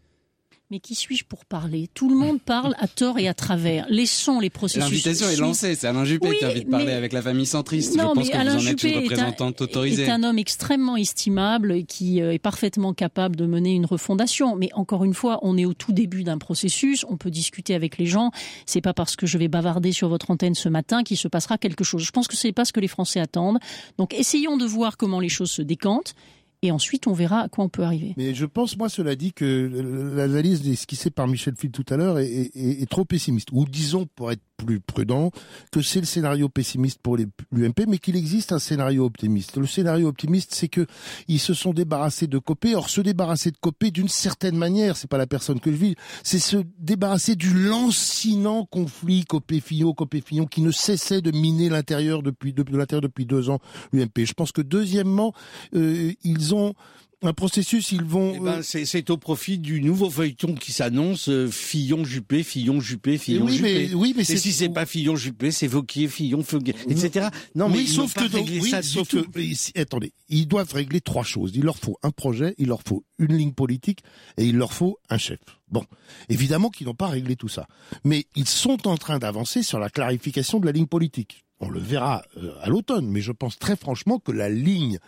Mais 0.71 0.81
qui 0.81 0.95
suis-je 0.95 1.25
pour 1.25 1.47
parler? 1.47 1.89
Tout 1.95 2.11
le 2.11 2.15
monde 2.15 2.43
parle 2.43 2.75
à 2.79 2.87
tort 2.89 3.19
et 3.19 3.27
à 3.27 3.33
travers. 3.33 3.87
Laissons 3.89 4.39
les 4.39 4.51
processus. 4.51 4.83
L'invitation 4.83 5.27
est 5.31 5.37
lancée, 5.37 5.75
c'est 5.75 5.87
Alain 5.87 6.05
Juppé 6.05 6.29
Oui, 6.29 6.37
qui 6.39 6.45
a 6.45 6.51
envie 6.51 6.65
de 6.67 6.69
parler 6.71 6.93
avec 6.93 7.15
la 7.15 7.23
famille 7.23 7.47
centriste. 7.47 7.97
Non, 7.97 8.11
Je 8.11 8.15
pense 8.15 8.27
mais 8.27 8.31
que 8.33 8.37
Alain 8.37 8.57
vous 8.59 8.67
en 8.67 8.71
êtes 8.71 8.79
Juppé 8.79 8.89
une 8.93 8.95
est 8.95 8.99
un- 8.99 9.09
représentante 9.09 9.61
autorisée. 9.63 10.03
est 10.03 10.11
un 10.11 10.23
homme 10.23 10.39
extrêmement 10.39 10.99
estimable 10.99 11.73
et 11.73 11.85
qui 11.85 12.21
euh, 12.21 12.35
est 12.35 12.39
parfaitement 12.39 12.93
capable 12.93 13.35
de 13.37 13.47
mener 13.47 13.73
une 13.73 13.87
refondation. 13.87 14.57
Mais 14.57 14.69
encore 14.75 15.05
une 15.05 15.15
fois, 15.15 15.39
on 15.41 15.57
est 15.57 15.65
au 15.65 15.73
tout 15.73 15.93
début 15.93 16.23
d'un 16.23 16.37
processus. 16.37 17.07
On 17.09 17.17
peut 17.17 17.31
discuter 17.31 17.75
avec 17.75 17.97
les 17.97 18.05
gens. 18.05 18.31
C'est 18.67 18.83
pas 18.83 18.93
parce 18.93 19.17
que 19.17 19.27
je 19.27 19.39
vais 19.39 19.49
bavarder 19.49 19.93
sur 19.93 20.11
votre 20.11 20.31
antenne 20.31 20.55
ce 20.55 20.69
matin 20.69 21.03
qu'il 21.03 21.17
se 21.17 21.29
passera 21.29 21.57
quelque 21.57 21.83
chose. 21.83 22.03
Je 22.03 22.11
pense 22.11 22.29
que 22.29 22.37
c'est 22.37 22.53
pas 22.53 22.67
ce 22.67 22.75
que 22.75 22.81
les 22.81 22.89
Français 22.89 23.21
attendent. 23.21 23.59
Donc, 23.97 24.13
essayons 24.13 24.59
de 24.59 24.67
voir 24.67 24.99
comment 24.99 25.21
les 25.21 25.31
choses 25.31 25.51
se 25.51 25.63
décantent. 25.63 26.15
Et 26.63 26.73
ensuite, 26.73 27.07
on 27.07 27.13
verra 27.13 27.43
à 27.43 27.49
quoi 27.49 27.65
on 27.65 27.69
peut 27.69 27.83
arriver. 27.85 28.15
Mais 28.17 28.35
je 28.35 28.45
pense, 28.45 28.77
moi, 28.77 28.89
cela 28.89 29.15
dit, 29.15 29.33
que 29.33 29.71
l'analyse 30.17 30.69
esquissée 30.69 31.11
par 31.11 31.29
Michel 31.29 31.55
Phil 31.57 31.71
tout 31.71 31.85
à 31.89 31.97
l'heure 31.97 32.19
est, 32.19 32.51
est- 32.55 32.91
trop 32.91 33.05
pessimiste. 33.05 33.51
Ou 33.53 33.65
disons, 33.65 34.07
pour 34.17 34.33
être 34.33 34.43
plus 34.59 34.81
prudent, 34.81 35.31
que 35.73 35.81
c'est 35.81 36.01
le 36.01 36.07
scénario 36.07 36.49
pessimiste 36.49 37.01
pour 37.01 37.17
l'UMP, 37.17 37.87
mais 37.87 37.99
qu'il 37.99 38.17
existe 38.17 38.53
un 38.53 38.59
scénario 38.59 39.05
optimiste. 39.05 39.57
Le 39.57 39.67
scénario 39.67 40.09
optimiste, 40.09 40.53
c'est 40.53 40.69
que 40.69 40.87
ils 41.29 41.39
se 41.39 41.55
sont 41.55 41.73
débarrassés 41.73 42.27
de 42.27 42.39
Copé. 42.39 42.75
Or, 42.75 42.91
se 42.91 43.01
débarrasser 43.01 43.51
de 43.51 43.57
Copé, 43.57 43.91
d'une 43.91 44.09
certaine 44.09 44.57
manière, 44.57 44.97
c'est 44.97 45.09
pas 45.09 45.17
la 45.17 45.27
personne 45.27 45.61
que 45.61 45.71
je 45.71 45.77
vis, 45.77 45.95
c'est 46.25 46.41
se 46.41 46.59
débarrasser 46.79 47.37
du 47.37 47.55
lancinant 47.55 48.67
conflit 48.67 49.25
Copé-Fillon, 49.25 49.95
Copé-Fillon, 49.95 50.47
qui 50.47 50.61
ne 50.61 50.73
cessait 50.73 51.23
de 51.23 51.31
miner 51.31 51.69
l'intérieur 51.69 52.23
depuis, 52.23 52.53
de, 52.53 52.63
de 52.63 52.77
l'intérieur 52.77 53.03
depuis 53.03 53.27
deux 53.27 53.51
ans, 53.51 53.61
l'UMP. 53.93 54.25
Je 54.25 54.35
pense 54.35 54.53
que 54.53 54.63
deuxièmement, 54.63 55.33
euh, 55.75 56.13
ils 56.25 56.55
ont 56.55 56.75
un 57.23 57.33
processus, 57.33 57.91
ils 57.93 58.05
vont... 58.05 58.35
Eh 58.37 58.41
ben, 58.41 58.63
c'est 58.63 58.85
c'est 58.85 59.11
au 59.11 59.17
profit 59.17 59.59
du 59.59 59.81
nouveau 59.83 60.09
feuilleton 60.09 60.55
qui 60.55 60.71
s'annonce 60.73 61.29
euh, 61.29 61.49
Fillon-Juppé, 61.51 62.45
Fillon-Juppé, 62.45 63.19
Fillon-Juppé. 63.19 63.63
oui, 63.75 63.89
mais- 63.91 63.95
oui, 63.95 64.15
mais 64.17 64.23
Et 64.23 64.37
si 64.37 64.53
c'est 64.53 64.69
pas 64.69 64.87
Fillon-Juppé, 64.87 65.51
c'est 65.51 65.67
Vauquier, 65.67 66.07
Fillon, 66.07 66.43
Feuguet, 66.45 66.75
etc. 66.89 67.29
Non, 67.57 67.69
mais 67.69 67.79
oui, 67.79 67.85
ils 67.89 67.93
sauf 67.93 68.15
que 68.15 68.25
donc- 68.25 68.47
réglé 68.47 68.61
oui, 68.61 68.71
ça 68.71 68.83
sauf 68.83 69.09
que- 69.09 69.79
attendez, 69.81 70.13
ils 70.29 70.47
doivent 70.47 70.73
régler 70.73 71.01
trois 71.01 71.25
choses. 71.25 71.53
Il 71.55 71.65
leur 71.65 71.77
faut 71.79 71.97
un 72.05 72.11
projet, 72.11 72.55
il 72.59 72.69
leur 72.69 72.83
faut 72.87 73.05
une 73.19 73.37
ligne 73.37 73.53
politique 73.53 74.01
et 74.37 74.45
il 74.45 74.57
leur 74.57 74.73
faut 74.73 74.99
un 75.11 75.19
chef. 75.19 75.41
Bon, 75.71 75.85
évidemment 76.29 76.71
qu'ils 76.71 76.87
n'ont 76.87 76.95
pas 76.95 77.09
réglé 77.09 77.35
tout 77.37 77.49
ça, 77.49 77.67
mais 78.05 78.27
ils 78.37 78.49
sont 78.49 78.87
en 78.87 78.97
train 78.97 79.19
d'avancer 79.19 79.63
sur 79.65 79.79
la 79.81 79.91
clarification 79.91 80.61
de 80.61 80.67
la 80.67 80.73
ligne 80.73 80.87
politique. 80.87 81.45
On 81.61 81.69
le 81.69 81.81
verra 81.81 82.23
euh, 82.37 82.53
à 82.63 82.69
l'automne, 82.69 83.09
mais 83.09 83.21
je 83.21 83.33
pense 83.33 83.59
très 83.59 83.75
franchement 83.75 84.21
que 84.21 84.31
la 84.31 84.49
ligne 84.49 84.99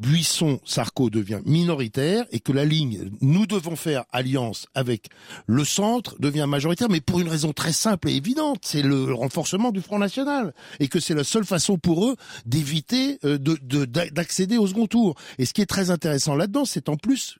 Buisson-Sarko 0.00 1.10
devient 1.10 1.40
minoritaire 1.44 2.24
et 2.32 2.40
que 2.40 2.52
la 2.52 2.64
ligne 2.64 3.10
nous 3.20 3.46
devons 3.46 3.76
faire 3.76 4.04
alliance 4.12 4.66
avec 4.74 5.08
le 5.46 5.64
centre 5.64 6.16
devient 6.18 6.46
majoritaire, 6.48 6.88
mais 6.88 7.00
pour 7.00 7.20
une 7.20 7.28
raison 7.28 7.52
très 7.52 7.72
simple 7.72 8.08
et 8.08 8.16
évidente, 8.16 8.60
c'est 8.62 8.82
le 8.82 9.12
renforcement 9.12 9.70
du 9.72 9.80
Front 9.80 9.98
National 9.98 10.54
et 10.78 10.88
que 10.88 11.00
c'est 11.00 11.14
la 11.14 11.24
seule 11.24 11.44
façon 11.44 11.78
pour 11.78 12.06
eux 12.06 12.16
d'éviter 12.46 13.18
euh, 13.24 13.38
de- 13.38 13.58
de- 13.62 13.84
d'a- 13.84 14.10
d'accéder 14.10 14.56
au 14.58 14.66
second 14.66 14.86
tour. 14.86 15.14
Et 15.38 15.44
ce 15.46 15.52
qui 15.52 15.60
est 15.62 15.66
très 15.66 15.90
intéressant 15.90 16.34
là-dedans, 16.34 16.64
c'est 16.64 16.88
en 16.88 16.96
plus 16.96 17.38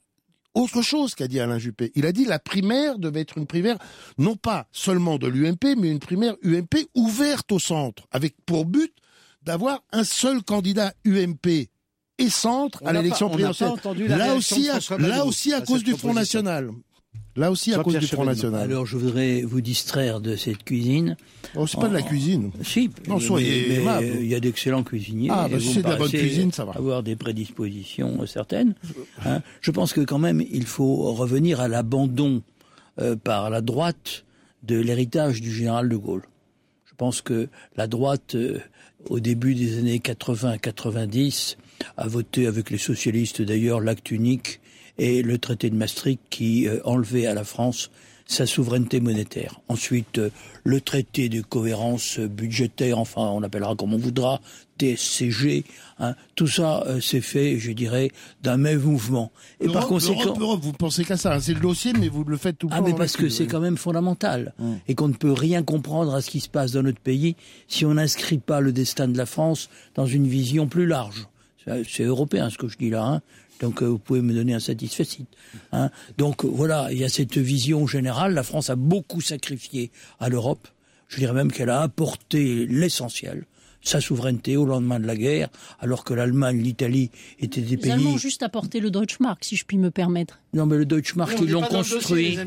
autre 0.55 0.83
chose 0.83 1.15
qu'a 1.15 1.29
dit 1.29 1.39
Alain 1.41 1.59
Juppé. 1.59 1.93
Il 1.95 2.07
a 2.07 2.13
dit 2.13 2.25
la 2.25 2.39
primaire 2.39 2.99
devait 2.99 3.21
être 3.21 3.39
une 3.39 3.47
primaire 3.47 3.79
non 4.19 4.37
pas 4.37 4.67
seulement 4.73 5.17
de 5.19 5.29
l'UMP, 5.29 5.77
mais 5.79 5.91
une 5.91 6.01
primaire 6.01 6.35
UMP 6.43 6.89
ouverte 6.95 7.53
au 7.53 7.59
centre, 7.59 8.07
avec 8.11 8.35
pour 8.47 8.65
but 8.67 8.93
d'avoir 9.43 9.83
un 9.93 10.05
seul 10.05 10.43
candidat 10.43 10.93
UMP 11.07 11.69
et 12.21 12.29
centre 12.31 12.79
On 12.83 12.87
à 12.87 12.93
l'élection 12.93 13.29
présidentielle. 13.29 13.69
entendu 13.71 14.07
la 14.07 14.17
Là 14.17 14.35
aussi, 14.35 14.67
de 14.67 14.95
à, 14.95 14.99
là 15.09 15.25
aussi 15.25 15.53
à 15.53 15.57
à 15.57 15.61
cause 15.63 15.83
du 15.83 15.93
Front. 15.95 16.15
National. 16.15 16.71
Là 17.37 17.51
aussi 17.51 17.73
à 17.73 17.79
cause 17.83 17.97
du 17.97 18.07
Front. 18.07 18.25
National. 18.25 18.61
Alors 18.63 18.87
je 18.87 18.97
voudrais 18.97 19.43
vous 19.43 19.61
distraire 19.61 20.21
de 20.21 20.37
cette 20.37 20.63
cuisine. 20.65 21.17
Oh, 21.57 21.67
c'est 21.67 21.81
pas 21.81 21.89
de 21.89 21.95
la 21.95 22.01
En- 22.01 22.07
cuisine. 22.07 22.51
Si, 22.63 22.91
Non, 23.09 23.19
soyez 23.21 23.67
mais, 23.69 23.75
aimable. 23.77 24.07
il 24.21 24.27
y 24.27 24.35
a 24.35 24.41
d'excellents 24.41 24.83
cuisiniers. 24.83 25.29
Ah, 25.33 25.49
bah, 25.51 25.59
si 25.61 25.73
c'est 25.75 25.83
de 25.83 25.89
la 25.89 25.97
bonne 25.97 26.11
cuisine, 26.11 26.53
ça 26.53 26.65
va. 26.65 26.73
Avoir 26.73 27.03
des 27.03 27.17
prédispositions 27.17 28.27
certaines. 28.27 28.75
hein. 29.25 29.41
Je 29.61 29.71
pense 29.71 29.93
que 29.93 30.01
quand 30.03 30.19
même, 30.19 30.43
il 30.51 30.67
faut 30.67 31.13
revenir 31.15 31.61
à 31.61 31.69
l'abandon 31.69 32.43
euh, 33.01 33.17
par 33.17 33.49
la 33.51 33.61
droite 33.61 34.25
de 34.65 34.77
l'héritage 34.79 35.41
du 35.41 35.53
général 35.53 35.89
de 35.89 35.97
Gaulle. 35.97 36.25
Je 36.85 36.95
pense 36.97 37.23
que 37.23 37.49
la 37.77 37.87
droite, 37.87 38.35
euh, 38.35 38.59
au 39.09 39.21
début 39.21 39.55
des 39.55 39.79
années 39.79 40.01
80-90, 40.01 41.57
a 41.97 42.07
voté 42.09 42.47
avec 42.47 42.71
les 42.71 42.79
socialistes 42.79 43.43
d'ailleurs 43.43 43.81
l'acte 43.81 44.11
unique 44.11 44.61
et 44.99 45.23
le 45.23 45.39
traité 45.39 45.71
de 45.71 45.77
Maastricht 45.77 46.21
qui 46.31 46.69
euh, 46.69 46.81
enlevait 46.85 47.27
à 47.27 47.35
la 47.35 47.45
France 47.45 47.91
sa 48.27 48.47
souveraineté 48.47 49.01
monétaire. 49.01 49.61
Ensuite, 49.69 50.19
euh, 50.19 50.31
le 50.63 50.81
traité 50.81 51.29
de 51.29 51.41
cohérence 51.41 52.21
euh, 52.21 52.29
budgétaire, 52.29 52.99
enfin 52.99 53.23
on 53.23 53.43
appellera 53.43 53.75
comme 53.75 53.93
on 53.95 53.99
voudra, 53.99 54.41
TSCG, 54.79 55.65
hein, 55.99 56.15
tout 56.37 56.47
ça 56.47 56.85
euh, 56.87 57.01
s'est 57.01 57.21
fait, 57.21 57.59
je 57.59 57.73
dirais, 57.73 58.11
d'un 58.43 58.57
même 58.57 58.81
mouvement. 58.81 59.33
Et 59.61 59.69
par 59.69 59.87
conséquent... 59.89 60.35
Europe, 60.39 60.61
vous 60.63 60.73
pensez 60.73 61.05
qu'à 61.05 61.17
ça. 61.17 61.35
hein. 61.35 61.41
C'est 61.41 61.55
le 61.55 61.61
dossier, 61.61 61.93
mais 61.99 62.09
vous 62.09 62.23
le 62.25 62.37
faites 62.37 62.57
tout 62.59 62.69
le 62.69 62.75
Ah, 62.75 62.79
temps. 62.79 62.85
mais 62.85 62.93
dans 62.93 62.99
parce 62.99 63.17
que 63.17 63.29
c'est 63.29 63.47
quand 63.47 63.61
même 63.61 63.77
fondamental. 63.77 64.55
Hum. 64.61 64.79
Et 64.87 64.95
qu'on 64.95 65.09
ne 65.09 65.15
peut 65.15 65.33
rien 65.33 65.63
comprendre 65.63 66.15
à 66.15 66.21
ce 66.21 66.31
qui 66.31 66.41
se 66.41 66.49
passe 66.49 66.73
dans 66.73 66.83
notre 66.83 67.01
pays 67.01 67.35
si 67.69 67.85
on 67.85 67.95
n'inscrit 67.95 68.39
pas 68.39 68.61
le 68.61 68.73
destin 68.73 69.09
de 69.09 69.19
la 69.19 69.27
France 69.27 69.71
dans 69.95 70.07
une 70.07 70.27
vision 70.29 70.67
plus 70.69 70.87
large. 70.87 71.27
C'est 71.67 72.05
européen 72.05 72.51
ce 72.51 72.59
que 72.59 72.69
je 72.69 72.79
dis 72.79 72.91
là. 72.91 73.05
Hein. 73.05 73.21
Donc 73.61 73.83
euh, 73.83 73.87
vous 73.87 73.99
pouvez 73.99 74.23
me 74.23 74.33
donner 74.33 74.55
un 74.55 74.61
satisfait. 74.61 75.07
Hein. 75.73 75.91
Donc 76.19 76.45
voilà, 76.45 76.89
il 76.91 76.99
y 76.99 77.05
a 77.05 77.09
cette 77.09 77.37
vision 77.37 77.87
générale. 77.87 78.35
La 78.35 78.43
France 78.43 78.71
a 78.71 78.77
beaucoup 78.77 79.21
sacrifié 79.21 79.91
à 80.19 80.29
l'Europe. 80.29 80.67
Je 81.09 81.19
dirais 81.19 81.33
même 81.33 81.51
qu'elle 81.51 81.71
a 81.71 81.83
apporté 81.83 82.67
l'essentiel, 82.67 83.45
sa 83.83 84.01
souveraineté 84.01 84.57
au 84.57 84.65
lendemain 84.67 85.01
de 85.01 85.07
la 85.07 85.17
guerre, 85.17 85.49
alors 85.79 86.05
que 86.05 86.13
l'Allemagne, 86.15 86.61
l'Italie 86.61 87.11
étaient 87.39 87.61
des 87.63 87.71
Les 87.71 87.77
pays... 87.77 87.91
Allemands 87.93 88.11
ont 88.13 88.19
juste 88.19 88.43
apporté 88.43 88.81
le 88.81 88.91
Deutschmark, 88.91 89.45
si 89.45 89.57
je 89.57 89.65
puis 89.65 89.79
me 89.79 89.91
permettre. 89.91 90.41
Non, 90.53 90.67
mais 90.67 90.77
le 90.77 90.85
Deutschmark, 90.85 91.39
ils 91.41 91.49
l'ont 91.51 91.61
dossier, 91.61 91.95
construit. 91.97 92.39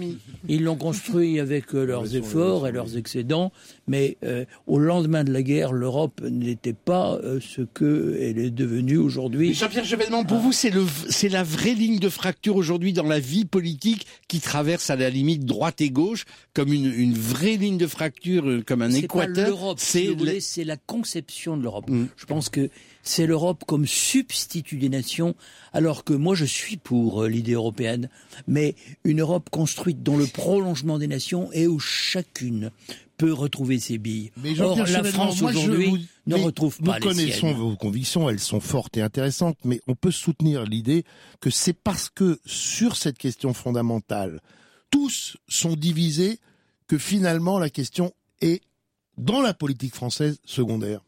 Ils 0.50 0.64
l'ont 0.64 0.76
construit 0.76 1.40
avec 1.40 1.74
euh, 1.74 1.86
leurs 1.86 2.16
efforts 2.16 2.68
et 2.68 2.72
leurs 2.74 2.98
excédents. 2.98 3.52
Mais 3.88 4.18
euh, 4.24 4.44
au 4.68 4.78
lendemain 4.78 5.24
de 5.24 5.32
la 5.32 5.42
guerre, 5.42 5.72
l'Europe 5.72 6.22
n'était 6.22 6.74
pas 6.74 7.14
euh, 7.24 7.40
ce 7.42 7.62
que 7.62 8.18
elle 8.22 8.38
est 8.40 8.52
devenue 8.52 8.98
aujourd'hui. 8.98 9.54
Jean-Pierre 9.54 9.86
Chevènement, 9.86 10.26
pour 10.26 10.40
vous, 10.40 10.52
c'est 10.52 10.70
le, 10.70 10.86
c'est 11.10 11.30
la 11.30 11.44
vraie 11.44 11.74
ligne 11.74 11.98
de 12.00 12.10
fracture 12.10 12.58
aujourd'hui 12.58 12.92
dans 12.94 13.04
la 13.08 13.20
vie 13.20 13.46
politique 13.46 14.06
qui 14.28 14.42
traverse 14.42 14.90
à 14.90 14.98
la 14.98 15.10
limite 15.10 15.46
droite 15.46 15.80
et 15.82 15.90
gauche 15.90 16.26
comme 16.54 16.74
une, 16.74 16.94
une 16.94 17.14
vraie 17.14 17.56
ligne 17.56 17.78
de 17.78 17.88
fracture, 17.88 18.48
euh, 18.50 18.62
comme 18.66 18.82
un 18.82 18.92
équateur. 18.92 19.48
l'Europe, 19.48 19.80
C'est 19.80 20.04
vous 20.04 20.10
le- 20.12 20.16
voulez, 20.18 20.40
c'est 20.42 20.66
la 20.66 20.76
conception 20.78 21.23
de 21.58 21.64
l'Europe. 21.64 21.90
Je 22.16 22.26
pense 22.26 22.50
que 22.50 22.70
c'est 23.02 23.26
l'Europe 23.26 23.64
comme 23.68 23.86
substitut 23.88 24.78
des 24.78 24.90
nations, 24.90 25.36
alors 25.74 26.04
que 26.04 26.14
moi 26.14 26.36
je 26.36 26.46
suis 26.46 26.78
pour 26.78 27.24
euh, 27.24 27.28
l'idée 27.30 27.54
européenne, 27.54 28.10
mais 28.48 28.76
une 29.04 29.22
Europe 29.22 29.50
construite 29.50 30.04
dans 30.04 30.16
le 30.18 30.28
prolongement 30.28 30.98
des 31.00 31.08
nations 31.08 31.52
et 31.52 31.68
où 31.68 31.80
chacune 31.80 32.72
peut 33.18 33.34
retrouver 33.34 33.80
ses 33.80 33.98
billes. 33.98 34.32
Mais 34.38 34.60
Or, 34.60 34.78
la 34.78 35.04
France 35.04 35.42
aujourd'hui 35.42 35.86
vous- 35.90 35.98
ne 36.28 36.36
mais 36.38 36.44
retrouve 36.44 36.78
pas 36.80 36.86
Nous 36.86 36.94
les 36.94 37.00
connaissons 37.16 37.40
siennes. 37.48 37.58
vos 37.58 37.76
convictions, 37.76 38.30
elles 38.30 38.40
sont 38.40 38.60
fortes 38.60 38.98
et 38.98 39.02
intéressantes, 39.02 39.58
mais 39.66 39.80
on 39.88 39.96
peut 39.96 40.12
soutenir 40.12 40.64
l'idée 40.66 41.04
que 41.40 41.50
c'est 41.50 41.74
parce 41.74 42.10
que 42.10 42.40
sur 42.46 42.96
cette 42.96 43.18
question 43.18 43.54
fondamentale, 43.54 44.42
tous 44.90 45.38
sont 45.48 45.76
divisés 45.76 46.40
que 46.88 46.98
finalement 46.98 47.60
la 47.60 47.70
question 47.70 48.14
est 48.42 48.62
dans 49.18 49.42
la 49.42 49.54
politique 49.54 49.94
française 49.94 50.40
secondaire. 50.44 51.02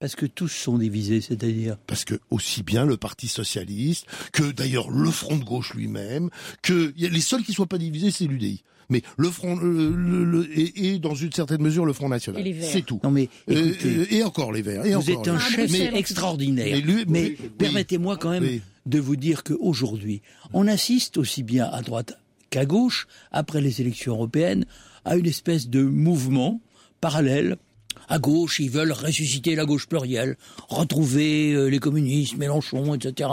Parce 0.00 0.16
que 0.16 0.24
tous 0.26 0.48
sont 0.48 0.78
divisés, 0.78 1.20
c'est-à-dire 1.20 1.76
Parce 1.86 2.04
que 2.06 2.14
aussi 2.30 2.62
bien 2.62 2.84
le 2.86 2.96
Parti 2.96 3.28
socialiste 3.28 4.06
que 4.32 4.50
d'ailleurs 4.50 4.90
le 4.90 5.10
Front 5.10 5.36
de 5.36 5.44
gauche 5.44 5.74
lui-même, 5.74 6.30
que 6.62 6.92
y 6.96 7.04
a- 7.06 7.10
les 7.10 7.20
seuls 7.20 7.42
qui 7.42 7.52
soient 7.52 7.66
pas 7.66 7.76
divisés, 7.78 8.10
c'est 8.10 8.24
l'UDI. 8.24 8.62
Mais 8.88 9.02
le 9.18 9.30
Front 9.30 9.54
le, 9.56 9.90
le- 9.94 10.24
le- 10.24 10.58
et, 10.58 10.94
et 10.94 10.98
dans 10.98 11.14
une 11.14 11.30
certaine 11.32 11.60
mesure 11.62 11.84
le 11.84 11.92
Front 11.92 12.08
National. 12.08 12.40
Et 12.40 12.44
les 12.44 12.52
Verts. 12.54 12.70
C'est 12.72 12.82
tout. 12.82 12.98
Non 13.04 13.10
mais 13.10 13.28
écoutez, 13.46 13.88
euh, 13.88 14.06
et 14.10 14.22
encore 14.24 14.52
les 14.52 14.62
Verts. 14.62 14.84
Et 14.86 14.94
vous 14.94 15.10
encore 15.10 15.22
êtes 15.22 15.28
un 15.28 15.38
chef 15.38 15.70
Mais- 15.70 15.90
extraordinaire. 15.96 16.74
mais 16.76 16.80
lui- 16.80 17.04
mais 17.06 17.22
oui, 17.22 17.36
oui. 17.40 17.48
permettez-moi 17.58 18.16
quand 18.16 18.30
même 18.30 18.42
Oui. 18.42 18.62
de 18.86 18.98
vous 18.98 19.16
dire 19.16 19.44
qu'aujourd'hui, 19.44 20.22
on 20.54 20.66
assiste 20.66 21.18
aussi 21.18 21.42
bien 21.44 21.66
à 21.66 21.82
droite 21.82 22.14
qu'à 22.48 22.64
gauche, 22.64 23.06
après 23.30 23.60
les 23.60 23.80
élections 23.80 24.14
européennes, 24.14 24.64
à 25.04 25.16
une 25.16 25.26
espèce 25.26 25.68
de 25.68 25.82
mouvement 25.82 26.60
parallèle. 27.02 27.58
À 28.10 28.18
gauche, 28.18 28.58
ils 28.58 28.70
veulent 28.70 28.90
ressusciter 28.90 29.54
la 29.54 29.64
gauche 29.64 29.86
plurielle, 29.86 30.36
retrouver 30.68 31.52
euh, 31.52 31.66
les 31.66 31.78
communistes, 31.78 32.36
Mélenchon, 32.36 32.94
etc. 32.94 33.30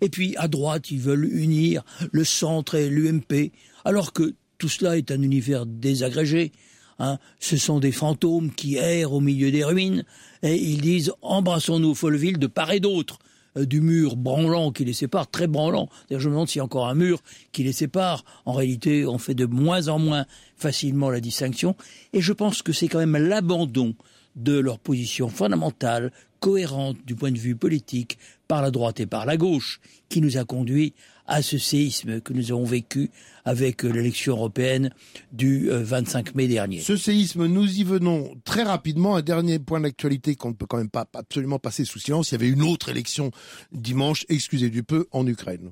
Et 0.00 0.08
puis 0.08 0.36
à 0.36 0.48
droite, 0.48 0.90
ils 0.90 0.98
veulent 0.98 1.28
unir 1.32 1.84
le 2.10 2.24
centre 2.24 2.74
et 2.74 2.90
l'UMP, 2.90 3.52
alors 3.84 4.12
que 4.12 4.34
tout 4.58 4.68
cela 4.68 4.98
est 4.98 5.12
un 5.12 5.22
univers 5.22 5.66
désagrégé. 5.66 6.50
Hein. 6.98 7.18
Ce 7.38 7.56
sont 7.56 7.78
des 7.78 7.92
fantômes 7.92 8.52
qui 8.52 8.74
errent 8.74 9.12
au 9.12 9.20
milieu 9.20 9.52
des 9.52 9.62
ruines 9.62 10.02
et 10.42 10.56
ils 10.56 10.80
disent 10.80 11.12
embrassons-nous 11.22 11.94
Folleville 11.94 12.40
de 12.40 12.48
part 12.48 12.72
et 12.72 12.80
d'autre. 12.80 13.20
Euh, 13.58 13.66
du 13.66 13.80
mur 13.80 14.16
branlant 14.16 14.72
qui 14.72 14.84
les 14.84 14.92
sépare, 14.92 15.30
très 15.30 15.46
branlant. 15.46 15.88
Je 16.10 16.16
me 16.16 16.32
demande 16.34 16.48
s'il 16.48 16.58
y 16.58 16.60
a 16.60 16.64
encore 16.64 16.88
un 16.88 16.94
mur 16.94 17.20
qui 17.52 17.62
les 17.62 17.72
sépare. 17.72 18.24
En 18.44 18.52
réalité, 18.52 19.06
on 19.06 19.18
fait 19.18 19.34
de 19.34 19.46
moins 19.46 19.88
en 19.88 19.98
moins 19.98 20.24
facilement 20.56 21.10
la 21.10 21.20
distinction. 21.20 21.76
Et 22.12 22.20
je 22.20 22.32
pense 22.32 22.62
que 22.62 22.72
c'est 22.72 22.88
quand 22.88 22.98
même 22.98 23.16
l'abandon 23.16 23.94
de 24.36 24.58
leur 24.58 24.78
position 24.78 25.28
fondamentale, 25.28 26.12
cohérente 26.40 26.96
du 27.04 27.14
point 27.16 27.32
de 27.32 27.38
vue 27.38 27.56
politique, 27.56 28.18
par 28.46 28.62
la 28.62 28.70
droite 28.70 29.00
et 29.00 29.06
par 29.06 29.26
la 29.26 29.36
gauche, 29.36 29.80
qui 30.08 30.20
nous 30.20 30.38
a 30.38 30.44
conduit 30.44 30.94
à 31.28 31.42
ce 31.42 31.58
séisme 31.58 32.20
que 32.20 32.32
nous 32.32 32.50
avons 32.50 32.64
vécu 32.64 33.10
avec 33.44 33.84
euh, 33.84 33.88
l'élection 33.88 34.32
européenne 34.34 34.90
du 35.30 35.68
25 35.70 36.28
euh, 36.28 36.32
mai 36.34 36.48
dernier. 36.48 36.80
Ce 36.80 36.96
séisme, 36.96 37.46
nous 37.46 37.78
y 37.78 37.84
venons 37.84 38.34
très 38.44 38.62
rapidement. 38.62 39.16
Un 39.16 39.22
dernier 39.22 39.58
point 39.58 39.80
d'actualité 39.80 40.34
qu'on 40.34 40.48
ne 40.48 40.54
peut 40.54 40.66
quand 40.66 40.78
même 40.78 40.90
pas 40.90 41.06
absolument 41.14 41.58
passer 41.58 41.84
sous 41.84 41.98
silence. 41.98 42.30
Il 42.30 42.34
y 42.34 42.36
avait 42.36 42.48
une 42.48 42.62
autre 42.62 42.88
élection 42.88 43.30
dimanche, 43.72 44.24
excusez 44.28 44.70
du 44.70 44.82
peu, 44.82 45.06
en 45.12 45.26
Ukraine. 45.26 45.70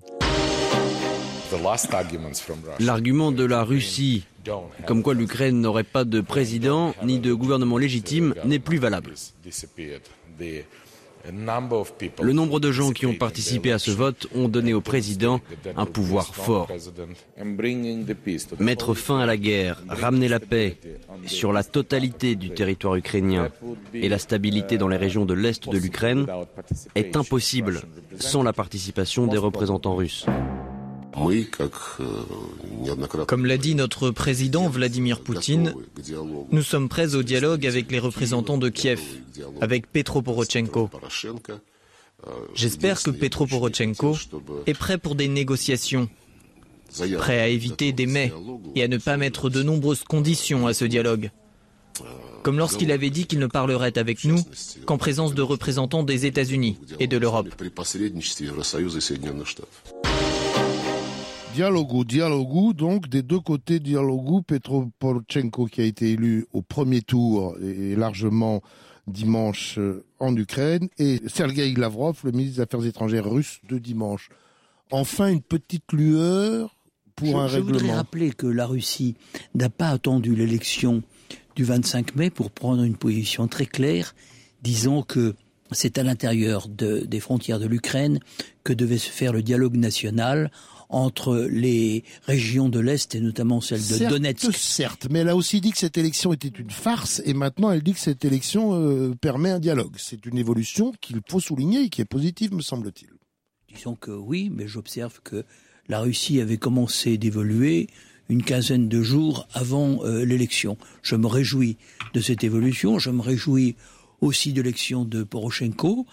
L'argument 2.80 3.32
de 3.32 3.44
la 3.44 3.62
Russie, 3.62 4.24
comme 4.86 5.02
quoi 5.02 5.14
l'Ukraine 5.14 5.60
n'aurait 5.60 5.84
pas 5.84 6.04
de 6.04 6.20
président 6.20 6.94
ni 7.04 7.18
de 7.18 7.32
gouvernement 7.32 7.78
légitime, 7.78 8.34
n'est 8.44 8.58
plus 8.58 8.78
valable. 8.78 9.14
Le 12.20 12.32
nombre 12.32 12.60
de 12.60 12.72
gens 12.72 12.92
qui 12.92 13.06
ont 13.06 13.14
participé 13.14 13.72
à 13.72 13.78
ce 13.78 13.90
vote 13.90 14.26
ont 14.34 14.48
donné 14.48 14.74
au 14.74 14.80
président 14.80 15.40
un 15.76 15.86
pouvoir 15.86 16.34
fort. 16.34 16.68
Mettre 18.58 18.94
fin 18.94 19.18
à 19.18 19.26
la 19.26 19.36
guerre, 19.36 19.82
ramener 19.88 20.28
la 20.28 20.40
paix 20.40 20.78
sur 21.26 21.52
la 21.52 21.64
totalité 21.64 22.36
du 22.36 22.50
territoire 22.50 22.96
ukrainien 22.96 23.50
et 23.94 24.08
la 24.08 24.18
stabilité 24.18 24.78
dans 24.78 24.88
les 24.88 24.96
régions 24.96 25.24
de 25.24 25.34
l'Est 25.34 25.68
de 25.68 25.78
l'Ukraine 25.78 26.26
est 26.94 27.16
impossible 27.16 27.82
sans 28.18 28.42
la 28.42 28.52
participation 28.52 29.26
des 29.26 29.38
représentants 29.38 29.96
russes. 29.96 30.26
Comme 33.26 33.46
l'a 33.46 33.56
dit 33.56 33.74
notre 33.74 34.10
président 34.10 34.68
Vladimir 34.68 35.20
Poutine, 35.20 35.74
nous 36.50 36.62
sommes 36.62 36.88
prêts 36.88 37.14
au 37.14 37.22
dialogue 37.22 37.66
avec 37.66 37.90
les 37.90 37.98
représentants 37.98 38.58
de 38.58 38.68
Kiev, 38.68 39.00
avec 39.60 39.90
Petro 39.90 40.20
Porochenko. 40.20 40.90
J'espère 42.54 43.02
que 43.02 43.10
Petro 43.10 43.46
Porochenko 43.46 44.16
est 44.66 44.74
prêt 44.74 44.98
pour 44.98 45.14
des 45.14 45.28
négociations, 45.28 46.08
prêt 47.18 47.40
à 47.40 47.48
éviter 47.48 47.92
des 47.92 48.06
mais 48.06 48.32
et 48.74 48.82
à 48.82 48.88
ne 48.88 48.98
pas 48.98 49.16
mettre 49.16 49.48
de 49.48 49.62
nombreuses 49.62 50.04
conditions 50.04 50.66
à 50.66 50.74
ce 50.74 50.84
dialogue. 50.84 51.30
Comme 52.42 52.58
lorsqu'il 52.58 52.92
avait 52.92 53.10
dit 53.10 53.26
qu'il 53.26 53.38
ne 53.38 53.46
parlerait 53.46 53.98
avec 53.98 54.24
nous 54.24 54.38
qu'en 54.84 54.98
présence 54.98 55.34
de 55.34 55.42
représentants 55.42 56.02
des 56.02 56.26
États-Unis 56.26 56.78
et 57.00 57.06
de 57.06 57.16
l'Europe. 57.16 57.48
Dialogu, 61.56 62.04
Dialogu, 62.04 62.74
donc 62.74 63.08
des 63.08 63.22
deux 63.22 63.40
côtés 63.40 63.80
Dialogu, 63.80 64.42
Petro 64.46 64.90
Poroshenko 64.98 65.64
qui 65.64 65.80
a 65.80 65.84
été 65.84 66.10
élu 66.10 66.46
au 66.52 66.60
premier 66.60 67.00
tour 67.00 67.56
et 67.62 67.96
largement 67.96 68.60
dimanche 69.06 69.78
euh, 69.78 70.04
en 70.18 70.36
Ukraine, 70.36 70.88
et 70.98 71.18
Sergei 71.28 71.72
Lavrov, 71.74 72.20
le 72.24 72.32
ministre 72.32 72.56
des 72.56 72.60
Affaires 72.60 72.84
étrangères 72.84 73.24
russe 73.24 73.60
de 73.66 73.78
dimanche. 73.78 74.28
Enfin, 74.90 75.28
une 75.28 75.40
petite 75.40 75.90
lueur 75.94 76.76
pour 77.14 77.40
un 77.40 77.46
règlement. 77.46 77.68
Je 77.68 77.78
voudrais 77.78 77.96
rappeler 77.96 78.32
que 78.32 78.46
la 78.46 78.66
Russie 78.66 79.14
n'a 79.54 79.70
pas 79.70 79.88
attendu 79.88 80.36
l'élection 80.36 81.02
du 81.54 81.64
25 81.64 82.16
mai 82.16 82.28
pour 82.28 82.50
prendre 82.50 82.82
une 82.82 82.98
position 82.98 83.48
très 83.48 83.64
claire, 83.64 84.14
disant 84.60 85.02
que 85.02 85.34
c'est 85.72 85.96
à 85.96 86.02
l'intérieur 86.02 86.68
des 86.68 87.20
frontières 87.20 87.58
de 87.58 87.66
l'Ukraine 87.66 88.20
que 88.62 88.74
devait 88.74 88.98
se 88.98 89.08
faire 89.08 89.32
le 89.32 89.42
dialogue 89.42 89.76
national 89.76 90.50
entre 90.88 91.48
les 91.50 92.04
régions 92.22 92.68
de 92.68 92.80
l'Est 92.80 93.14
et 93.14 93.20
notamment 93.20 93.60
celle 93.60 93.80
de 93.80 94.08
Donetsk. 94.08 94.52
Certes, 94.54 95.08
mais 95.10 95.20
elle 95.20 95.28
a 95.28 95.36
aussi 95.36 95.60
dit 95.60 95.72
que 95.72 95.78
cette 95.78 95.98
élection 95.98 96.32
était 96.32 96.48
une 96.48 96.70
farce 96.70 97.22
et 97.24 97.34
maintenant 97.34 97.70
elle 97.70 97.82
dit 97.82 97.92
que 97.92 98.00
cette 98.00 98.24
élection 98.24 98.74
euh, 98.74 99.14
permet 99.20 99.50
un 99.50 99.58
dialogue. 99.58 99.94
C'est 99.98 100.26
une 100.26 100.38
évolution 100.38 100.92
qu'il 101.00 101.20
faut 101.28 101.40
souligner 101.40 101.82
et 101.82 101.88
qui 101.88 102.00
est 102.00 102.06
positive, 102.06 102.54
me 102.54 102.62
semble-t-il. 102.62 103.10
Disons 103.74 103.96
que 103.96 104.10
oui, 104.10 104.50
mais 104.52 104.68
j'observe 104.68 105.20
que 105.22 105.44
la 105.88 106.00
Russie 106.00 106.40
avait 106.40 106.56
commencé 106.56 107.18
d'évoluer 107.18 107.88
une 108.28 108.42
quinzaine 108.42 108.88
de 108.88 109.02
jours 109.02 109.46
avant 109.52 110.04
euh, 110.04 110.24
l'élection. 110.24 110.78
Je 111.02 111.16
me 111.16 111.26
réjouis 111.26 111.76
de 112.14 112.20
cette 112.20 112.42
évolution, 112.42 112.98
je 112.98 113.10
me 113.10 113.22
réjouis 113.22 113.76
aussi 114.20 114.52
de 114.52 114.62
l'élection 114.62 115.04
de 115.04 115.22
Poroshenko, 115.22 116.06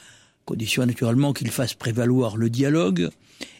condition 0.46 0.86
naturellement 0.86 1.34
qu'il 1.34 1.50
fasse 1.50 1.74
prévaloir 1.74 2.38
le 2.38 2.50
dialogue 2.50 3.10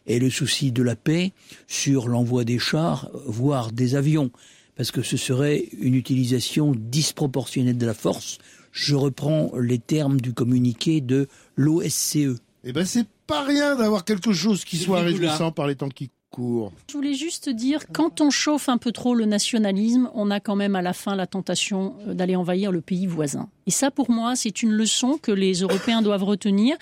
et 0.06 0.20
le 0.20 0.30
souci 0.30 0.72
de 0.72 0.84
la 0.84 0.96
paix 0.96 1.32
sur 1.68 2.08
l'envoi 2.08 2.44
des 2.44 2.60
chars, 2.60 3.10
voire 3.26 3.72
des 3.72 3.96
avions, 3.96 4.32
parce 4.76 4.92
que 4.92 5.02
ce 5.02 5.18
serait 5.18 5.66
une 5.80 5.96
utilisation 5.96 6.74
disproportionnée 6.76 7.74
de 7.74 7.86
la 7.86 7.94
force. 7.94 8.38
Je 8.72 8.96
reprends 8.96 9.52
les 9.58 9.80
termes 9.80 10.20
du 10.20 10.34
communiqué 10.34 11.00
de 11.00 11.28
l'OSCE. 11.56 12.40
Eh 12.66 12.72
ben 12.74 12.86
c'est 12.86 13.08
pas 13.28 13.44
rien 13.44 13.76
d'avoir 13.76 14.04
quelque 14.04 14.34
chose 14.34 14.66
qui 14.66 14.78
soit 14.78 15.02
réjouissant 15.02 15.52
par 15.52 15.68
les 15.68 15.76
temps 15.76 15.90
qui 15.90 16.10
je 16.36 16.94
voulais 16.94 17.14
juste 17.14 17.50
dire, 17.50 17.82
quand 17.92 18.20
on 18.22 18.30
chauffe 18.30 18.68
un 18.70 18.78
peu 18.78 18.92
trop 18.92 19.14
le 19.14 19.26
nationalisme, 19.26 20.10
on 20.16 20.32
a 20.32 20.40
quand 20.40 20.56
même 20.56 20.76
à 20.76 20.82
la 20.82 20.94
fin 20.94 21.16
la 21.16 21.28
tentation 21.28 21.96
euh, 22.08 22.14
d'aller 22.14 22.36
envahir 22.36 22.72
le 22.72 22.82
pays 22.82 23.06
voisin. 23.06 23.50
Et 23.68 23.72
ça, 23.72 23.92
pour 23.92 24.10
moi, 24.10 24.36
c'est 24.36 24.64
une 24.64 24.72
leçon 24.72 25.20
que 25.22 25.32
les 25.32 25.54
Européens 25.62 26.02
doivent 26.02 26.24
retenir. 26.24 26.76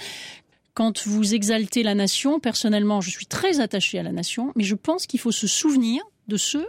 Quand 0.74 1.06
vous 1.06 1.34
exaltez 1.34 1.84
la 1.84 1.96
nation, 1.96 2.40
personnellement, 2.40 3.02
je 3.02 3.10
suis 3.10 3.26
très 3.26 3.60
attaché 3.60 4.00
à 4.00 4.04
la 4.04 4.12
nation, 4.12 4.54
mais 4.56 4.64
je 4.64 4.76
pense 4.76 5.06
qu'il 5.06 5.20
faut 5.20 5.32
se 5.32 5.48
souvenir 5.48 6.02
de 6.28 6.38
ce 6.38 6.60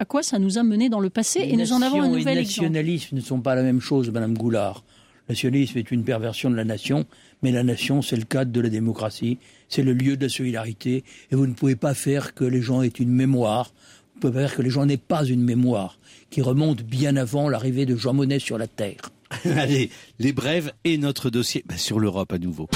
à 0.00 0.04
quoi 0.04 0.24
ça 0.24 0.40
nous 0.40 0.58
a 0.58 0.64
mené 0.64 0.88
dans 0.88 0.98
le 0.98 1.08
passé 1.08 1.40
et 1.40 1.56
nous 1.56 1.72
en 1.72 1.80
avons 1.80 2.02
un 2.02 2.08
nouvel 2.08 2.38
exemple. 2.38 2.62
Le 2.62 2.68
nationalisme 2.68 3.16
ne 3.16 3.20
sont 3.20 3.40
pas 3.40 3.54
la 3.54 3.62
même 3.62 3.80
chose, 3.80 4.10
Madame 4.10 4.36
Goulard. 4.36 4.82
Le 5.28 5.32
nationalisme 5.32 5.78
est 5.78 5.90
une 5.92 6.02
perversion 6.02 6.50
de 6.50 6.56
la 6.56 6.64
nation, 6.64 7.06
mais 7.42 7.52
la 7.52 7.62
nation, 7.62 8.02
c'est 8.02 8.16
le 8.16 8.24
cadre 8.24 8.50
de 8.50 8.60
la 8.60 8.68
démocratie, 8.68 9.38
c'est 9.68 9.84
le 9.84 9.92
lieu 9.92 10.16
de 10.16 10.24
la 10.24 10.28
solidarité, 10.28 11.04
et 11.30 11.36
vous 11.36 11.46
ne 11.46 11.54
pouvez 11.54 11.76
pas 11.76 11.94
faire 11.94 12.34
que 12.34 12.44
les 12.44 12.60
gens 12.60 12.82
aient 12.82 12.88
une 12.88 13.12
mémoire, 13.12 13.72
vous 14.14 14.20
pouvez 14.20 14.32
pas 14.32 14.40
faire 14.40 14.56
que 14.56 14.62
les 14.62 14.70
gens 14.70 14.84
n'aient 14.84 14.96
pas 14.96 15.24
une 15.24 15.42
mémoire, 15.42 15.98
qui 16.28 16.42
remonte 16.42 16.82
bien 16.82 17.16
avant 17.16 17.48
l'arrivée 17.48 17.86
de 17.86 17.94
Jean 17.94 18.14
Monnet 18.14 18.40
sur 18.40 18.58
la 18.58 18.66
Terre. 18.66 19.12
Allez, 19.44 19.90
les 20.18 20.32
brèves 20.32 20.72
et 20.82 20.98
notre 20.98 21.30
dossier 21.30 21.64
bah, 21.66 21.78
sur 21.78 22.00
l'Europe 22.00 22.32
à 22.32 22.38
nouveau. 22.38 22.68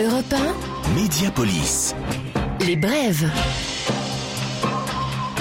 Europe 0.00 0.32
1, 0.32 0.94
Médiapolis. 0.94 1.94
Les 2.66 2.76
brèves. 2.76 3.30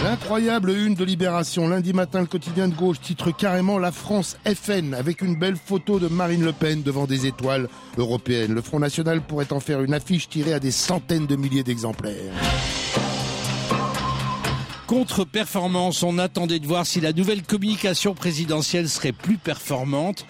L'incroyable 0.03 0.71
une 0.71 0.93
de 0.93 1.05
Libération. 1.05 1.69
Lundi 1.69 1.93
matin, 1.93 2.19
le 2.19 2.25
quotidien 2.25 2.67
de 2.67 2.75
gauche 2.75 2.99
titre 2.99 3.31
carrément 3.31 3.79
La 3.79 3.93
France 3.93 4.35
FN 4.45 4.93
avec 4.93 5.21
une 5.21 5.35
belle 5.35 5.55
photo 5.55 5.99
de 5.99 6.09
Marine 6.09 6.43
Le 6.43 6.51
Pen 6.51 6.83
devant 6.83 7.05
des 7.05 7.27
étoiles 7.27 7.69
européennes. 7.97 8.53
Le 8.53 8.61
Front 8.61 8.79
National 8.79 9.21
pourrait 9.21 9.53
en 9.53 9.61
faire 9.61 9.81
une 9.83 9.93
affiche 9.93 10.27
tirée 10.27 10.53
à 10.53 10.59
des 10.59 10.71
centaines 10.71 11.27
de 11.27 11.37
milliers 11.37 11.63
d'exemplaires. 11.63 12.33
Contre-performance, 14.85 16.03
on 16.03 16.17
attendait 16.17 16.59
de 16.59 16.67
voir 16.67 16.85
si 16.85 16.99
la 16.99 17.13
nouvelle 17.13 17.43
communication 17.43 18.13
présidentielle 18.13 18.89
serait 18.89 19.13
plus 19.13 19.37
performante. 19.37 20.25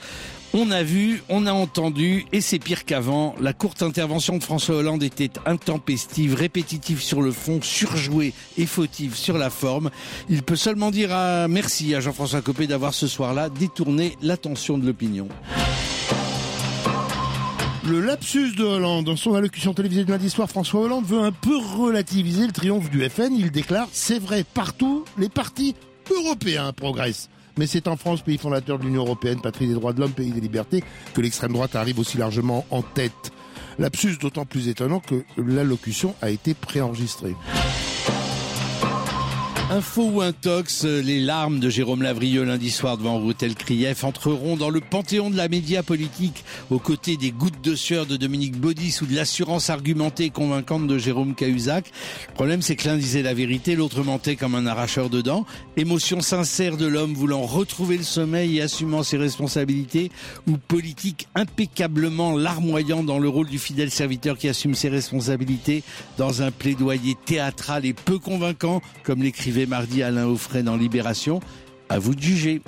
On 0.54 0.70
a 0.70 0.84
vu, 0.84 1.24
on 1.30 1.48
a 1.48 1.54
entendu, 1.54 2.26
et 2.34 2.42
c'est 2.42 2.60
pire 2.60 2.84
qu'avant. 2.84 3.36
La 3.40 3.54
courte 3.54 3.84
intervention 3.84 4.38
de 4.38 4.44
François 4.44 4.76
Hollande 4.76 5.02
était 5.02 5.32
intempestive, 5.46 6.34
répétitive 6.34 7.02
sur 7.02 7.22
le 7.22 7.32
fond, 7.32 7.62
surjouée 7.62 8.34
et 8.58 8.66
fautive 8.66 9.16
sur 9.16 9.38
la 9.38 9.50
forme. 9.50 9.92
Il 10.30 10.44
peut 10.44 10.58
seulement 10.58 10.92
dire 10.92 11.14
à 11.14 11.48
merci 11.48 11.96
à 11.96 12.02
Jean-François 12.02 12.42
Copé 12.42 12.68
d'avoir 12.68 12.94
ce 12.94 13.08
soir-là 13.08 13.48
détourné 13.50 14.18
l'attention 14.22 14.78
de 14.78 14.86
l'opinion. 14.86 15.30
Le 17.88 18.02
lapsus 18.02 18.54
de 18.56 18.64
Hollande. 18.66 19.06
Dans 19.06 19.16
son 19.16 19.34
allocution 19.36 19.74
télévisée 19.74 20.04
de 20.04 20.12
lundi 20.12 20.30
soir, 20.30 20.50
François 20.50 20.82
Hollande 20.82 21.06
veut 21.06 21.22
un 21.22 21.32
peu 21.32 21.58
relativiser 21.58 22.46
le 22.46 22.52
triomphe 22.52 22.90
du 22.90 23.10
FN. 23.10 23.34
Il 23.38 23.52
déclare, 23.52 23.88
c'est 23.94 24.20
vrai, 24.20 24.44
partout, 24.44 25.06
les 25.18 25.30
partis 25.30 25.76
européens 26.10 26.74
progressent. 26.74 27.30
Mais 27.62 27.68
c'est 27.68 27.88
en 27.88 27.96
France, 27.96 28.24
pays 28.24 28.40
fondateur 28.40 28.80
de 28.80 28.86
l'Union 28.86 29.04
européenne, 29.04 29.40
patrie 29.40 29.68
des 29.68 29.76
droits 29.76 29.94
de 29.94 30.00
l'homme, 30.00 30.14
pays 30.14 30.32
des 30.32 30.42
libertés, 30.42 30.84
que 31.14 31.22
l'extrême 31.22 31.54
droite 31.54 31.76
arrive 31.76 32.00
aussi 32.00 32.18
largement 32.18 32.66
en 32.72 32.82
tête. 32.82 33.32
L'absus 33.78 34.18
d'autant 34.18 34.46
plus 34.48 34.68
étonnant 34.68 35.00
que 35.00 35.24
l'allocution 35.38 36.16
a 36.24 36.32
été 36.32 36.56
préenregistrée. 36.56 37.36
Info 39.72 40.04
ou 40.04 40.22
intox, 40.22 40.84
les 40.84 41.22
larmes 41.22 41.62
de 41.62 41.70
Jérôme 41.70 42.02
Lavrieux 42.02 42.44
lundi 42.44 42.70
soir 42.70 42.98
devant 42.98 43.18
Routel 43.18 43.56
Krief 43.56 44.04
entreront 44.04 44.58
dans 44.58 44.70
le 44.70 44.82
panthéon 44.82 45.30
de 45.30 45.38
la 45.38 45.48
média 45.48 45.82
politique 45.82 46.44
aux 46.70 46.78
côtés 46.78 47.16
des 47.16 47.32
gouttes 47.32 47.64
de 47.64 47.74
sueur 47.74 48.06
de 48.06 48.18
Dominique 48.18 48.58
Baudis 48.58 48.98
ou 49.02 49.06
de 49.06 49.16
l'assurance 49.16 49.70
argumentée 49.70 50.26
et 50.26 50.30
convaincante 50.30 50.88
de 50.88 50.98
Jérôme 50.98 51.36
Cahuzac. 51.36 51.90
Le 52.28 52.34
problème 52.34 52.62
c'est 52.62 52.76
que 52.76 52.86
l'un 52.86 52.98
disait 52.98 53.22
la 53.22 53.34
vérité, 53.34 53.78
l'autre 53.78 54.04
mentait 54.04 54.36
comme 54.36 54.56
un 54.56 54.66
arracheur 54.66 55.10
de 55.10 55.22
dents. 55.22 55.46
Émotion 55.78 56.20
sincère 56.20 56.76
de 56.76 56.86
l'homme 56.86 57.14
voulant 57.14 57.44
retrouver 57.44 57.96
le 57.96 58.04
sommeil 58.04 58.58
et 58.58 58.64
assumant 58.64 59.04
ses 59.04 59.16
responsabilités 59.16 60.12
ou 60.50 60.58
politique 60.58 61.30
impeccablement 61.34 62.36
larmoyant 62.36 63.06
dans 63.06 63.20
le 63.20 63.30
rôle 63.30 63.48
du 63.48 63.58
fidèle 63.58 63.90
serviteur 63.90 64.38
qui 64.38 64.50
assume 64.50 64.76
ses 64.76 64.90
responsabilités 64.90 65.82
dans 66.18 66.42
un 66.42 66.52
plaidoyer 66.52 67.16
théâtral 67.26 67.86
et 67.86 67.94
peu 67.94 68.20
convaincant 68.20 68.82
comme 69.06 69.24
l'écrivait 69.24 69.61
mardi 69.66 70.04
Alain 70.04 70.28
Offray 70.28 70.64
dans 70.64 70.76
Libération. 70.76 71.40
À 71.90 72.00
vous 72.00 72.16
de 72.16 72.22
juger. 72.22 72.62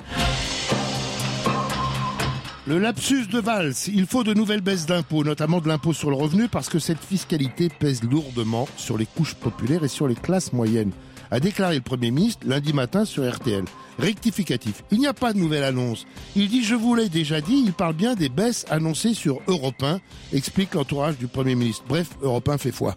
Le 2.66 2.78
lapsus 2.78 3.26
de 3.26 3.40
Valls, 3.40 3.74
il 3.88 4.06
faut 4.06 4.24
de 4.24 4.32
nouvelles 4.32 4.62
baisses 4.62 4.86
d'impôts, 4.86 5.22
notamment 5.22 5.60
de 5.60 5.68
l'impôt 5.68 5.92
sur 5.92 6.08
le 6.08 6.16
revenu, 6.16 6.48
parce 6.48 6.70
que 6.70 6.78
cette 6.78 7.02
fiscalité 7.04 7.68
pèse 7.68 8.02
lourdement 8.02 8.66
sur 8.78 8.96
les 8.96 9.04
couches 9.04 9.34
populaires 9.34 9.84
et 9.84 9.88
sur 9.88 10.08
les 10.08 10.14
classes 10.14 10.54
moyennes, 10.54 10.92
a 11.30 11.40
déclaré 11.40 11.74
le 11.74 11.82
Premier 11.82 12.10
ministre 12.10 12.46
lundi 12.46 12.72
matin 12.72 13.04
sur 13.04 13.30
RTL. 13.30 13.64
Rectificatif. 13.98 14.82
Il 14.90 14.98
n'y 14.98 15.06
a 15.06 15.12
pas 15.12 15.34
de 15.34 15.38
nouvelle 15.38 15.64
annonce. 15.64 16.06
Il 16.36 16.48
dit 16.48 16.64
je 16.64 16.74
vous 16.74 16.94
l'ai 16.94 17.10
déjà 17.10 17.42
dit, 17.42 17.62
il 17.66 17.74
parle 17.74 17.94
bien 17.94 18.14
des 18.14 18.30
baisses 18.30 18.64
annoncées 18.70 19.12
sur 19.12 19.40
Europe 19.46 19.82
1, 19.82 20.00
explique 20.32 20.74
l'entourage 20.74 21.18
du 21.18 21.26
Premier 21.26 21.54
ministre. 21.54 21.84
Bref, 21.86 22.08
Europe 22.22 22.48
1 22.48 22.56
fait 22.56 22.72
foi. 22.72 22.96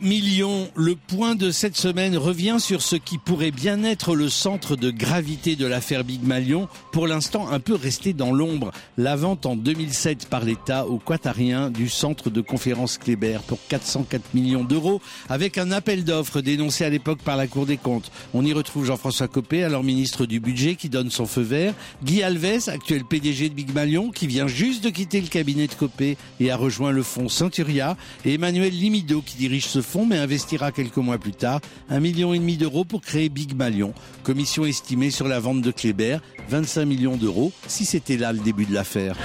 Big 0.00 0.08
Million, 0.08 0.68
le 0.76 0.94
point 0.96 1.34
de 1.34 1.50
cette 1.50 1.76
semaine 1.76 2.16
revient 2.16 2.56
sur 2.58 2.82
ce 2.82 2.96
qui 2.96 3.18
pourrait 3.18 3.50
bien 3.50 3.82
être 3.84 4.14
le 4.14 4.28
centre 4.28 4.76
de 4.76 4.90
gravité 4.90 5.56
de 5.56 5.66
l'affaire 5.66 6.04
Big 6.04 6.20
Million, 6.22 6.68
pour 6.92 7.06
l'instant 7.06 7.48
un 7.48 7.58
peu 7.58 7.74
resté 7.74 8.12
dans 8.12 8.32
l'ombre. 8.32 8.70
La 8.96 9.16
vente 9.16 9.46
en 9.46 9.56
2007 9.56 10.26
par 10.26 10.44
l'État 10.44 10.86
au 10.86 10.98
Quatarien 10.98 11.70
du 11.70 11.88
centre 11.88 12.30
de 12.30 12.40
conférence 12.40 12.98
Kléber 12.98 13.38
pour 13.46 13.58
404 13.68 14.34
millions 14.34 14.64
d'euros, 14.64 15.00
avec 15.28 15.58
un 15.58 15.72
appel 15.72 16.04
d'offres 16.04 16.40
dénoncé 16.40 16.84
à 16.84 16.90
l'époque 16.90 17.22
par 17.22 17.36
la 17.36 17.46
Cour 17.46 17.66
des 17.66 17.76
comptes. 17.76 18.12
On 18.34 18.44
y 18.44 18.52
retrouve 18.52 18.84
Jean-François 18.84 19.28
Copé, 19.28 19.64
alors 19.64 19.84
ministre 19.84 20.26
du 20.26 20.38
Budget, 20.38 20.76
qui 20.76 20.88
donne 20.88 21.10
son 21.10 21.26
feu 21.26 21.42
vert, 21.42 21.74
Guy 22.04 22.22
Alves, 22.22 22.68
actuel 22.68 23.04
PDG 23.04 23.48
de 23.48 23.54
Big 23.54 23.74
Million, 23.74 24.10
qui 24.10 24.26
vient 24.26 24.48
juste 24.48 24.84
de 24.84 24.90
quitter 24.90 25.20
le 25.20 25.28
cabinet 25.28 25.66
de 25.66 25.74
Copé 25.74 26.16
et 26.40 26.50
a 26.50 26.56
rejoint 26.56 26.92
le 26.92 27.02
fonds 27.02 27.28
Centuria, 27.28 27.96
et 28.24 28.34
Emmanuel 28.34 28.72
Limido, 28.72 29.22
qui 29.22 29.36
dirige 29.36 29.66
ce 29.66 29.82
mais 29.96 30.18
investira 30.18 30.70
quelques 30.70 30.96
mois 30.96 31.18
plus 31.18 31.32
tard 31.32 31.60
un 31.88 32.00
million 32.00 32.34
et 32.34 32.38
demi 32.38 32.56
d'euros 32.56 32.84
pour 32.84 33.00
créer 33.00 33.28
Big 33.28 33.56
Malion. 33.56 33.94
Commission 34.22 34.64
estimée 34.64 35.10
sur 35.10 35.28
la 35.28 35.40
vente 35.40 35.62
de 35.62 35.70
Kléber, 35.70 36.18
25 36.48 36.84
millions 36.84 37.16
d'euros, 37.16 37.52
si 37.66 37.84
c'était 37.84 38.16
là 38.16 38.32
le 38.32 38.38
début 38.38 38.66
de 38.66 38.74
l'affaire. 38.74 39.16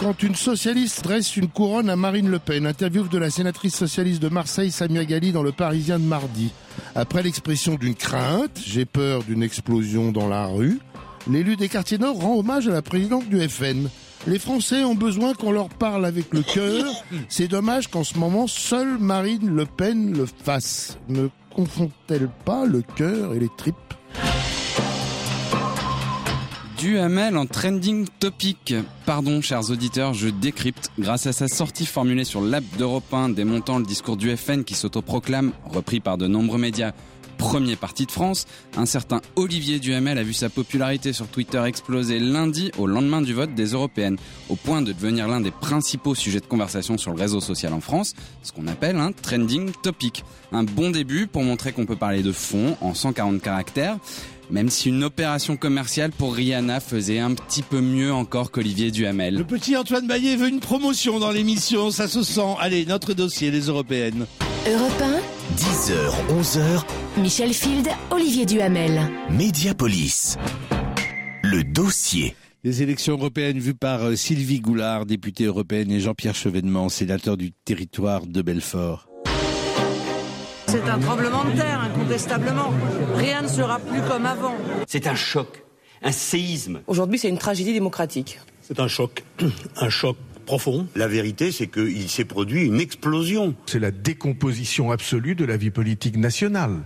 Quand 0.00 0.22
une 0.22 0.34
socialiste 0.34 1.04
dresse 1.04 1.36
une 1.36 1.48
couronne 1.48 1.88
à 1.88 1.96
Marine 1.96 2.28
Le 2.28 2.38
Pen, 2.38 2.66
interview 2.66 3.06
de 3.08 3.16
la 3.16 3.30
sénatrice 3.30 3.74
socialiste 3.74 4.20
de 4.20 4.28
Marseille, 4.28 4.70
Samia 4.70 5.04
Gali, 5.04 5.32
dans 5.32 5.42
le 5.42 5.52
Parisien 5.52 5.98
de 5.98 6.04
mardi. 6.04 6.52
Après 6.94 7.22
l'expression 7.22 7.76
d'une 7.76 7.94
crainte, 7.94 8.60
j'ai 8.66 8.84
peur 8.84 9.22
d'une 9.22 9.42
explosion 9.42 10.12
dans 10.12 10.28
la 10.28 10.46
rue, 10.46 10.78
l'élu 11.30 11.56
des 11.56 11.68
quartiers 11.68 11.98
nord 11.98 12.16
rend 12.16 12.38
hommage 12.38 12.68
à 12.68 12.72
la 12.72 12.82
présidente 12.82 13.28
du 13.28 13.48
FN. 13.48 13.88
Les 14.26 14.38
Français 14.38 14.84
ont 14.84 14.94
besoin 14.94 15.34
qu'on 15.34 15.52
leur 15.52 15.68
parle 15.68 16.06
avec 16.06 16.32
le 16.32 16.42
cœur. 16.42 16.86
C'est 17.28 17.48
dommage 17.48 17.88
qu'en 17.88 18.04
ce 18.04 18.18
moment, 18.18 18.46
seule 18.46 18.98
Marine 18.98 19.54
Le 19.54 19.66
Pen 19.66 20.16
le 20.16 20.26
fasse. 20.26 20.98
Ne 21.08 21.28
confond-elle 21.54 22.30
pas 22.46 22.64
le 22.64 22.80
cœur 22.80 23.34
et 23.34 23.38
les 23.38 23.50
tripes? 23.58 23.76
Duhamel 26.78 27.36
en 27.36 27.46
trending 27.46 28.06
topic. 28.18 28.74
Pardon, 29.06 29.40
chers 29.40 29.70
auditeurs, 29.70 30.14
je 30.14 30.28
décrypte. 30.28 30.90
Grâce 30.98 31.26
à 31.26 31.32
sa 31.32 31.48
sortie 31.48 31.86
formulée 31.86 32.24
sur 32.24 32.40
l'app 32.40 32.64
d'Europe 32.78 33.12
1 33.12 33.30
démontant 33.30 33.78
le 33.78 33.84
discours 33.84 34.16
du 34.16 34.34
FN 34.36 34.64
qui 34.64 34.74
s'autoproclame, 34.74 35.52
repris 35.64 36.00
par 36.00 36.18
de 36.18 36.26
nombreux 36.26 36.58
médias, 36.58 36.92
premier 37.34 37.76
parti 37.76 38.06
de 38.06 38.10
France, 38.10 38.46
un 38.76 38.86
certain 38.86 39.20
Olivier 39.36 39.78
Duhamel 39.78 40.18
a 40.18 40.22
vu 40.22 40.32
sa 40.32 40.48
popularité 40.48 41.12
sur 41.12 41.26
Twitter 41.26 41.62
exploser 41.66 42.18
lundi 42.18 42.70
au 42.78 42.86
lendemain 42.86 43.20
du 43.20 43.34
vote 43.34 43.54
des 43.54 43.72
européennes, 43.72 44.16
au 44.48 44.56
point 44.56 44.80
de 44.80 44.92
devenir 44.92 45.28
l'un 45.28 45.40
des 45.40 45.50
principaux 45.50 46.14
sujets 46.14 46.40
de 46.40 46.46
conversation 46.46 46.96
sur 46.96 47.12
le 47.12 47.20
réseau 47.20 47.40
social 47.40 47.72
en 47.72 47.80
France, 47.80 48.14
ce 48.42 48.52
qu'on 48.52 48.66
appelle 48.66 48.96
un 48.96 49.12
trending 49.12 49.72
topic. 49.82 50.24
Un 50.52 50.64
bon 50.64 50.90
début 50.90 51.26
pour 51.26 51.42
montrer 51.42 51.72
qu'on 51.72 51.86
peut 51.86 51.96
parler 51.96 52.22
de 52.22 52.32
fond 52.32 52.76
en 52.80 52.94
140 52.94 53.42
caractères, 53.42 53.98
même 54.50 54.70
si 54.70 54.88
une 54.88 55.04
opération 55.04 55.56
commerciale 55.56 56.10
pour 56.10 56.34
Rihanna 56.34 56.80
faisait 56.80 57.18
un 57.18 57.32
petit 57.32 57.62
peu 57.62 57.80
mieux 57.80 58.12
encore 58.12 58.50
qu'Olivier 58.50 58.90
Duhamel. 58.90 59.34
Le 59.36 59.44
petit 59.44 59.76
Antoine 59.76 60.06
Baillet 60.06 60.36
veut 60.36 60.48
une 60.48 60.60
promotion 60.60 61.18
dans 61.18 61.30
l'émission, 61.30 61.90
ça 61.90 62.08
se 62.08 62.22
sent. 62.22 62.54
Allez, 62.60 62.86
notre 62.86 63.14
dossier, 63.14 63.50
les 63.50 63.66
européennes. 63.66 64.26
Europe 64.66 65.02
10h, 65.56 65.94
11h, 66.40 66.84
1, 67.16 67.20
Michel 67.20 67.54
Field, 67.54 67.88
Olivier 68.10 68.44
Duhamel. 68.44 69.00
Médiapolis. 69.30 70.36
Le 71.44 71.62
dossier. 71.62 72.34
Les 72.64 72.82
élections 72.82 73.12
européennes 73.12 73.60
vues 73.60 73.74
par 73.74 74.02
euh, 74.02 74.16
Sylvie 74.16 74.58
Goulard, 74.58 75.06
députée 75.06 75.44
européenne, 75.44 75.92
et 75.92 76.00
Jean-Pierre 76.00 76.34
Chevènement, 76.34 76.88
sénateur 76.88 77.36
du 77.36 77.52
territoire 77.52 78.26
de 78.26 78.42
Belfort. 78.42 79.08
C'est 80.66 80.88
un 80.88 80.98
tremblement 80.98 81.44
de 81.44 81.52
terre, 81.52 81.82
incontestablement. 81.82 82.72
Rien 83.14 83.42
ne 83.42 83.48
sera 83.48 83.78
plus 83.78 84.00
comme 84.08 84.26
avant. 84.26 84.56
C'est 84.88 85.06
un 85.06 85.14
choc, 85.14 85.62
un 86.02 86.10
séisme. 86.10 86.80
Aujourd'hui, 86.88 87.20
c'est 87.20 87.28
une 87.28 87.38
tragédie 87.38 87.74
démocratique. 87.74 88.40
C'est 88.60 88.80
un 88.80 88.88
choc, 88.88 89.22
un 89.76 89.88
choc 89.88 90.16
profond. 90.44 90.86
La 90.94 91.08
vérité, 91.08 91.52
c'est 91.52 91.66
qu'il 91.66 92.08
s'est 92.08 92.24
produit 92.24 92.64
une 92.64 92.80
explosion. 92.80 93.54
C'est 93.66 93.80
la 93.80 93.90
décomposition 93.90 94.90
absolue 94.90 95.34
de 95.34 95.44
la 95.44 95.56
vie 95.56 95.70
politique 95.70 96.16
nationale. 96.16 96.82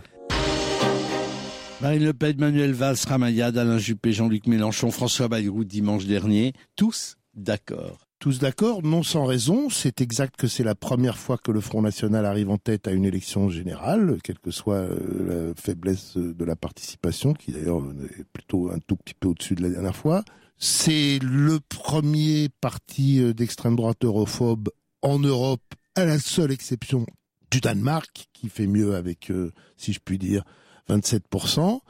Marine 1.81 2.05
Le 2.05 2.13
Pen, 2.13 2.37
Manuel 2.39 2.73
Valls, 2.73 2.97
Ramayad, 3.07 3.57
Alain 3.57 3.79
Juppé, 3.79 4.13
Jean-Luc 4.13 4.49
Mélenchon, 4.49 4.91
François 4.91 5.29
Bayrou 5.29 5.63
dimanche 5.63 6.07
dernier, 6.07 6.53
tous 6.75 7.17
d'accord. 7.35 8.09
Tous 8.19 8.41
d'accord, 8.41 8.83
non 8.83 9.05
sans 9.05 9.27
raison. 9.27 9.71
C'est 9.71 10.01
exact 10.01 10.35
que 10.37 10.49
c'est 10.49 10.65
la 10.65 10.75
première 10.75 11.17
fois 11.17 11.39
que 11.39 11.53
le 11.53 11.61
Front 11.61 11.81
National 11.81 12.27
arrive 12.27 12.51
en 12.51 12.59
tête 12.59 12.89
à 12.89 12.91
une 12.91 13.05
élection 13.05 13.49
générale, 13.49 14.19
quelle 14.25 14.41
que 14.41 14.51
soit 14.51 14.75
euh, 14.75 15.53
la 15.53 15.55
faiblesse 15.55 16.17
de 16.17 16.45
la 16.45 16.57
participation, 16.57 17.33
qui 17.33 17.53
d'ailleurs 17.53 17.81
est 18.19 18.25
plutôt 18.33 18.73
un 18.73 18.79
tout 18.85 18.97
petit 18.97 19.15
peu 19.15 19.29
au-dessus 19.29 19.55
de 19.55 19.63
la 19.63 19.71
dernière 19.71 19.95
fois. 19.95 20.25
C'est 20.59 21.21
le 21.23 21.61
premier 21.61 22.49
parti 22.61 23.21
euh, 23.21 23.33
d'extrême 23.33 23.77
droite 23.77 24.05
europhobe 24.05 24.71
en 25.03 25.21
Europe, 25.21 25.63
à 25.95 26.05
la 26.05 26.19
seule 26.19 26.51
exception 26.51 27.07
du 27.53 27.61
Danemark, 27.61 28.27
qui 28.33 28.49
fait 28.49 28.67
mieux 28.67 28.97
avec, 28.97 29.31
euh, 29.31 29.53
si 29.77 29.93
je 29.93 30.01
puis 30.05 30.19
dire, 30.19 30.43
27%. 30.89 31.81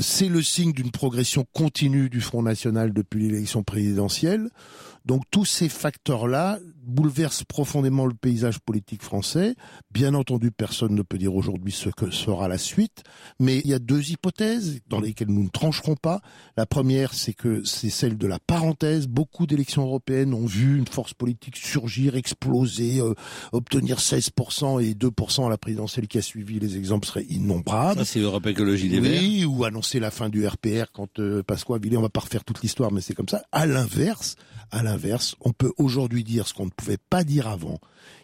C'est 0.00 0.28
le 0.28 0.42
signe 0.42 0.72
d'une 0.72 0.90
progression 0.90 1.46
continue 1.52 2.10
du 2.10 2.20
Front 2.20 2.42
National 2.42 2.92
depuis 2.92 3.28
l'élection 3.28 3.62
présidentielle. 3.62 4.50
Donc 5.06 5.22
tous 5.30 5.44
ces 5.44 5.68
facteurs-là 5.68 6.58
bouleversent 6.82 7.44
profondément 7.44 8.06
le 8.06 8.14
paysage 8.14 8.58
politique 8.60 9.02
français. 9.02 9.54
Bien 9.92 10.14
entendu, 10.14 10.50
personne 10.50 10.94
ne 10.94 11.02
peut 11.02 11.18
dire 11.18 11.34
aujourd'hui 11.34 11.72
ce 11.72 11.90
que 11.90 12.10
sera 12.10 12.48
la 12.48 12.58
suite, 12.58 13.02
mais 13.40 13.60
il 13.64 13.70
y 13.70 13.74
a 13.74 13.78
deux 13.78 14.10
hypothèses 14.10 14.80
dans 14.88 15.00
lesquelles 15.00 15.30
nous 15.30 15.44
ne 15.44 15.48
trancherons 15.48 15.96
pas. 15.96 16.20
La 16.56 16.66
première, 16.66 17.14
c'est 17.14 17.34
que 17.34 17.64
c'est 17.64 17.90
celle 17.90 18.16
de 18.16 18.26
la 18.26 18.38
parenthèse. 18.38 19.06
Beaucoup 19.06 19.46
d'élections 19.46 19.82
européennes 19.82 20.34
ont 20.34 20.46
vu 20.46 20.78
une 20.78 20.86
force 20.86 21.14
politique 21.14 21.56
surgir, 21.56 22.16
exploser, 22.16 23.00
euh, 23.00 23.14
obtenir 23.52 23.98
16% 23.98 24.80
et 24.82 24.94
2% 24.94 25.46
à 25.46 25.50
la 25.50 25.58
présidentielle 25.58 26.08
qui 26.08 26.18
a 26.18 26.22
suivi. 26.22 26.58
Les 26.58 26.76
exemples 26.76 27.06
seraient 27.06 27.26
innombrables. 27.28 27.98
Ça, 28.00 28.04
c'est 28.04 28.20
l'Europe 28.20 28.46
Écologie 28.46 28.88
des 28.88 29.00
oui, 29.00 29.44
ou 29.44 29.64
annoncer 29.76 30.00
la 30.00 30.10
fin 30.10 30.30
du 30.30 30.46
RPR 30.46 30.90
quand 30.90 31.18
euh, 31.18 31.42
Pasqua 31.42 31.76
Villet, 31.76 31.98
on 31.98 32.02
va 32.02 32.08
pas 32.08 32.20
refaire 32.20 32.44
toute 32.44 32.62
l'histoire, 32.62 32.92
mais 32.92 33.02
c'est 33.02 33.12
comme 33.12 33.28
ça. 33.28 33.42
À 33.52 33.66
l'inverse, 33.66 34.36
à 34.70 34.82
l'inverse, 34.82 35.36
on 35.42 35.52
peut 35.52 35.74
aujourd'hui 35.76 36.24
dire 36.24 36.48
ce 36.48 36.54
qu'on 36.54 36.64
ne 36.64 36.70
pouvait 36.70 36.96
pas 36.96 37.24
dire 37.24 37.46
avant, 37.46 37.78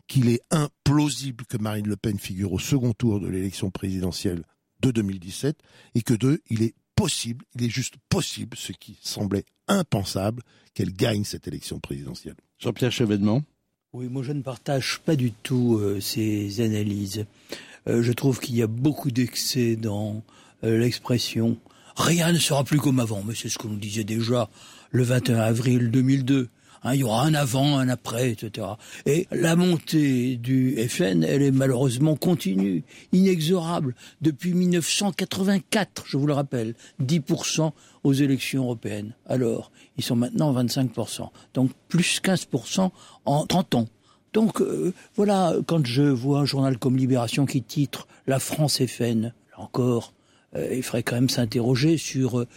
qu'il 0.08 0.30
est 0.30 0.40
implausible 0.50 1.44
que 1.44 1.58
Marine 1.58 1.86
Le 1.86 1.96
Pen 1.96 2.18
figure 2.18 2.54
au 2.54 2.58
second 2.58 2.94
tour 2.94 3.20
de 3.20 3.28
l'élection 3.28 3.70
présidentielle 3.70 4.44
de 4.80 4.92
2017, 4.92 5.58
et 5.94 6.00
que 6.00 6.14
deux, 6.14 6.40
il 6.48 6.62
est 6.62 6.74
possible, 6.96 7.44
il 7.54 7.64
est 7.64 7.68
juste 7.68 7.96
possible, 8.08 8.56
ce 8.56 8.72
qui 8.72 8.96
semblait 9.02 9.44
impensable, 9.68 10.42
qu'elle 10.72 10.94
gagne 10.94 11.24
cette 11.24 11.46
élection 11.46 11.80
présidentielle. 11.80 12.36
Jean-Pierre 12.60 12.92
Chevènement 12.92 13.42
Oui, 13.92 14.08
moi 14.08 14.22
je 14.22 14.32
ne 14.32 14.40
partage 14.40 15.00
pas 15.04 15.16
du 15.16 15.32
tout 15.32 15.76
euh, 15.78 16.00
ces 16.00 16.62
analyses. 16.62 17.26
Euh, 17.88 18.02
je 18.02 18.12
trouve 18.12 18.40
qu'il 18.40 18.56
y 18.56 18.62
a 18.62 18.66
beaucoup 18.66 19.10
d'excès 19.10 19.76
dans 19.76 20.16
euh, 20.16 20.41
l'expression 20.62 21.58
rien 21.96 22.32
ne 22.32 22.38
sera 22.38 22.64
plus 22.64 22.78
comme 22.78 23.00
avant, 23.00 23.22
mais 23.26 23.34
c'est 23.34 23.48
ce 23.48 23.58
que 23.58 23.66
nous 23.66 23.76
disait 23.76 24.04
déjà 24.04 24.48
le 24.90 25.02
21 25.02 25.38
avril 25.38 25.90
2002. 25.90 26.48
Hein, 26.84 26.94
il 26.94 27.00
y 27.00 27.04
aura 27.04 27.24
un 27.24 27.34
avant, 27.34 27.78
un 27.78 27.88
après, 27.88 28.30
etc. 28.30 28.66
Et 29.06 29.28
la 29.30 29.54
montée 29.54 30.36
du 30.36 30.76
FN, 30.88 31.22
elle 31.22 31.42
est 31.42 31.52
malheureusement 31.52 32.16
continue, 32.16 32.82
inexorable. 33.12 33.94
Depuis 34.20 34.52
1984, 34.52 36.04
je 36.08 36.16
vous 36.16 36.26
le 36.26 36.32
rappelle, 36.32 36.74
10% 37.00 37.70
aux 38.02 38.12
élections 38.12 38.64
européennes. 38.64 39.14
Alors, 39.26 39.70
ils 39.96 40.02
sont 40.02 40.16
maintenant 40.16 40.52
25%. 40.52 41.28
Donc 41.54 41.70
plus 41.88 42.20
15% 42.20 42.90
en 43.26 43.46
30 43.46 43.74
ans. 43.76 43.88
Donc 44.32 44.60
euh, 44.60 44.92
voilà, 45.14 45.54
quand 45.66 45.86
je 45.86 46.02
vois 46.02 46.40
un 46.40 46.46
journal 46.46 46.78
comme 46.78 46.96
Libération 46.96 47.46
qui 47.46 47.62
titre 47.62 48.08
La 48.26 48.40
France 48.40 48.84
FN, 48.84 49.22
là 49.22 49.32
encore, 49.58 50.14
euh, 50.18 50.21
il 50.54 50.82
faudrait 50.82 51.02
quand 51.02 51.16
même 51.16 51.28
s'interroger 51.28 51.96
sur 51.96 52.40
euh, 52.40 52.48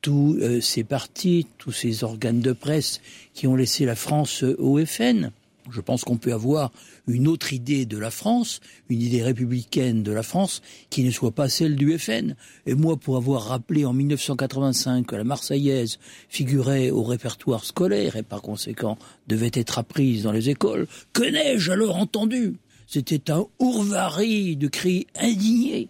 tous 0.00 0.40
ces 0.60 0.82
partis, 0.82 1.46
tous 1.58 1.70
ces 1.70 2.02
organes 2.02 2.40
de 2.40 2.50
presse 2.52 3.00
qui 3.34 3.46
ont 3.46 3.54
laissé 3.54 3.84
la 3.84 3.94
France 3.94 4.42
au 4.42 4.84
FN. 4.84 5.30
Je 5.70 5.80
pense 5.80 6.02
qu'on 6.02 6.16
peut 6.16 6.32
avoir 6.32 6.72
une 7.06 7.28
autre 7.28 7.52
idée 7.52 7.86
de 7.86 7.98
la 7.98 8.10
France, 8.10 8.60
une 8.88 9.00
idée 9.00 9.22
républicaine 9.22 10.02
de 10.02 10.12
la 10.12 10.22
France, 10.22 10.60
qui 10.90 11.04
ne 11.04 11.10
soit 11.10 11.30
pas 11.30 11.48
celle 11.48 11.76
du 11.76 11.96
FN. 11.98 12.34
Et 12.66 12.74
moi, 12.74 12.96
pour 12.96 13.16
avoir 13.16 13.44
rappelé 13.44 13.84
en 13.84 13.92
1985 13.92 15.06
que 15.06 15.16
la 15.16 15.24
Marseillaise 15.24 15.98
figurait 16.28 16.90
au 16.90 17.04
répertoire 17.04 17.64
scolaire 17.64 18.16
et 18.16 18.22
par 18.22 18.42
conséquent 18.42 18.98
devait 19.28 19.52
être 19.54 19.78
apprise 19.78 20.24
dans 20.24 20.32
les 20.32 20.50
écoles, 20.50 20.86
que 21.12 21.22
n'ai-je 21.22 21.70
alors 21.70 21.96
entendu? 21.96 22.56
C'était 22.86 23.30
un 23.30 23.46
ourvari 23.58 24.56
de 24.56 24.68
cris 24.68 25.06
indignés. 25.16 25.88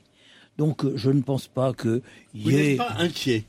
Donc 0.58 0.84
je 0.96 1.10
ne 1.10 1.22
pense 1.22 1.48
pas 1.48 1.72
que 1.72 2.02
Vous 2.34 2.50
n'êtes 2.50 2.78
pas 2.78 2.96
inquiet 2.98 3.44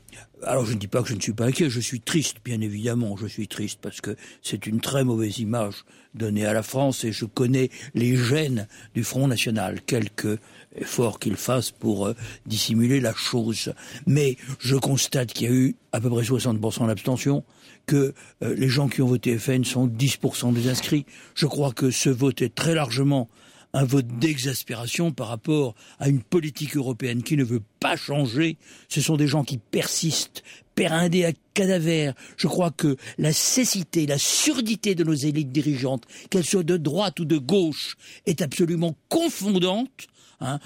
alors 0.46 0.64
je 0.64 0.74
ne 0.74 0.78
dis 0.78 0.88
pas 0.88 1.02
que 1.02 1.08
je 1.08 1.14
ne 1.14 1.20
suis 1.20 1.32
pas 1.32 1.46
inquiet, 1.46 1.70
je 1.70 1.80
suis 1.80 2.00
triste, 2.00 2.36
bien 2.44 2.60
évidemment, 2.60 3.16
je 3.16 3.26
suis 3.26 3.48
triste 3.48 3.78
parce 3.80 4.00
que 4.00 4.16
c'est 4.42 4.66
une 4.66 4.80
très 4.80 5.04
mauvaise 5.04 5.38
image 5.38 5.84
donnée 6.14 6.44
à 6.44 6.52
la 6.52 6.62
France 6.62 7.04
et 7.04 7.12
je 7.12 7.24
connais 7.24 7.70
les 7.94 8.16
gènes 8.16 8.68
du 8.94 9.04
Front 9.04 9.26
National, 9.26 9.80
quelque 9.82 10.38
effort 10.76 11.18
qu'il 11.18 11.36
fasse 11.36 11.70
pour 11.70 12.06
euh, 12.06 12.14
dissimuler 12.46 13.00
la 13.00 13.14
chose. 13.14 13.72
Mais 14.06 14.36
je 14.58 14.76
constate 14.76 15.32
qu'il 15.32 15.48
y 15.48 15.50
a 15.50 15.54
eu 15.54 15.76
à 15.92 16.00
peu 16.00 16.10
près 16.10 16.22
60% 16.22 16.86
d'abstention, 16.86 17.44
que 17.86 18.14
euh, 18.42 18.54
les 18.54 18.68
gens 18.68 18.88
qui 18.88 19.02
ont 19.02 19.06
voté 19.06 19.38
FN 19.38 19.64
sont 19.64 19.86
10% 19.86 20.52
des 20.52 20.68
inscrits. 20.68 21.06
Je 21.34 21.46
crois 21.46 21.72
que 21.72 21.90
ce 21.90 22.10
vote 22.10 22.42
est 22.42 22.54
très 22.54 22.74
largement 22.74 23.28
un 23.74 23.84
vote 23.84 24.06
d'exaspération 24.06 25.10
par 25.10 25.28
rapport 25.28 25.74
à 25.98 26.08
une 26.08 26.22
politique 26.22 26.76
européenne 26.76 27.22
qui 27.22 27.36
ne 27.36 27.44
veut 27.44 27.62
pas 27.80 27.96
changer. 27.96 28.56
Ce 28.88 29.00
sont 29.00 29.16
des 29.16 29.26
gens 29.26 29.44
qui 29.44 29.58
persistent, 29.58 30.42
périndés 30.76 31.24
à 31.24 31.32
cadavère. 31.52 32.14
Je 32.36 32.46
crois 32.46 32.70
que 32.70 32.96
la 33.18 33.32
cécité, 33.32 34.06
la 34.06 34.18
surdité 34.18 34.94
de 34.94 35.04
nos 35.04 35.14
élites 35.14 35.52
dirigeantes, 35.52 36.04
qu'elles 36.30 36.46
soient 36.46 36.62
de 36.62 36.76
droite 36.76 37.18
ou 37.20 37.24
de 37.24 37.36
gauche, 37.36 37.96
est 38.26 38.42
absolument 38.42 38.96
confondante. 39.08 40.06
Hein, 40.40 40.60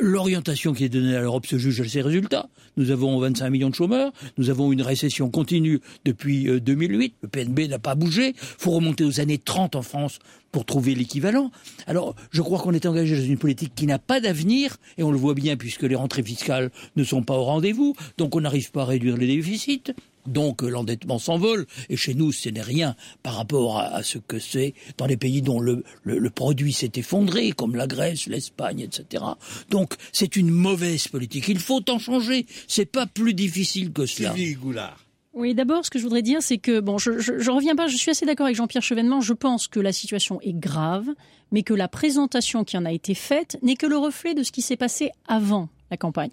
L'orientation 0.00 0.72
qui 0.72 0.84
est 0.84 0.88
donnée 0.88 1.16
à 1.16 1.20
l'Europe 1.20 1.46
se 1.46 1.58
juge 1.58 1.80
à 1.80 1.88
ses 1.88 2.02
résultats. 2.02 2.48
Nous 2.76 2.90
avons 2.90 3.18
25 3.18 3.50
millions 3.50 3.70
de 3.70 3.74
chômeurs, 3.74 4.12
nous 4.38 4.48
avons 4.48 4.72
une 4.72 4.82
récession 4.82 5.30
continue 5.30 5.80
depuis 6.04 6.44
2008, 6.60 7.14
le 7.22 7.28
PNB 7.28 7.60
n'a 7.68 7.78
pas 7.78 7.94
bougé, 7.94 8.28
il 8.28 8.34
faut 8.36 8.70
remonter 8.70 9.04
aux 9.04 9.20
années 9.20 9.38
30 9.38 9.76
en 9.76 9.82
France 9.82 10.18
pour 10.52 10.64
trouver 10.64 10.94
l'équivalent. 10.94 11.50
Alors, 11.86 12.14
je 12.30 12.40
crois 12.40 12.58
qu'on 12.58 12.72
est 12.72 12.86
engagé 12.86 13.16
dans 13.16 13.24
une 13.24 13.38
politique 13.38 13.74
qui 13.74 13.86
n'a 13.86 13.98
pas 13.98 14.20
d'avenir, 14.20 14.76
et 14.96 15.02
on 15.02 15.10
le 15.10 15.18
voit 15.18 15.34
bien 15.34 15.56
puisque 15.56 15.82
les 15.82 15.94
rentrées 15.94 16.22
fiscales 16.22 16.70
ne 16.96 17.04
sont 17.04 17.22
pas 17.22 17.36
au 17.36 17.44
rendez-vous, 17.44 17.94
donc 18.18 18.36
on 18.36 18.40
n'arrive 18.40 18.70
pas 18.70 18.82
à 18.82 18.86
réduire 18.86 19.16
les 19.16 19.26
déficits. 19.26 19.92
Donc 20.26 20.62
l'endettement 20.62 21.18
s'envole, 21.18 21.66
et 21.88 21.96
chez 21.96 22.14
nous 22.14 22.32
ce 22.32 22.48
n'est 22.48 22.62
rien 22.62 22.94
par 23.22 23.34
rapport 23.34 23.78
à, 23.78 24.02
ce 24.02 24.18
que 24.18 24.38
c'est 24.38 24.74
dans 24.98 25.06
les 25.06 25.16
pays 25.16 25.42
dont 25.42 25.60
le, 25.60 25.84
le, 26.04 26.30
produit 26.30 26.72
s'est 26.72 26.92
effondré, 26.96 27.52
comme 27.52 27.76
la 27.76 27.86
Grèce, 27.86 28.26
l'Espagne, 28.26 28.80
etc. 28.80 29.24
Donc 29.70 29.94
c'est 30.12 30.36
une 30.36 30.50
mauvaise 30.50 31.08
politique. 31.08 31.48
Il 31.48 31.58
faut 31.58 31.82
en 31.90 31.98
changer. 31.98 32.46
C'est 32.68 32.86
pas 32.86 33.06
plus 33.06 33.34
difficile 33.34 33.92
que 33.92 34.06
cela. 34.06 34.34
Sylvie 34.34 34.54
Goulard. 34.54 34.98
Oui, 35.34 35.54
d'abord, 35.54 35.84
ce 35.84 35.90
que 35.90 35.98
je 35.98 36.04
voudrais 36.04 36.22
dire, 36.22 36.42
c'est 36.42 36.58
que, 36.58 36.80
bon, 36.80 36.98
je, 36.98 37.18
je, 37.18 37.38
je, 37.38 37.50
reviens 37.50 37.74
pas, 37.74 37.86
je 37.86 37.96
suis 37.96 38.10
assez 38.10 38.26
d'accord 38.26 38.46
avec 38.46 38.56
Jean-Pierre 38.56 38.82
Chevènement, 38.82 39.22
je 39.22 39.32
pense 39.32 39.66
que 39.66 39.80
la 39.80 39.92
situation 39.92 40.38
est 40.42 40.52
grave, 40.52 41.08
mais 41.52 41.62
que 41.62 41.72
la 41.72 41.88
présentation 41.88 42.64
qui 42.64 42.76
en 42.76 42.84
a 42.84 42.92
été 42.92 43.14
faite 43.14 43.58
n'est 43.62 43.76
que 43.76 43.86
le 43.86 43.96
reflet 43.96 44.34
de 44.34 44.42
ce 44.42 44.52
qui 44.52 44.60
s'est 44.60 44.76
passé 44.76 45.10
avant 45.26 45.70
la 45.92 45.96
campagne. 45.96 46.30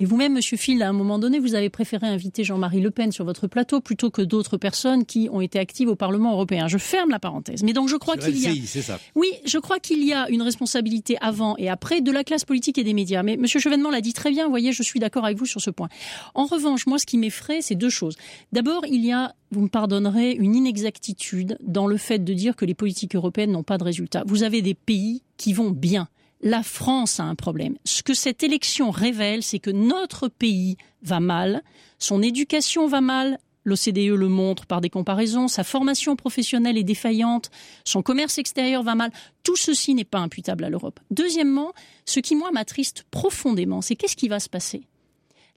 Et 0.00 0.04
vous-même, 0.04 0.32
Monsieur 0.32 0.56
Phil, 0.56 0.82
à 0.82 0.88
un 0.88 0.92
moment 0.92 1.18
donné, 1.18 1.38
vous 1.38 1.54
avez 1.54 1.70
préféré 1.70 2.08
inviter 2.08 2.42
Jean-Marie 2.42 2.80
Le 2.80 2.90
Pen 2.90 3.12
sur 3.12 3.24
votre 3.24 3.46
plateau 3.46 3.80
plutôt 3.80 4.10
que 4.10 4.22
d'autres 4.22 4.56
personnes 4.56 5.04
qui 5.04 5.28
ont 5.30 5.40
été 5.40 5.58
actives 5.58 5.88
au 5.88 5.94
Parlement 5.94 6.32
européen. 6.32 6.66
Je 6.66 6.78
ferme 6.78 7.10
la 7.10 7.20
parenthèse. 7.20 7.62
Mais 7.62 7.74
donc 7.74 7.88
je 7.88 7.96
crois 7.96 8.16
qu'il 8.16 8.36
y 8.38 8.46
a, 8.46 8.82
ça. 8.82 8.98
oui, 9.14 9.28
je 9.44 9.58
crois 9.58 9.78
qu'il 9.78 10.02
y 10.02 10.12
a 10.12 10.28
une 10.30 10.42
responsabilité 10.42 11.16
avant 11.20 11.56
et 11.58 11.68
après 11.68 12.00
de 12.00 12.10
la 12.10 12.24
classe 12.24 12.44
politique 12.44 12.78
et 12.78 12.84
des 12.84 12.94
médias. 12.94 13.22
Mais 13.22 13.36
Monsieur 13.36 13.60
Chevènement 13.60 13.90
l'a 13.90 14.00
dit 14.00 14.14
très 14.14 14.30
bien. 14.30 14.44
Vous 14.44 14.50
voyez, 14.50 14.72
je 14.72 14.82
suis 14.82 14.98
d'accord 14.98 15.24
avec 15.24 15.38
vous 15.38 15.46
sur 15.46 15.60
ce 15.60 15.70
point. 15.70 15.88
En 16.34 16.46
revanche, 16.46 16.86
moi, 16.86 16.98
ce 16.98 17.06
qui 17.06 17.18
m'effraie, 17.18 17.60
c'est 17.60 17.74
deux 17.74 17.90
choses. 17.90 18.16
D'abord, 18.50 18.86
il 18.86 19.04
y 19.04 19.12
a 19.12 19.34
vous 19.52 19.60
me 19.60 19.68
pardonnerez, 19.68 20.32
une 20.32 20.54
inexactitude 20.54 21.58
dans 21.60 21.86
le 21.86 21.98
fait 21.98 22.20
de 22.20 22.32
dire 22.32 22.56
que 22.56 22.64
les 22.64 22.72
politiques 22.72 23.14
européennes 23.14 23.52
n'ont 23.52 23.62
pas 23.62 23.76
de 23.76 23.84
résultats. 23.84 24.24
Vous 24.26 24.44
avez 24.44 24.62
des 24.62 24.72
pays 24.72 25.22
qui 25.36 25.52
vont 25.52 25.70
bien 25.70 26.08
la 26.42 26.62
France 26.62 27.20
a 27.20 27.24
un 27.24 27.34
problème. 27.34 27.76
Ce 27.84 28.02
que 28.02 28.14
cette 28.14 28.42
élection 28.42 28.90
révèle, 28.90 29.42
c'est 29.42 29.60
que 29.60 29.70
notre 29.70 30.28
pays 30.28 30.76
va 31.02 31.20
mal, 31.20 31.62
son 31.98 32.22
éducation 32.22 32.86
va 32.88 33.00
mal, 33.00 33.38
l'OCDE 33.64 34.14
le 34.16 34.28
montre 34.28 34.66
par 34.66 34.80
des 34.80 34.90
comparaisons, 34.90 35.46
sa 35.46 35.62
formation 35.62 36.16
professionnelle 36.16 36.76
est 36.76 36.84
défaillante, 36.84 37.50
son 37.84 38.02
commerce 38.02 38.38
extérieur 38.38 38.82
va 38.82 38.96
mal. 38.96 39.12
Tout 39.44 39.56
ceci 39.56 39.94
n'est 39.94 40.04
pas 40.04 40.18
imputable 40.18 40.64
à 40.64 40.70
l'Europe. 40.70 40.98
Deuxièmement, 41.12 41.72
ce 42.04 42.18
qui, 42.18 42.34
moi, 42.34 42.50
m'attriste 42.50 43.04
profondément, 43.12 43.80
c'est 43.80 43.94
qu'est-ce 43.94 44.16
qui 44.16 44.28
va 44.28 44.40
se 44.40 44.48
passer? 44.48 44.82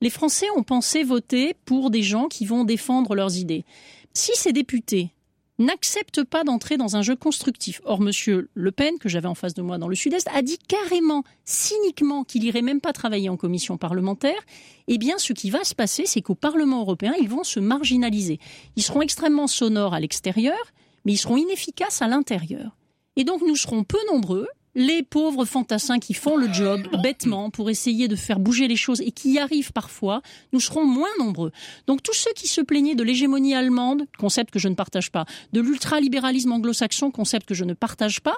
Les 0.02 0.12
Français 0.12 0.48
ont 0.56 0.64
pensé 0.64 1.04
voter 1.04 1.56
pour 1.66 1.90
des 1.90 2.04
gens 2.04 2.28
qui 2.28 2.46
vont 2.46 2.64
défendre 2.64 3.16
leurs 3.16 3.38
idées. 3.38 3.66
Si 4.14 4.32
ces 4.36 4.54
députés 4.54 5.15
n'accepte 5.58 6.24
pas 6.24 6.44
d'entrer 6.44 6.78
dans 6.78 6.96
un 6.96 7.02
jeu 7.02 7.16
constructif. 7.16 7.82
Or, 7.86 8.02
Monsieur 8.02 8.50
Le 8.54 8.72
Pen, 8.72 8.98
que 9.00 9.10
j'avais 9.10 9.28
en 9.28 9.36
face 9.36 9.54
de 9.54 9.62
moi 9.62 9.78
dans 9.78 9.88
le 9.88 9.96
Sud-Est, 9.96 10.28
a 10.34 10.42
dit 10.42 10.58
carrément, 10.58 11.24
cyniquement, 11.46 12.24
qu'il 12.24 12.44
irait 12.44 12.62
même 12.62 12.82
pas 12.82 12.94
travailler 12.94 13.30
en 13.30 13.38
commission 13.38 13.78
parlementaire. 13.78 14.42
Eh 14.88 14.98
bien, 14.98 15.18
ce 15.18 15.34
qui 15.34 15.50
va 15.50 15.64
se 15.64 15.76
passer, 15.76 16.06
c'est 16.06 16.22
qu'au 16.22 16.36
Parlement 16.36 16.82
européen, 16.82 17.14
ils 17.20 17.30
vont 17.30 17.44
se 17.44 17.60
marginaliser. 17.60 18.40
Ils 18.76 18.84
seront 18.84 19.02
extrêmement 19.02 19.48
sonores 19.48 19.94
à 19.94 20.00
l'extérieur, 20.00 20.60
mais 21.06 21.14
ils 21.14 21.18
seront 21.18 21.38
inefficaces 21.38 22.02
à 22.02 22.08
l'intérieur. 22.08 22.76
Et 23.16 23.24
donc, 23.24 23.42
nous 23.42 23.56
serons 23.56 23.84
peu 23.84 24.00
nombreux, 24.12 24.48
les 24.76 25.04
pauvres 25.04 25.46
fantassins 25.46 26.00
qui 26.00 26.14
font 26.14 26.36
le 26.36 26.52
job 26.52 26.82
bêtement 27.02 27.50
pour 27.50 27.70
essayer 27.70 28.08
de 28.08 28.16
faire 28.16 28.40
bouger 28.40 28.68
les 28.68 28.76
choses 28.76 29.02
et 29.02 29.12
qui 29.12 29.34
y 29.34 29.40
arrivent 29.40 29.72
parfois, 29.72 30.22
nous 30.54 30.60
serons 30.60 30.86
moins 30.86 31.10
nombreux. 31.18 31.52
Donc 31.88 32.04
tous 32.04 32.14
ceux 32.14 32.34
qui 32.36 32.48
se 32.48 32.62
plaignaient 32.62 32.96
de 32.96 33.04
l'hégémonie 33.04 33.56
allemande, 33.56 34.04
concept 34.20 34.52
que 34.52 34.60
je 34.60 34.68
ne 34.68 34.76
partage 34.76 35.12
pas, 35.12 35.26
de 35.54 35.62
l'ultralibéralisme 35.62 36.52
anglo-saxon, 36.52 37.10
concept 37.12 37.48
que 37.48 37.56
je 37.56 37.64
ne 37.64 37.74
partage 37.74 38.22
pas, 38.22 38.36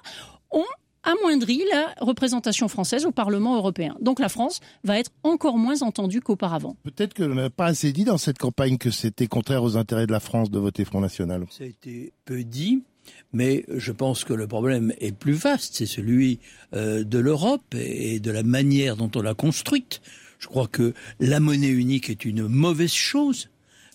ont 0.52 0.64
amoindri 1.04 1.64
la 1.72 1.94
représentation 2.02 2.68
française 2.68 3.06
au 3.06 3.12
Parlement 3.12 3.56
européen. 3.56 3.96
Donc 4.02 4.20
la 4.20 4.30
France 4.30 4.60
va 4.84 5.00
être 5.00 5.12
encore 5.24 5.58
moins 5.58 5.82
entendue 5.82 6.22
qu'auparavant. 6.22 6.76
Peut-être 6.84 7.14
que 7.14 7.24
l'on 7.24 7.36
n'a 7.36 7.50
pas 7.50 7.68
assez 7.68 7.94
dit 7.94 8.04
dans 8.04 8.18
cette 8.18 8.38
campagne 8.38 8.78
que 8.78 8.92
c'était 8.92 9.28
contraire 9.28 9.64
aux 9.64 9.78
intérêts 9.78 10.06
de 10.06 10.12
la 10.12 10.20
France 10.20 10.52
de 10.52 10.60
voter 10.60 10.86
Front 10.86 11.02
National. 11.02 11.46
Ça 11.50 11.64
a 11.64 11.68
été 11.68 12.14
peu 12.26 12.44
dit. 12.44 12.84
Mais 13.34 13.66
je 13.76 13.92
pense 13.92 14.24
que 14.24 14.34
le 14.34 14.48
problème 14.48 14.94
est 15.00 15.12
plus 15.12 15.34
vaste, 15.34 15.76
c'est 15.76 15.86
celui 15.86 16.40
euh, 16.74 17.04
de 17.04 17.20
l'Europe 17.20 17.76
et 17.76 18.20
de 18.20 18.32
la 18.32 18.44
manière 18.44 18.96
dont 18.96 19.12
on 19.16 19.22
l'a 19.22 19.34
construite. 19.34 20.02
Je 20.40 20.48
crois 20.48 20.68
que 20.68 20.94
la 21.20 21.40
monnaie 21.40 21.68
unique 21.68 22.10
est 22.10 22.26
une 22.26 22.48
mauvaise 22.48 22.94
chose 22.94 23.50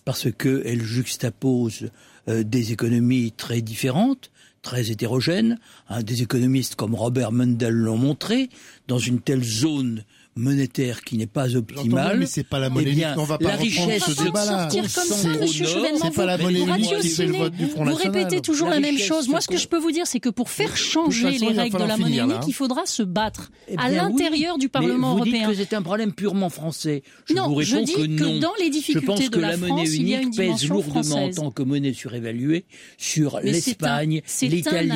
parce 0.05 0.31
qu'elle 0.31 0.83
juxtapose 0.83 1.89
euh, 2.27 2.43
des 2.43 2.71
économies 2.71 3.31
très 3.31 3.61
différentes, 3.61 4.31
très 4.61 4.91
hétérogènes. 4.91 5.59
Hein, 5.89 6.03
des 6.03 6.21
économistes 6.21 6.75
comme 6.75 6.95
Robert 6.95 7.31
Mundell 7.31 7.73
l'ont 7.73 7.97
montré. 7.97 8.49
Dans 8.87 8.99
une 8.99 9.21
telle 9.21 9.43
zone 9.43 10.03
monétaire 10.35 11.01
qui 11.03 11.17
n'est 11.17 11.27
pas 11.27 11.55
optimale. 11.55 12.19
Mais 12.19 12.25
c'est 12.25 12.43
pas 12.43 12.59
la 12.59 12.69
monnaie 12.69 12.89
eh 12.91 12.95
bien, 12.95 13.15
on 13.17 13.23
va 13.23 13.37
pas 13.37 13.49
la 13.49 13.55
richesse 13.55 14.03
ce 14.03 14.23
débat-là. 14.23 14.67
comme 14.71 14.87
ça, 14.87 15.27
Monsieur 15.39 15.65
Chevènement, 15.65 15.99
C'est 16.01 16.15
pas 16.15 16.25
la 16.25 16.37
monnaie 16.37 16.61
unique 16.61 16.99
qui 17.01 17.09
fait 17.09 17.25
le 17.27 17.33
vote 17.33 17.53
du 17.53 17.67
Front 17.67 17.83
vous 17.85 17.91
National. 17.91 18.17
répétez 18.23 18.41
toujours 18.41 18.69
la, 18.69 18.75
La 18.75 18.79
même 18.81 18.97
chose. 18.97 19.27
Moi, 19.27 19.41
ce 19.41 19.47
que 19.47 19.53
que- 19.53 19.59
je 19.59 19.67
peux 19.67 19.77
vous 19.77 19.91
dire, 19.91 20.07
c'est 20.07 20.19
que 20.19 20.29
pour 20.29 20.49
faire 20.49 20.75
changer 20.75 21.31
façon, 21.33 21.49
les 21.49 21.57
règles 21.59 21.77
de 21.79 21.83
la 21.83 21.97
monnaie 21.97 22.17
unique, 22.19 22.47
il 22.47 22.53
faudra 22.53 22.85
se 22.85 23.03
battre 23.03 23.51
Eh 23.67 23.77
à 23.77 23.89
oui. 23.89 23.95
l'intérieur 23.95 24.57
du 24.57 24.65
Mais 24.65 24.69
Parlement 24.69 25.11
vous 25.11 25.17
européen. 25.19 25.47
dites 25.49 25.57
que 25.57 25.63
c'est 25.63 25.73
un 25.75 25.81
problème 25.81 26.13
purement 26.13 26.49
français. 26.49 27.03
Je 27.25 27.33
Non, 27.33 27.49
vous 27.49 27.61
je 27.61 27.77
dis 27.77 27.93
que 27.93 28.01
que 28.01 28.23
non. 28.23 28.39
dans 28.39 28.51
les 28.59 28.65
je 28.65 28.69
pense 28.69 28.71
difficultés 28.71 29.25
que 29.29 29.35
de 29.35 29.39
la 29.41 29.51
la 29.51 29.57
monnaie 29.57 29.85
France, 29.85 29.89
il 29.95 30.07
y 30.09 30.15
a 30.15 30.21
unique 30.21 30.39
une 30.39 30.51
pèse 30.51 30.67
lourdement 30.67 31.23
en 31.25 31.29
tant 31.31 31.51
que 31.51 31.63
monnaie 31.63 31.93
surévaluée 31.93 32.65
sur 32.97 33.39
Mais 33.43 33.51
l'Espagne, 33.51 34.17
un- 34.17 34.21
C'est 34.25 34.47
un 34.47 34.49
l'Italie. 34.49 34.89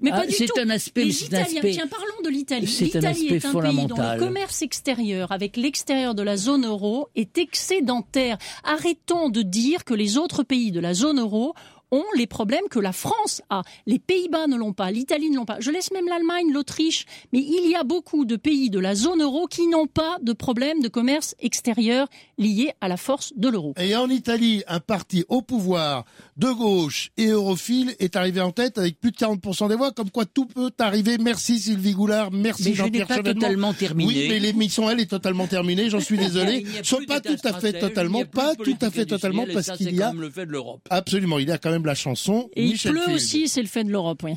Mais 0.00 0.10
Ah, 0.12 0.20
pas 0.20 0.26
du 0.26 0.32
c'est 0.32 0.46
tout. 0.46 0.58
un 0.60 0.70
aspect, 0.70 1.04
Les 1.04 1.24
Italiens, 1.24 1.44
aspect- 1.44 1.70
tiens, 1.72 1.86
parlons 1.86 2.20
de 2.24 2.28
l'Italie. 2.28 2.66
L'Italie 2.66 3.28
est 3.28 3.44
un 3.44 3.52
pays 3.60 3.86
dont 3.86 3.96
le 3.96 4.18
commerce 4.18 4.62
extérieur 4.62 5.30
avec 5.32 5.56
l'extérieur 5.56 6.14
de 6.14 6.22
la 6.22 6.36
zone 6.36 6.66
euro 6.66 7.08
est 7.14 7.38
excédentaire. 7.38 8.38
Arrêtons 8.64 9.28
de 9.28 9.42
dire 9.42 9.84
que 9.84 9.94
les 9.94 10.18
autres 10.18 10.42
pays 10.42 10.72
de 10.72 10.80
la 10.80 10.94
zone 10.94 11.20
euro 11.20 11.54
ont 11.90 12.04
les 12.16 12.26
problèmes 12.26 12.66
que 12.70 12.80
la 12.80 12.92
France 12.92 13.40
a. 13.50 13.62
Les 13.86 14.00
Pays-Bas 14.00 14.48
ne 14.48 14.56
l'ont 14.56 14.72
pas, 14.72 14.90
l'Italie 14.90 15.30
ne 15.30 15.36
l'ont 15.36 15.44
pas. 15.44 15.58
Je 15.60 15.70
laisse 15.70 15.92
même 15.92 16.08
l'Allemagne, 16.08 16.50
l'Autriche, 16.52 17.06
mais 17.32 17.38
il 17.38 17.70
y 17.70 17.76
a 17.76 17.84
beaucoup 17.84 18.24
de 18.24 18.34
pays 18.34 18.68
de 18.68 18.80
la 18.80 18.96
zone 18.96 19.22
euro 19.22 19.46
qui 19.46 19.68
n'ont 19.68 19.86
pas 19.86 20.16
de 20.20 20.32
problème 20.32 20.80
de 20.82 20.88
commerce 20.88 21.36
extérieur 21.38 22.08
lié 22.38 22.72
à 22.80 22.88
la 22.88 22.96
force 22.96 23.32
de 23.36 23.48
l'euro. 23.48 23.74
Et 23.78 23.94
en 23.96 24.08
Italie, 24.08 24.62
un 24.68 24.80
parti 24.80 25.24
au 25.28 25.42
pouvoir 25.42 26.04
de 26.36 26.50
gauche 26.50 27.10
et 27.16 27.28
europhile 27.28 27.94
est 27.98 28.16
arrivé 28.16 28.40
en 28.40 28.50
tête 28.50 28.78
avec 28.78 29.00
plus 29.00 29.10
de 29.10 29.16
40% 29.16 29.68
des 29.68 29.76
voix, 29.76 29.92
comme 29.92 30.10
quoi 30.10 30.24
tout 30.24 30.46
peut 30.46 30.70
arriver. 30.78 31.18
Merci 31.18 31.58
Sylvie 31.58 31.92
Goulard, 31.92 32.30
merci 32.30 32.70
Mais 32.70 32.74
je 32.74 32.82
n'ai 32.82 32.86
Jean-Pierre 32.86 33.06
pas 33.06 33.16
Chevènement. 33.16 33.40
totalement 33.40 33.74
terminé. 33.74 34.12
Oui, 34.12 34.26
mais 34.28 34.38
l'émission, 34.38 34.90
elle, 34.90 35.00
est 35.00 35.10
totalement 35.10 35.46
terminée, 35.46 35.90
j'en 35.90 36.00
suis 36.00 36.18
désolé. 36.18 36.64
Soit 36.82 37.06
pas 37.06 37.20
tout 37.20 37.36
à 37.44 37.52
fait 37.60 37.78
totalement, 37.78 38.24
pas 38.24 38.54
tout 38.54 38.76
à 38.80 38.90
fait 38.90 39.06
totalement, 39.06 39.44
parce 39.52 39.70
qu'il 39.76 39.94
y 39.94 40.02
a... 40.02 40.06
quand 40.06 40.12
même 40.12 40.22
le 40.22 40.30
fait 40.30 40.46
de 40.46 40.52
l'Europe. 40.52 40.80
Absolument, 40.90 41.38
il 41.38 41.48
y 41.48 41.52
a 41.52 41.58
quand 41.58 41.70
même 41.70 41.86
la 41.86 41.94
chanson. 41.94 42.48
Et 42.54 42.64
il 42.64 42.78
pleut 42.78 43.00
Field. 43.04 43.14
aussi, 43.14 43.48
c'est 43.48 43.62
le 43.62 43.68
fait 43.68 43.84
de 43.84 43.90
l'Europe, 43.90 44.22
oui. 44.22 44.32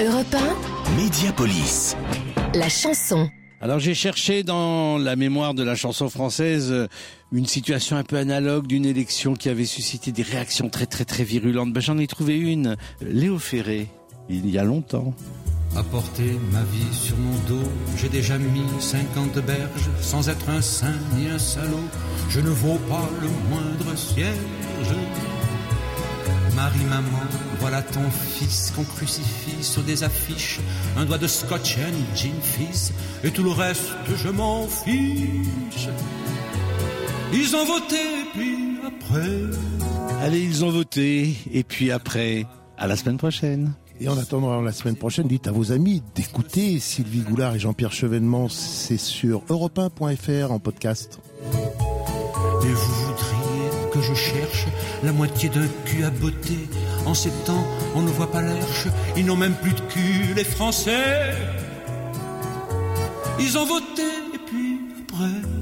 Europe 0.00 0.36
Médiapolis. 0.96 1.96
1, 2.54 2.58
la 2.58 2.68
chanson. 2.68 3.28
Alors 3.60 3.80
j'ai 3.80 3.94
cherché 3.94 4.44
dans 4.44 4.98
la 4.98 5.16
mémoire 5.16 5.52
de 5.52 5.64
la 5.64 5.74
chanson 5.74 6.08
française 6.08 6.70
euh, 6.70 6.86
une 7.32 7.46
situation 7.46 7.96
un 7.96 8.04
peu 8.04 8.16
analogue 8.16 8.68
d'une 8.68 8.86
élection 8.86 9.34
qui 9.34 9.48
avait 9.48 9.64
suscité 9.64 10.12
des 10.12 10.22
réactions 10.22 10.68
très 10.68 10.86
très 10.86 11.04
très 11.04 11.24
virulentes. 11.24 11.72
Ben, 11.72 11.80
J'en 11.80 11.98
ai 11.98 12.06
trouvé 12.06 12.38
une, 12.38 12.76
Léo 13.00 13.38
Ferré, 13.38 13.88
il 14.28 14.48
y 14.48 14.58
a 14.58 14.64
longtemps. 14.64 15.12
Apporter 15.76 16.38
ma 16.52 16.62
vie 16.62 16.94
sur 16.94 17.16
mon 17.18 17.34
dos, 17.48 17.68
j'ai 17.96 18.08
déjà 18.08 18.38
mis 18.38 18.62
50 18.78 19.44
berges, 19.44 19.90
sans 20.00 20.28
être 20.28 20.48
un 20.48 20.62
saint 20.62 20.96
ni 21.16 21.28
un 21.28 21.38
salaud, 21.38 21.88
je 22.30 22.40
ne 22.40 22.50
vaux 22.50 22.78
pas 22.88 23.10
le 23.20 23.28
moindre 23.50 23.96
cierge. 23.96 24.36
Marie, 26.58 26.84
maman, 26.90 27.20
voilà 27.60 27.82
ton 27.82 28.10
fils 28.10 28.72
qu'on 28.74 28.82
crucifie 28.82 29.62
sur 29.62 29.80
des 29.84 30.02
affiches, 30.02 30.58
un 30.96 31.04
doigt 31.04 31.16
de 31.16 31.28
scotch 31.28 31.76
and 31.78 32.16
gin 32.16 32.32
fizz, 32.42 32.92
et 33.22 33.30
tout 33.30 33.44
le 33.44 33.52
reste, 33.52 33.92
je 34.16 34.28
m'en 34.28 34.66
fiche. 34.66 35.88
Ils 37.32 37.54
ont 37.54 37.64
voté, 37.64 38.02
puis 38.34 38.76
après. 38.84 39.38
Allez, 40.20 40.40
ils 40.40 40.64
ont 40.64 40.70
voté, 40.70 41.36
et 41.52 41.62
puis 41.62 41.92
après, 41.92 42.44
à 42.76 42.88
la 42.88 42.96
semaine 42.96 43.18
prochaine. 43.18 43.74
Et 44.00 44.08
en 44.08 44.18
attendant 44.18 44.60
la 44.60 44.72
semaine 44.72 44.96
prochaine, 44.96 45.28
dites 45.28 45.46
à 45.46 45.52
vos 45.52 45.70
amis 45.70 46.02
d'écouter 46.16 46.80
Sylvie 46.80 47.20
Goulard 47.20 47.54
et 47.54 47.60
Jean-Pierre 47.60 47.92
Chevènement. 47.92 48.48
C'est 48.48 48.98
sur 48.98 49.44
europe1.fr 49.48 50.50
en 50.50 50.58
podcast. 50.58 51.20
Et 52.64 52.72
vous 52.72 52.94
voudriez 52.94 53.07
je 54.02 54.14
cherche 54.14 54.66
la 55.02 55.12
moitié 55.12 55.48
d'un 55.48 55.66
cul 55.84 56.04
à 56.04 56.10
beauté. 56.10 56.58
En 57.06 57.14
ces 57.14 57.30
temps, 57.44 57.66
on 57.94 58.02
ne 58.02 58.10
voit 58.10 58.30
pas 58.30 58.42
l'herche. 58.42 58.88
Ils 59.16 59.26
n'ont 59.26 59.36
même 59.36 59.54
plus 59.54 59.72
de 59.72 59.80
cul, 59.80 60.34
les 60.34 60.44
Français. 60.44 61.34
Ils 63.40 63.56
ont 63.56 63.66
voté, 63.66 64.02
et 64.34 64.38
puis 64.46 64.80
après. 65.02 65.58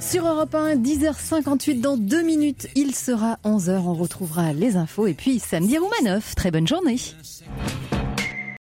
Sur 0.00 0.26
Europe 0.26 0.54
1, 0.54 0.76
10h58 0.76 1.80
dans 1.80 1.96
deux 1.96 2.22
minutes, 2.22 2.68
il 2.74 2.94
sera 2.94 3.38
11h, 3.44 3.78
on 3.84 3.94
retrouvera 3.94 4.52
les 4.52 4.76
infos 4.76 5.06
et 5.06 5.14
puis 5.14 5.38
samedi 5.38 5.78
Roumanoff. 5.78 6.34
Très 6.34 6.50
bonne 6.50 6.66
journée. 6.66 6.96